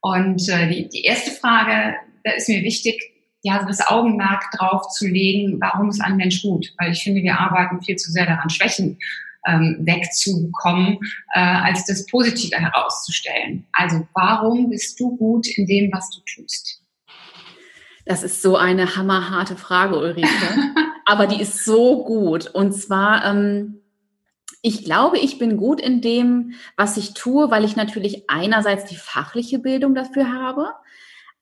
Und 0.00 0.48
äh, 0.48 0.68
die, 0.68 0.88
die 0.88 1.02
erste 1.02 1.32
Frage, 1.32 1.96
da 2.24 2.32
ist 2.32 2.48
mir 2.48 2.62
wichtig, 2.62 2.98
ja, 3.42 3.62
das 3.66 3.86
Augenmerk 3.86 4.44
drauf 4.56 4.88
zu 4.88 5.06
legen, 5.06 5.60
warum 5.60 5.90
ist 5.90 6.00
ein 6.00 6.16
Mensch 6.16 6.40
gut? 6.40 6.72
Weil 6.78 6.92
ich 6.92 7.02
finde, 7.02 7.22
wir 7.22 7.38
arbeiten 7.38 7.82
viel 7.82 7.96
zu 7.96 8.10
sehr 8.10 8.24
daran, 8.24 8.48
Schwächen 8.48 8.96
ähm, 9.46 9.78
wegzukommen, 9.80 10.98
äh, 11.34 11.40
als 11.40 11.84
das 11.86 12.06
Positive 12.06 12.56
herauszustellen. 12.56 13.66
Also 13.72 14.06
warum 14.14 14.70
bist 14.70 14.98
du 15.00 15.16
gut 15.16 15.46
in 15.56 15.66
dem, 15.66 15.90
was 15.92 16.10
du 16.10 16.20
tust? 16.34 16.82
Das 18.04 18.22
ist 18.22 18.42
so 18.42 18.56
eine 18.56 18.96
hammerharte 18.96 19.56
Frage, 19.56 19.98
Ulrike. 19.98 20.28
Aber 21.04 21.26
die 21.26 21.40
ist 21.40 21.64
so 21.64 22.04
gut. 22.04 22.48
Und 22.48 22.72
zwar, 22.72 23.24
ähm, 23.24 23.80
ich 24.60 24.84
glaube, 24.84 25.18
ich 25.18 25.38
bin 25.38 25.56
gut 25.56 25.80
in 25.80 26.00
dem, 26.00 26.54
was 26.76 26.96
ich 26.96 27.14
tue, 27.14 27.50
weil 27.50 27.64
ich 27.64 27.76
natürlich 27.76 28.24
einerseits 28.28 28.84
die 28.84 28.96
fachliche 28.96 29.58
Bildung 29.58 29.94
dafür 29.94 30.32
habe. 30.32 30.72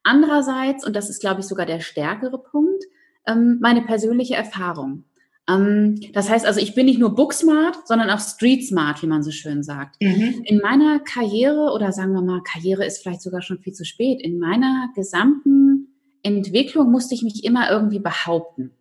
Andererseits, 0.02 0.86
und 0.86 0.96
das 0.96 1.10
ist, 1.10 1.20
glaube 1.20 1.40
ich, 1.40 1.46
sogar 1.46 1.66
der 1.66 1.80
stärkere 1.80 2.38
Punkt, 2.38 2.84
ähm, 3.26 3.58
meine 3.60 3.82
persönliche 3.82 4.34
Erfahrung. 4.34 5.04
Ähm, 5.50 6.00
das 6.12 6.30
heißt 6.30 6.46
also, 6.46 6.60
ich 6.60 6.74
bin 6.74 6.86
nicht 6.86 6.98
nur 6.98 7.14
booksmart, 7.14 7.86
sondern 7.86 8.10
auch 8.10 8.20
street 8.20 8.66
smart, 8.66 9.02
wie 9.02 9.06
man 9.06 9.22
so 9.22 9.30
schön 9.30 9.62
sagt. 9.62 9.96
Mhm. 10.00 10.42
In 10.44 10.58
meiner 10.58 11.00
Karriere, 11.00 11.72
oder 11.74 11.92
sagen 11.92 12.12
wir 12.12 12.22
mal, 12.22 12.42
Karriere 12.42 12.84
ist 12.84 13.02
vielleicht 13.02 13.22
sogar 13.22 13.42
schon 13.42 13.58
viel 13.58 13.72
zu 13.72 13.84
spät, 13.84 14.20
in 14.22 14.38
meiner 14.38 14.90
gesamten 14.94 15.88
Entwicklung 16.22 16.90
musste 16.90 17.14
ich 17.14 17.22
mich 17.22 17.44
immer 17.44 17.70
irgendwie 17.70 17.98
behaupten. 17.98 18.72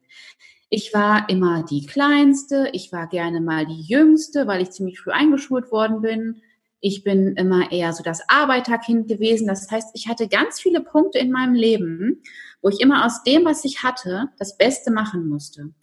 Ich 0.69 0.93
war 0.93 1.29
immer 1.29 1.63
die 1.63 1.85
Kleinste, 1.85 2.69
ich 2.73 2.91
war 2.91 3.07
gerne 3.07 3.41
mal 3.41 3.65
die 3.65 3.81
Jüngste, 3.81 4.45
weil 4.45 4.61
ich 4.61 4.69
ziemlich 4.69 4.99
früh 4.99 5.11
eingeschult 5.11 5.71
worden 5.71 6.01
bin. 6.01 6.41
Ich 6.79 7.03
bin 7.03 7.33
immer 7.35 7.71
eher 7.71 7.91
so 7.91 8.03
das 8.03 8.21
Arbeiterkind 8.29 9.07
gewesen. 9.07 9.47
Das 9.47 9.69
heißt, 9.69 9.89
ich 9.95 10.07
hatte 10.07 10.27
ganz 10.27 10.59
viele 10.59 10.81
Punkte 10.81 11.17
in 11.17 11.31
meinem 11.31 11.55
Leben, 11.55 12.21
wo 12.61 12.69
ich 12.69 12.79
immer 12.79 13.05
aus 13.05 13.23
dem, 13.23 13.45
was 13.45 13.63
ich 13.63 13.83
hatte, 13.83 14.29
das 14.37 14.57
Beste 14.57 14.91
machen 14.91 15.27
musste. 15.27 15.73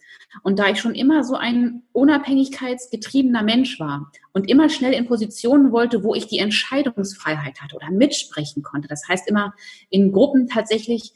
Und 0.43 0.59
da 0.59 0.69
ich 0.69 0.79
schon 0.79 0.95
immer 0.95 1.23
so 1.23 1.35
ein 1.35 1.83
unabhängigkeitsgetriebener 1.93 3.43
Mensch 3.43 3.79
war 3.79 4.11
und 4.33 4.49
immer 4.49 4.69
schnell 4.69 4.93
in 4.93 5.07
Positionen 5.07 5.71
wollte, 5.71 6.03
wo 6.03 6.13
ich 6.13 6.27
die 6.27 6.39
Entscheidungsfreiheit 6.39 7.61
hatte 7.61 7.75
oder 7.75 7.89
mitsprechen 7.91 8.61
konnte, 8.63 8.87
das 8.87 9.07
heißt 9.07 9.27
immer 9.27 9.53
in 9.89 10.11
Gruppen 10.11 10.47
tatsächlich 10.47 11.13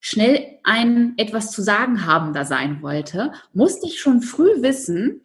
schnell 0.00 0.58
ein 0.64 1.14
etwas 1.16 1.50
zu 1.50 1.62
sagen 1.62 2.06
habender 2.06 2.44
sein 2.44 2.82
wollte, 2.82 3.32
musste 3.52 3.86
ich 3.86 4.00
schon 4.00 4.20
früh 4.20 4.62
wissen, 4.62 5.22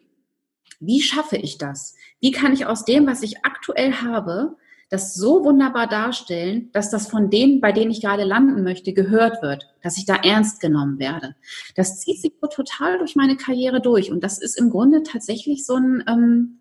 wie 0.80 1.02
schaffe 1.02 1.36
ich 1.36 1.58
das? 1.58 1.96
Wie 2.20 2.30
kann 2.30 2.52
ich 2.52 2.66
aus 2.66 2.84
dem, 2.84 3.06
was 3.06 3.22
ich 3.22 3.44
aktuell 3.44 3.94
habe, 3.94 4.56
das 4.90 5.14
so 5.14 5.44
wunderbar 5.44 5.86
darstellen, 5.86 6.70
dass 6.72 6.90
das 6.90 7.08
von 7.08 7.28
denen, 7.28 7.60
bei 7.60 7.72
denen 7.72 7.90
ich 7.90 8.00
gerade 8.00 8.24
landen 8.24 8.62
möchte, 8.62 8.92
gehört 8.94 9.42
wird, 9.42 9.68
dass 9.82 9.98
ich 9.98 10.06
da 10.06 10.16
ernst 10.16 10.60
genommen 10.60 10.98
werde. 10.98 11.36
Das 11.74 12.00
zieht 12.00 12.20
sich 12.20 12.32
so 12.40 12.46
total 12.46 12.98
durch 12.98 13.14
meine 13.14 13.36
Karriere 13.36 13.82
durch 13.82 14.10
und 14.10 14.24
das 14.24 14.38
ist 14.38 14.58
im 14.58 14.70
Grunde 14.70 15.02
tatsächlich 15.02 15.66
so 15.66 15.74
ein, 15.74 16.04
ähm, 16.08 16.60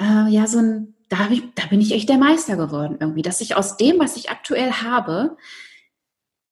äh, 0.00 0.28
ja, 0.28 0.46
so 0.46 0.58
ein, 0.58 0.94
da, 1.08 1.28
ich, 1.30 1.42
da 1.54 1.66
bin 1.66 1.80
ich 1.80 1.92
echt 1.92 2.08
der 2.08 2.18
Meister 2.18 2.56
geworden 2.56 2.96
irgendwie, 2.98 3.22
dass 3.22 3.40
ich 3.40 3.56
aus 3.56 3.76
dem, 3.76 4.00
was 4.00 4.16
ich 4.16 4.30
aktuell 4.30 4.72
habe, 4.72 5.36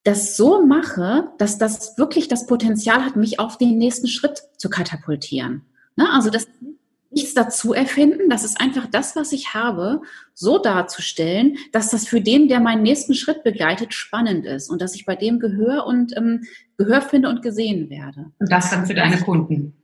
das 0.05 0.37
so 0.37 0.65
mache, 0.65 1.33
dass 1.39 1.59
das 1.59 1.99
wirklich 1.99 2.29
das 2.29 2.47
Potenzial 2.47 3.05
hat, 3.05 3.17
mich 3.17 3.41
auf 3.41 3.59
den 3.59 3.79
nächsten 3.79 4.07
Schritt 4.07 4.43
zu 4.59 4.69
katapultieren. 4.71 5.63
Ne? 5.97 6.07
Also 6.13 6.31
das 6.31 6.47
nichts 7.15 7.35
dazu 7.35 7.73
erfinden. 7.73 8.29
Das 8.29 8.45
ist 8.45 8.61
einfach 8.61 8.87
das, 8.87 9.17
was 9.17 9.33
ich 9.33 9.55
habe, 9.55 10.03
so 10.35 10.59
darzustellen, 10.59 11.57
dass 11.73 11.91
das 11.91 12.07
für 12.07 12.21
den, 12.21 12.49
der 12.49 12.61
meinen 12.61 12.83
nächsten 12.83 13.15
Schritt 13.15 13.45
begleitet, 13.45 13.95
spannend 13.95 14.45
ist 14.45 14.71
und 14.71 14.83
dass 14.83 14.95
ich 14.95 15.07
bei 15.07 15.17
dem 15.17 15.39
Gehör 15.39 15.87
und 15.87 16.17
ähm, 16.17 16.43
Gehör 16.77 17.01
finde 17.01 17.29
und 17.29 17.43
gesehen 17.43 17.91
werde. 17.91 18.33
Und 18.39 18.51
das 18.51 18.71
dann 18.71 18.87
für 18.87 18.95
deine 18.95 19.21
Kunden. 19.21 19.75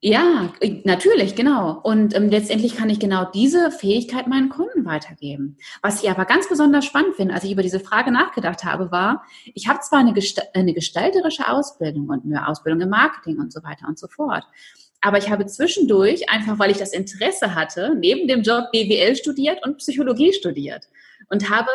Ja, 0.00 0.52
natürlich, 0.84 1.34
genau. 1.34 1.80
Und 1.82 2.14
ähm, 2.14 2.28
letztendlich 2.28 2.76
kann 2.76 2.88
ich 2.88 3.00
genau 3.00 3.24
diese 3.24 3.72
Fähigkeit 3.72 4.28
meinen 4.28 4.48
Kunden 4.48 4.84
weitergeben. 4.84 5.56
Was 5.82 6.04
ich 6.04 6.08
aber 6.08 6.24
ganz 6.24 6.48
besonders 6.48 6.84
spannend 6.84 7.16
finde, 7.16 7.34
als 7.34 7.42
ich 7.42 7.50
über 7.50 7.64
diese 7.64 7.80
Frage 7.80 8.12
nachgedacht 8.12 8.62
habe, 8.62 8.92
war, 8.92 9.24
ich 9.54 9.66
habe 9.66 9.80
zwar 9.80 9.98
eine, 9.98 10.12
Gesta 10.12 10.42
eine 10.54 10.72
gestalterische 10.72 11.48
Ausbildung 11.48 12.08
und 12.08 12.24
eine 12.24 12.46
Ausbildung 12.46 12.80
im 12.82 12.90
Marketing 12.90 13.40
und 13.40 13.52
so 13.52 13.64
weiter 13.64 13.88
und 13.88 13.98
so 13.98 14.06
fort. 14.06 14.44
Aber 15.00 15.18
ich 15.18 15.30
habe 15.30 15.46
zwischendurch, 15.46 16.28
einfach 16.28 16.58
weil 16.58 16.70
ich 16.70 16.78
das 16.78 16.92
Interesse 16.92 17.54
hatte, 17.54 17.94
neben 17.96 18.26
dem 18.26 18.42
Job 18.42 18.72
BWL 18.72 19.14
studiert 19.16 19.64
und 19.64 19.78
Psychologie 19.78 20.32
studiert 20.32 20.88
und 21.28 21.50
habe 21.50 21.70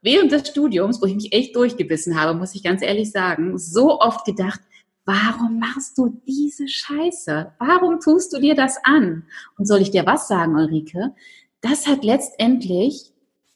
während 0.00 0.30
des 0.32 0.48
Studiums, 0.48 1.02
wo 1.02 1.06
ich 1.06 1.14
mich 1.14 1.32
echt 1.32 1.56
durchgebissen 1.56 2.18
habe, 2.20 2.38
muss 2.38 2.54
ich 2.54 2.62
ganz 2.62 2.82
ehrlich 2.82 3.10
sagen, 3.10 3.58
so 3.58 4.00
oft 4.00 4.24
gedacht, 4.24 4.60
warum 5.04 5.58
machst 5.58 5.98
du 5.98 6.20
diese 6.26 6.68
Scheiße? 6.68 7.52
Warum 7.58 7.98
tust 7.98 8.32
du 8.32 8.38
dir 8.38 8.54
das 8.54 8.76
an? 8.84 9.24
Und 9.56 9.66
soll 9.66 9.80
ich 9.80 9.90
dir 9.90 10.06
was 10.06 10.28
sagen, 10.28 10.54
Ulrike? 10.54 11.14
Das 11.60 11.86
hat 11.86 12.04
letztendlich 12.04 13.12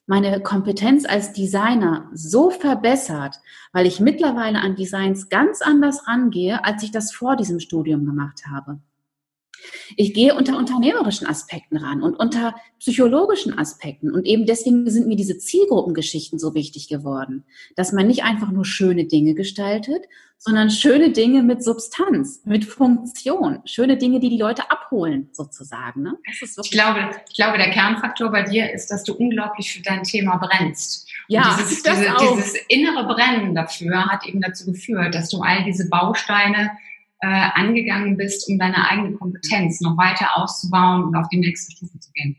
meine 0.07 0.41
Kompetenz 0.41 1.05
als 1.05 1.33
Designer 1.33 2.11
so 2.13 2.51
verbessert, 2.51 3.37
weil 3.73 3.87
ich 3.87 4.01
mittlerweile 4.01 4.59
an 4.59 4.75
Designs 4.75 5.29
ganz 5.29 5.63
anders 5.63 6.09
rangehe, 6.09 6.65
als 6.65 6.83
ich 6.83 6.91
das 6.91 7.13
vor 7.13 7.37
diesem 7.37 7.61
Studium 7.61 8.05
gemacht 8.05 8.43
habe. 8.51 8.81
Ich 9.97 10.15
gehe 10.15 10.35
unter 10.35 10.57
unternehmerischen 10.57 11.27
Aspekten 11.27 11.77
ran 11.77 12.03
und 12.03 12.15
unter 12.15 12.55
psychologischen 12.79 13.59
Aspekten. 13.59 14.13
Und 14.13 14.27
eben 14.27 14.47
deswegen 14.47 14.89
sind 14.91 15.07
mir 15.07 15.17
diese 15.17 15.39
Zielgruppengeschichten 15.39 16.39
so 16.39 16.55
wichtig 16.55 16.89
geworden, 16.89 17.45
dass 17.77 17.93
man 17.93 18.07
nicht 18.07 18.25
einfach 18.25 18.51
nur 18.51 18.65
schöne 18.65 19.05
Dinge 19.05 19.35
gestaltet, 19.35 20.05
sondern 20.45 20.71
schöne 20.71 21.13
Dinge 21.13 21.45
mit 21.45 21.63
Substanz, 21.63 22.43
mit 22.45 22.65
Funktion, 22.65 23.61
schöne 23.65 23.97
Dinge, 23.97 24.19
die 24.19 24.29
die 24.29 24.39
Leute 24.39 24.73
abholen, 24.73 25.29
sozusagen. 25.31 26.03
Ne? 26.03 26.15
ich, 26.27 26.71
glaube, 26.73 27.11
ich 27.29 27.37
glaube, 27.37 27.59
der 27.59 27.71
Kernfaktor 27.71 28.29
bei 28.33 28.43
dir 28.43 28.73
ist, 28.73 28.91
dass 28.91 29.05
du 29.05 29.15
unglaublich 29.15 29.73
für 29.73 29.83
dein 29.83 30.03
Thema 30.03 30.39
brennst. 30.39 31.09
Ja, 31.29 31.57
dieses, 31.61 31.85
das 31.85 31.97
diese, 31.97 32.17
auch. 32.17 32.35
dieses 32.35 32.57
innere 32.69 33.07
Brennen 33.07 33.55
dafür 33.55 34.07
hat 34.07 34.27
eben 34.27 34.41
dazu 34.41 34.67
geführt, 34.67 35.15
dass 35.15 35.29
du 35.29 35.43
all 35.43 35.63
diese 35.63 35.89
Bausteine 35.89 36.73
äh, 37.23 37.51
angegangen 37.55 38.17
bist, 38.17 38.49
um 38.49 38.59
deine 38.59 38.89
eigene 38.89 39.13
Kompetenz 39.13 39.81
noch 39.81 39.97
weiter 39.97 40.37
auszubauen 40.37 41.05
und 41.05 41.17
auf 41.17 41.29
die 41.29 41.39
nächste 41.39 41.73
Stufe 41.73 41.99
zu 41.99 42.11
gehen. 42.13 42.37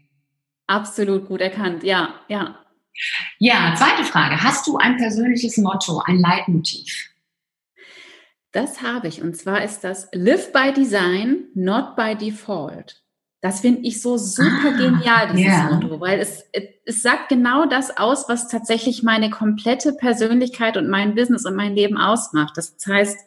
Absolut 0.67 1.27
gut 1.27 1.41
erkannt, 1.41 1.83
ja, 1.83 2.15
ja. 2.27 2.59
Ja, 3.39 3.73
zweite 3.75 4.03
Frage. 4.03 4.43
Hast 4.43 4.67
du 4.67 4.77
ein 4.77 4.97
persönliches 4.97 5.57
Motto, 5.57 5.99
ein 6.05 6.19
Leitmotiv? 6.19 7.09
Das 8.51 8.81
habe 8.81 9.07
ich. 9.07 9.21
Und 9.21 9.35
zwar 9.35 9.63
ist 9.63 9.83
das 9.83 10.09
Live 10.11 10.51
by 10.51 10.71
Design, 10.73 11.45
not 11.55 11.95
by 11.95 12.15
Default. 12.15 13.01
Das 13.41 13.61
finde 13.61 13.81
ich 13.81 14.01
so 14.01 14.17
super 14.17 14.73
ah, 14.73 14.77
genial, 14.77 15.33
dieses 15.33 15.53
yeah. 15.53 15.71
Motto, 15.71 15.99
weil 15.99 16.19
es, 16.19 16.45
es 16.85 17.01
sagt 17.01 17.29
genau 17.29 17.65
das 17.65 17.97
aus, 17.97 18.29
was 18.29 18.47
tatsächlich 18.47 19.03
meine 19.03 19.29
komplette 19.29 19.93
Persönlichkeit 19.93 20.77
und 20.77 20.89
mein 20.89 21.15
Business 21.15 21.45
und 21.45 21.55
mein 21.55 21.75
Leben 21.75 21.97
ausmacht. 21.97 22.55
Das 22.55 22.77
heißt, 22.87 23.17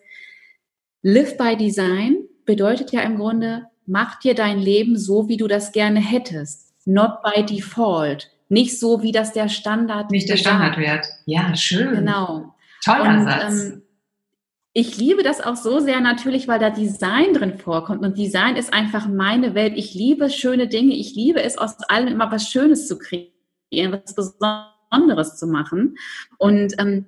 Live 1.09 1.37
by 1.37 1.57
Design 1.57 2.25
bedeutet 2.47 2.91
ja 2.91 3.03
im 3.03 3.15
Grunde, 3.15 3.69
mach 3.87 4.19
dir 4.19 4.35
dein 4.35 4.59
Leben 4.59 4.99
so, 4.99 5.29
wie 5.29 5.37
du 5.37 5.47
das 5.47 5.71
gerne 5.71 6.01
hättest. 6.01 6.75
Not 6.85 7.23
by 7.23 7.45
default. 7.45 8.29
Nicht 8.49 8.81
so, 8.81 9.05
wie 9.05 9.13
das 9.13 9.33
der 9.33 9.49
Standard 9.49 10.11
Nicht 10.11 10.29
der 10.29 10.37
Standard 10.37 10.77
wird. 10.77 11.07
Ja, 11.25 11.55
schön. 11.55 11.95
Genau. 11.95 12.57
Toller 12.85 13.19
und, 13.19 13.25
Satz. 13.25 13.67
Ähm, 13.67 13.83
ich 14.73 14.99
liebe 14.99 15.23
das 15.23 15.41
auch 15.41 15.55
so 15.55 15.79
sehr 15.79 16.01
natürlich, 16.01 16.49
weil 16.49 16.59
da 16.59 16.71
Design 16.71 17.35
drin 17.35 17.57
vorkommt. 17.57 18.03
Und 18.05 18.19
Design 18.19 18.57
ist 18.57 18.75
einfach 18.75 19.07
meine 19.07 19.55
Welt. 19.55 19.75
Ich 19.77 19.95
liebe 19.95 20.29
schöne 20.29 20.67
Dinge. 20.67 20.97
Ich 20.97 21.15
liebe 21.15 21.41
es, 21.41 21.57
aus 21.57 21.77
allem 21.89 22.09
immer 22.09 22.33
was 22.33 22.51
Schönes 22.51 22.89
zu 22.89 22.99
kreieren, 22.99 23.93
was 23.93 24.13
Besonderes 24.17 25.37
zu 25.37 25.47
machen. 25.47 25.99
Und 26.39 26.75
ähm, 26.81 27.07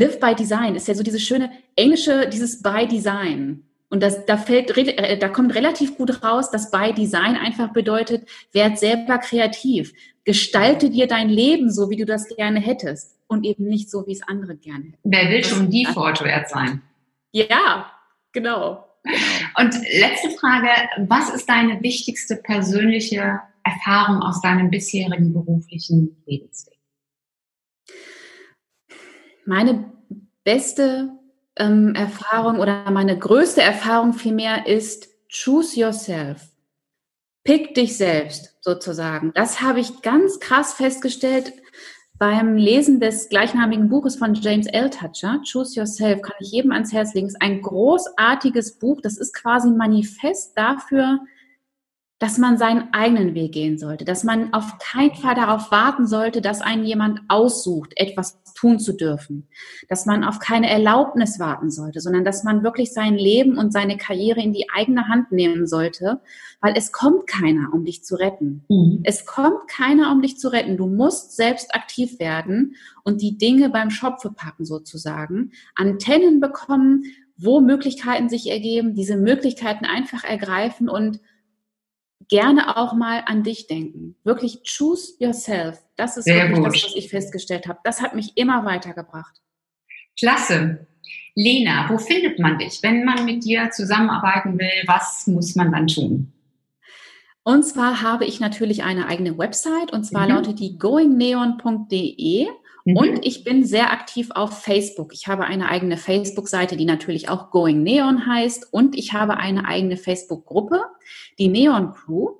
Live 0.00 0.18
by 0.18 0.34
Design 0.34 0.76
ist 0.76 0.88
ja 0.88 0.94
so 0.94 1.02
dieses 1.02 1.22
schöne 1.22 1.50
englische, 1.76 2.26
dieses 2.28 2.62
by 2.62 2.86
Design. 2.90 3.64
Und 3.90 4.02
das, 4.02 4.24
da 4.24 4.38
fällt, 4.38 4.76
äh, 4.76 5.18
da 5.18 5.28
kommt 5.28 5.54
relativ 5.54 5.96
gut 5.98 6.22
raus, 6.22 6.50
dass 6.50 6.70
by 6.70 6.94
Design 6.94 7.36
einfach 7.36 7.72
bedeutet, 7.72 8.26
werd 8.52 8.78
selber 8.78 9.18
kreativ. 9.18 9.92
Gestalte 10.24 10.88
dir 10.88 11.06
dein 11.06 11.28
Leben 11.28 11.70
so, 11.70 11.90
wie 11.90 11.96
du 11.96 12.06
das 12.06 12.28
gerne 12.28 12.60
hättest. 12.60 13.18
Und 13.26 13.44
eben 13.44 13.64
nicht 13.64 13.90
so, 13.90 14.06
wie 14.06 14.12
es 14.12 14.22
andere 14.26 14.56
gerne 14.56 14.84
hätten. 14.86 14.98
Wer 15.04 15.30
will 15.30 15.44
schon 15.44 15.70
Default 15.70 16.24
wert 16.24 16.48
sein? 16.48 16.82
Ja, 17.32 17.92
genau. 18.32 18.86
Und 19.58 19.74
letzte 19.74 20.30
Frage, 20.30 20.68
was 21.08 21.30
ist 21.30 21.48
deine 21.48 21.82
wichtigste 21.82 22.36
persönliche 22.36 23.40
Erfahrung 23.64 24.22
aus 24.22 24.40
deinem 24.40 24.70
bisherigen 24.70 25.32
beruflichen 25.32 26.16
Lebensweg? 26.26 26.80
Meine 29.50 29.84
beste 30.44 31.10
ähm, 31.56 31.96
Erfahrung 31.96 32.60
oder 32.60 32.88
meine 32.92 33.18
größte 33.18 33.60
Erfahrung 33.60 34.12
vielmehr 34.12 34.68
ist 34.68 35.08
choose 35.28 35.76
yourself. 35.76 36.50
Pick 37.42 37.74
dich 37.74 37.96
selbst 37.96 38.56
sozusagen. 38.60 39.32
Das 39.34 39.60
habe 39.60 39.80
ich 39.80 40.02
ganz 40.02 40.38
krass 40.38 40.74
festgestellt 40.74 41.52
beim 42.16 42.56
Lesen 42.56 43.00
des 43.00 43.28
gleichnamigen 43.28 43.88
Buches 43.88 44.14
von 44.14 44.34
James 44.34 44.68
L. 44.68 44.88
Toucher, 44.88 45.42
Choose 45.42 45.80
Yourself, 45.80 46.22
kann 46.22 46.36
ich 46.38 46.52
jedem 46.52 46.70
ans 46.70 46.92
Herz 46.92 47.12
legen. 47.14 47.26
Es 47.26 47.32
ist 47.32 47.42
ein 47.42 47.60
großartiges 47.60 48.78
Buch. 48.78 49.00
Das 49.00 49.18
ist 49.18 49.34
quasi 49.34 49.66
ein 49.66 49.76
Manifest 49.76 50.56
dafür, 50.56 51.18
dass 52.20 52.36
man 52.36 52.58
seinen 52.58 52.92
eigenen 52.92 53.34
Weg 53.34 53.52
gehen 53.52 53.78
sollte, 53.78 54.04
dass 54.04 54.24
man 54.24 54.52
auf 54.52 54.76
keinen 54.78 55.14
Fall 55.14 55.34
darauf 55.34 55.70
warten 55.70 56.06
sollte, 56.06 56.42
dass 56.42 56.60
einen 56.60 56.84
jemand 56.84 57.20
aussucht, 57.28 57.94
etwas 57.96 58.38
tun 58.52 58.78
zu 58.78 58.92
dürfen, 58.92 59.48
dass 59.88 60.04
man 60.04 60.22
auf 60.22 60.38
keine 60.38 60.68
Erlaubnis 60.68 61.40
warten 61.40 61.70
sollte, 61.70 62.00
sondern 62.00 62.22
dass 62.22 62.44
man 62.44 62.62
wirklich 62.62 62.92
sein 62.92 63.14
Leben 63.14 63.56
und 63.56 63.72
seine 63.72 63.96
Karriere 63.96 64.40
in 64.42 64.52
die 64.52 64.66
eigene 64.68 65.08
Hand 65.08 65.32
nehmen 65.32 65.66
sollte, 65.66 66.20
weil 66.60 66.74
es 66.76 66.92
kommt 66.92 67.26
keiner, 67.26 67.70
um 67.72 67.86
dich 67.86 68.04
zu 68.04 68.16
retten. 68.16 68.66
Mhm. 68.68 69.00
Es 69.02 69.24
kommt 69.24 69.66
keiner, 69.66 70.12
um 70.12 70.20
dich 70.20 70.38
zu 70.38 70.52
retten. 70.52 70.76
Du 70.76 70.88
musst 70.88 71.34
selbst 71.36 71.74
aktiv 71.74 72.18
werden 72.18 72.76
und 73.02 73.22
die 73.22 73.38
Dinge 73.38 73.70
beim 73.70 73.88
Schopfe 73.88 74.30
packen 74.30 74.66
sozusagen, 74.66 75.52
Antennen 75.74 76.38
bekommen, 76.38 77.04
wo 77.38 77.62
Möglichkeiten 77.62 78.28
sich 78.28 78.50
ergeben, 78.50 78.94
diese 78.94 79.16
Möglichkeiten 79.16 79.86
einfach 79.86 80.22
ergreifen 80.22 80.90
und 80.90 81.20
gerne 82.30 82.76
auch 82.76 82.94
mal 82.94 83.24
an 83.26 83.42
dich 83.42 83.66
denken. 83.66 84.16
Wirklich 84.24 84.62
choose 84.62 85.12
yourself. 85.18 85.78
Das 85.96 86.16
ist 86.16 86.24
Sehr 86.24 86.48
wirklich 86.48 86.64
gut. 86.64 86.74
das, 86.74 86.84
was 86.84 86.94
ich 86.96 87.10
festgestellt 87.10 87.66
habe. 87.66 87.80
Das 87.84 88.00
hat 88.00 88.14
mich 88.14 88.36
immer 88.36 88.64
weitergebracht. 88.64 89.42
Klasse. 90.18 90.86
Lena, 91.34 91.88
wo 91.90 91.98
findet 91.98 92.38
man 92.38 92.58
dich? 92.58 92.78
Wenn 92.82 93.04
man 93.04 93.24
mit 93.24 93.44
dir 93.44 93.70
zusammenarbeiten 93.70 94.58
will, 94.58 94.84
was 94.86 95.26
muss 95.26 95.54
man 95.56 95.72
dann 95.72 95.86
tun? 95.86 96.32
Und 97.42 97.64
zwar 97.64 98.02
habe 98.02 98.26
ich 98.26 98.38
natürlich 98.38 98.82
eine 98.82 99.06
eigene 99.06 99.36
Website 99.38 99.92
und 99.92 100.04
zwar 100.04 100.22
mhm. 100.22 100.34
lautet 100.34 100.60
die 100.60 100.78
goingneon.de 100.78 102.48
Mhm. 102.84 102.96
Und 102.96 103.26
ich 103.26 103.44
bin 103.44 103.64
sehr 103.64 103.92
aktiv 103.92 104.30
auf 104.34 104.62
Facebook. 104.62 105.12
Ich 105.12 105.26
habe 105.26 105.44
eine 105.44 105.68
eigene 105.68 105.96
Facebook-Seite, 105.96 106.76
die 106.76 106.84
natürlich 106.84 107.28
auch 107.28 107.50
Going 107.50 107.82
Neon 107.82 108.26
heißt. 108.26 108.72
Und 108.72 108.96
ich 108.96 109.12
habe 109.12 109.36
eine 109.36 109.66
eigene 109.66 109.96
Facebook-Gruppe, 109.96 110.82
die 111.38 111.48
Neon 111.48 111.92
Crew. 111.92 112.36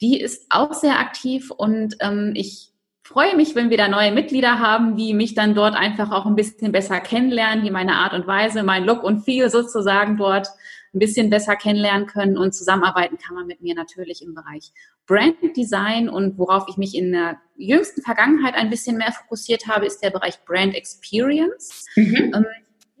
Die 0.00 0.20
ist 0.20 0.46
auch 0.50 0.74
sehr 0.74 0.98
aktiv 0.98 1.50
und 1.50 1.96
ähm, 2.00 2.32
ich 2.34 2.70
freue 3.02 3.36
mich, 3.36 3.54
wenn 3.54 3.70
wir 3.70 3.78
da 3.78 3.88
neue 3.88 4.10
Mitglieder 4.10 4.58
haben, 4.58 4.96
die 4.96 5.14
mich 5.14 5.34
dann 5.34 5.54
dort 5.54 5.74
einfach 5.74 6.10
auch 6.10 6.26
ein 6.26 6.34
bisschen 6.34 6.72
besser 6.72 7.00
kennenlernen, 7.00 7.64
die 7.64 7.70
meine 7.70 7.94
Art 7.94 8.12
und 8.12 8.26
Weise, 8.26 8.62
mein 8.64 8.84
Look 8.84 9.04
und 9.04 9.20
Feel 9.20 9.48
sozusagen 9.48 10.16
dort 10.16 10.48
ein 10.96 10.98
bisschen 10.98 11.28
besser 11.28 11.56
kennenlernen 11.56 12.06
können 12.06 12.38
und 12.38 12.54
zusammenarbeiten 12.54 13.18
kann 13.18 13.34
man 13.34 13.46
mit 13.46 13.60
mir 13.60 13.74
natürlich 13.74 14.22
im 14.22 14.34
Bereich 14.34 14.72
Brand 15.06 15.36
Design 15.56 16.08
und 16.08 16.38
worauf 16.38 16.64
ich 16.68 16.78
mich 16.78 16.96
in 16.96 17.12
der 17.12 17.38
jüngsten 17.56 18.02
Vergangenheit 18.02 18.54
ein 18.54 18.70
bisschen 18.70 18.96
mehr 18.96 19.12
fokussiert 19.12 19.68
habe, 19.68 19.86
ist 19.86 20.02
der 20.02 20.10
Bereich 20.10 20.42
Brand 20.44 20.74
Experience. 20.74 21.84
Mhm. 21.96 22.32
Ähm, 22.34 22.46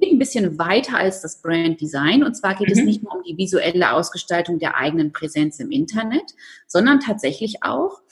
ein 0.02 0.18
bisschen 0.18 0.58
weiter 0.58 0.98
als 0.98 1.22
das 1.22 1.40
Brand 1.40 1.80
Design. 1.80 2.22
Und 2.22 2.34
zwar 2.34 2.54
geht 2.54 2.68
mhm. 2.68 2.74
es 2.74 2.84
nicht 2.84 3.02
nur 3.02 3.16
um 3.16 3.22
die 3.22 3.36
visuelle 3.36 3.92
Ausgestaltung 3.92 4.58
der 4.58 4.76
eigenen 4.76 5.10
Präsenz 5.12 5.58
im 5.58 5.70
Internet, 5.70 6.34
sondern 6.66 7.00
tatsächlich 7.00 7.62
auch, 7.62 8.02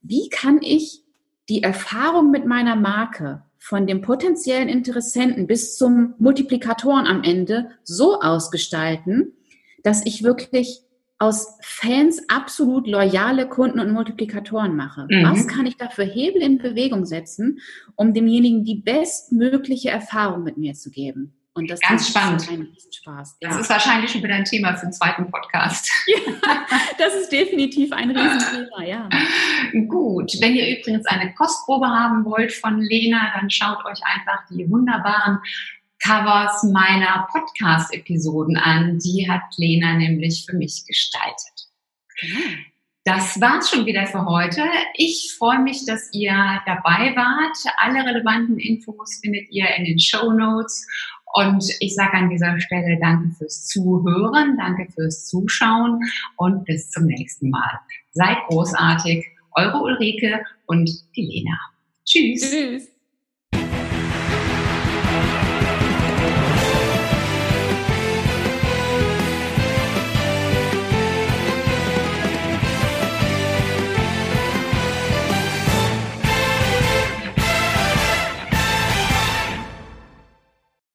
wie 0.00 0.30
kann 0.30 0.60
ich 0.62 1.02
die 1.50 1.62
Erfahrung 1.62 2.30
mit 2.30 2.46
meiner 2.46 2.76
Marke 2.76 3.43
von 3.64 3.86
dem 3.86 4.02
potenziellen 4.02 4.68
Interessenten 4.68 5.46
bis 5.46 5.78
zum 5.78 6.12
Multiplikatoren 6.18 7.06
am 7.06 7.22
Ende 7.22 7.70
so 7.82 8.20
ausgestalten, 8.20 9.32
dass 9.82 10.04
ich 10.04 10.22
wirklich 10.22 10.82
aus 11.18 11.56
Fans 11.62 12.20
absolut 12.28 12.86
loyale 12.86 13.48
Kunden 13.48 13.80
und 13.80 13.90
Multiplikatoren 13.90 14.76
mache. 14.76 15.06
Mhm. 15.08 15.24
Was 15.24 15.48
kann 15.48 15.64
ich 15.64 15.78
da 15.78 15.88
für 15.88 16.04
Hebel 16.04 16.42
in 16.42 16.58
Bewegung 16.58 17.06
setzen, 17.06 17.60
um 17.96 18.12
demjenigen 18.12 18.64
die 18.64 18.82
bestmögliche 18.82 19.88
Erfahrung 19.88 20.42
mit 20.42 20.58
mir 20.58 20.74
zu 20.74 20.90
geben? 20.90 21.32
Und 21.54 21.70
das 21.70 21.80
Ganz 21.80 22.08
spannend. 22.08 22.42
Spaß. 23.04 23.36
Das 23.40 23.54
ja. 23.54 23.60
ist 23.60 23.70
wahrscheinlich 23.70 24.10
schon 24.10 24.22
wieder 24.22 24.34
ein 24.34 24.44
Thema 24.44 24.74
für 24.76 24.84
einen 24.84 24.92
zweiten 24.92 25.30
Podcast. 25.30 25.90
Ja, 26.06 26.66
das 26.98 27.14
ist 27.14 27.32
definitiv 27.32 27.92
ein 27.92 28.10
Riesenthema, 28.10 28.84
ja. 28.84 29.08
Gut, 29.88 30.32
wenn 30.40 30.54
ihr 30.54 30.78
übrigens 30.78 31.06
eine 31.06 31.32
Kostprobe 31.34 31.86
haben 31.86 32.24
wollt 32.24 32.52
von 32.52 32.80
Lena, 32.80 33.32
dann 33.34 33.50
schaut 33.50 33.84
euch 33.84 34.00
einfach 34.04 34.46
die 34.50 34.68
wunderbaren 34.70 35.38
Covers 36.02 36.64
meiner 36.64 37.26
Podcast-Episoden 37.32 38.56
an. 38.56 38.98
Die 38.98 39.28
hat 39.30 39.42
Lena 39.56 39.94
nämlich 39.94 40.44
für 40.48 40.56
mich 40.56 40.84
gestaltet. 40.86 41.68
Genau. 42.20 42.40
Das 43.04 43.38
war's 43.38 43.68
schon 43.68 43.84
wieder 43.84 44.06
für 44.06 44.24
heute. 44.24 44.62
Ich 44.94 45.34
freue 45.38 45.58
mich, 45.58 45.84
dass 45.84 46.08
ihr 46.12 46.32
dabei 46.64 47.14
wart. 47.14 47.56
Alle 47.76 48.04
relevanten 48.04 48.58
Infos 48.58 49.20
findet 49.22 49.50
ihr 49.50 49.66
in 49.76 49.84
den 49.84 50.00
Show 50.00 50.32
Notes. 50.32 50.86
Und 51.36 51.64
ich 51.80 51.94
sage 51.94 52.14
an 52.14 52.30
dieser 52.30 52.60
Stelle 52.60 52.96
danke 53.00 53.34
fürs 53.36 53.66
Zuhören, 53.66 54.56
danke 54.56 54.90
fürs 54.92 55.26
Zuschauen 55.26 55.98
und 56.36 56.64
bis 56.64 56.90
zum 56.90 57.06
nächsten 57.06 57.50
Mal. 57.50 57.80
Seid 58.12 58.36
großartig, 58.48 59.26
eure 59.56 59.82
Ulrike 59.82 60.44
und 60.66 60.88
die 61.16 61.22
Lena. 61.22 61.58
Tschüss. 62.04 62.50
Tschüss. 62.50 62.93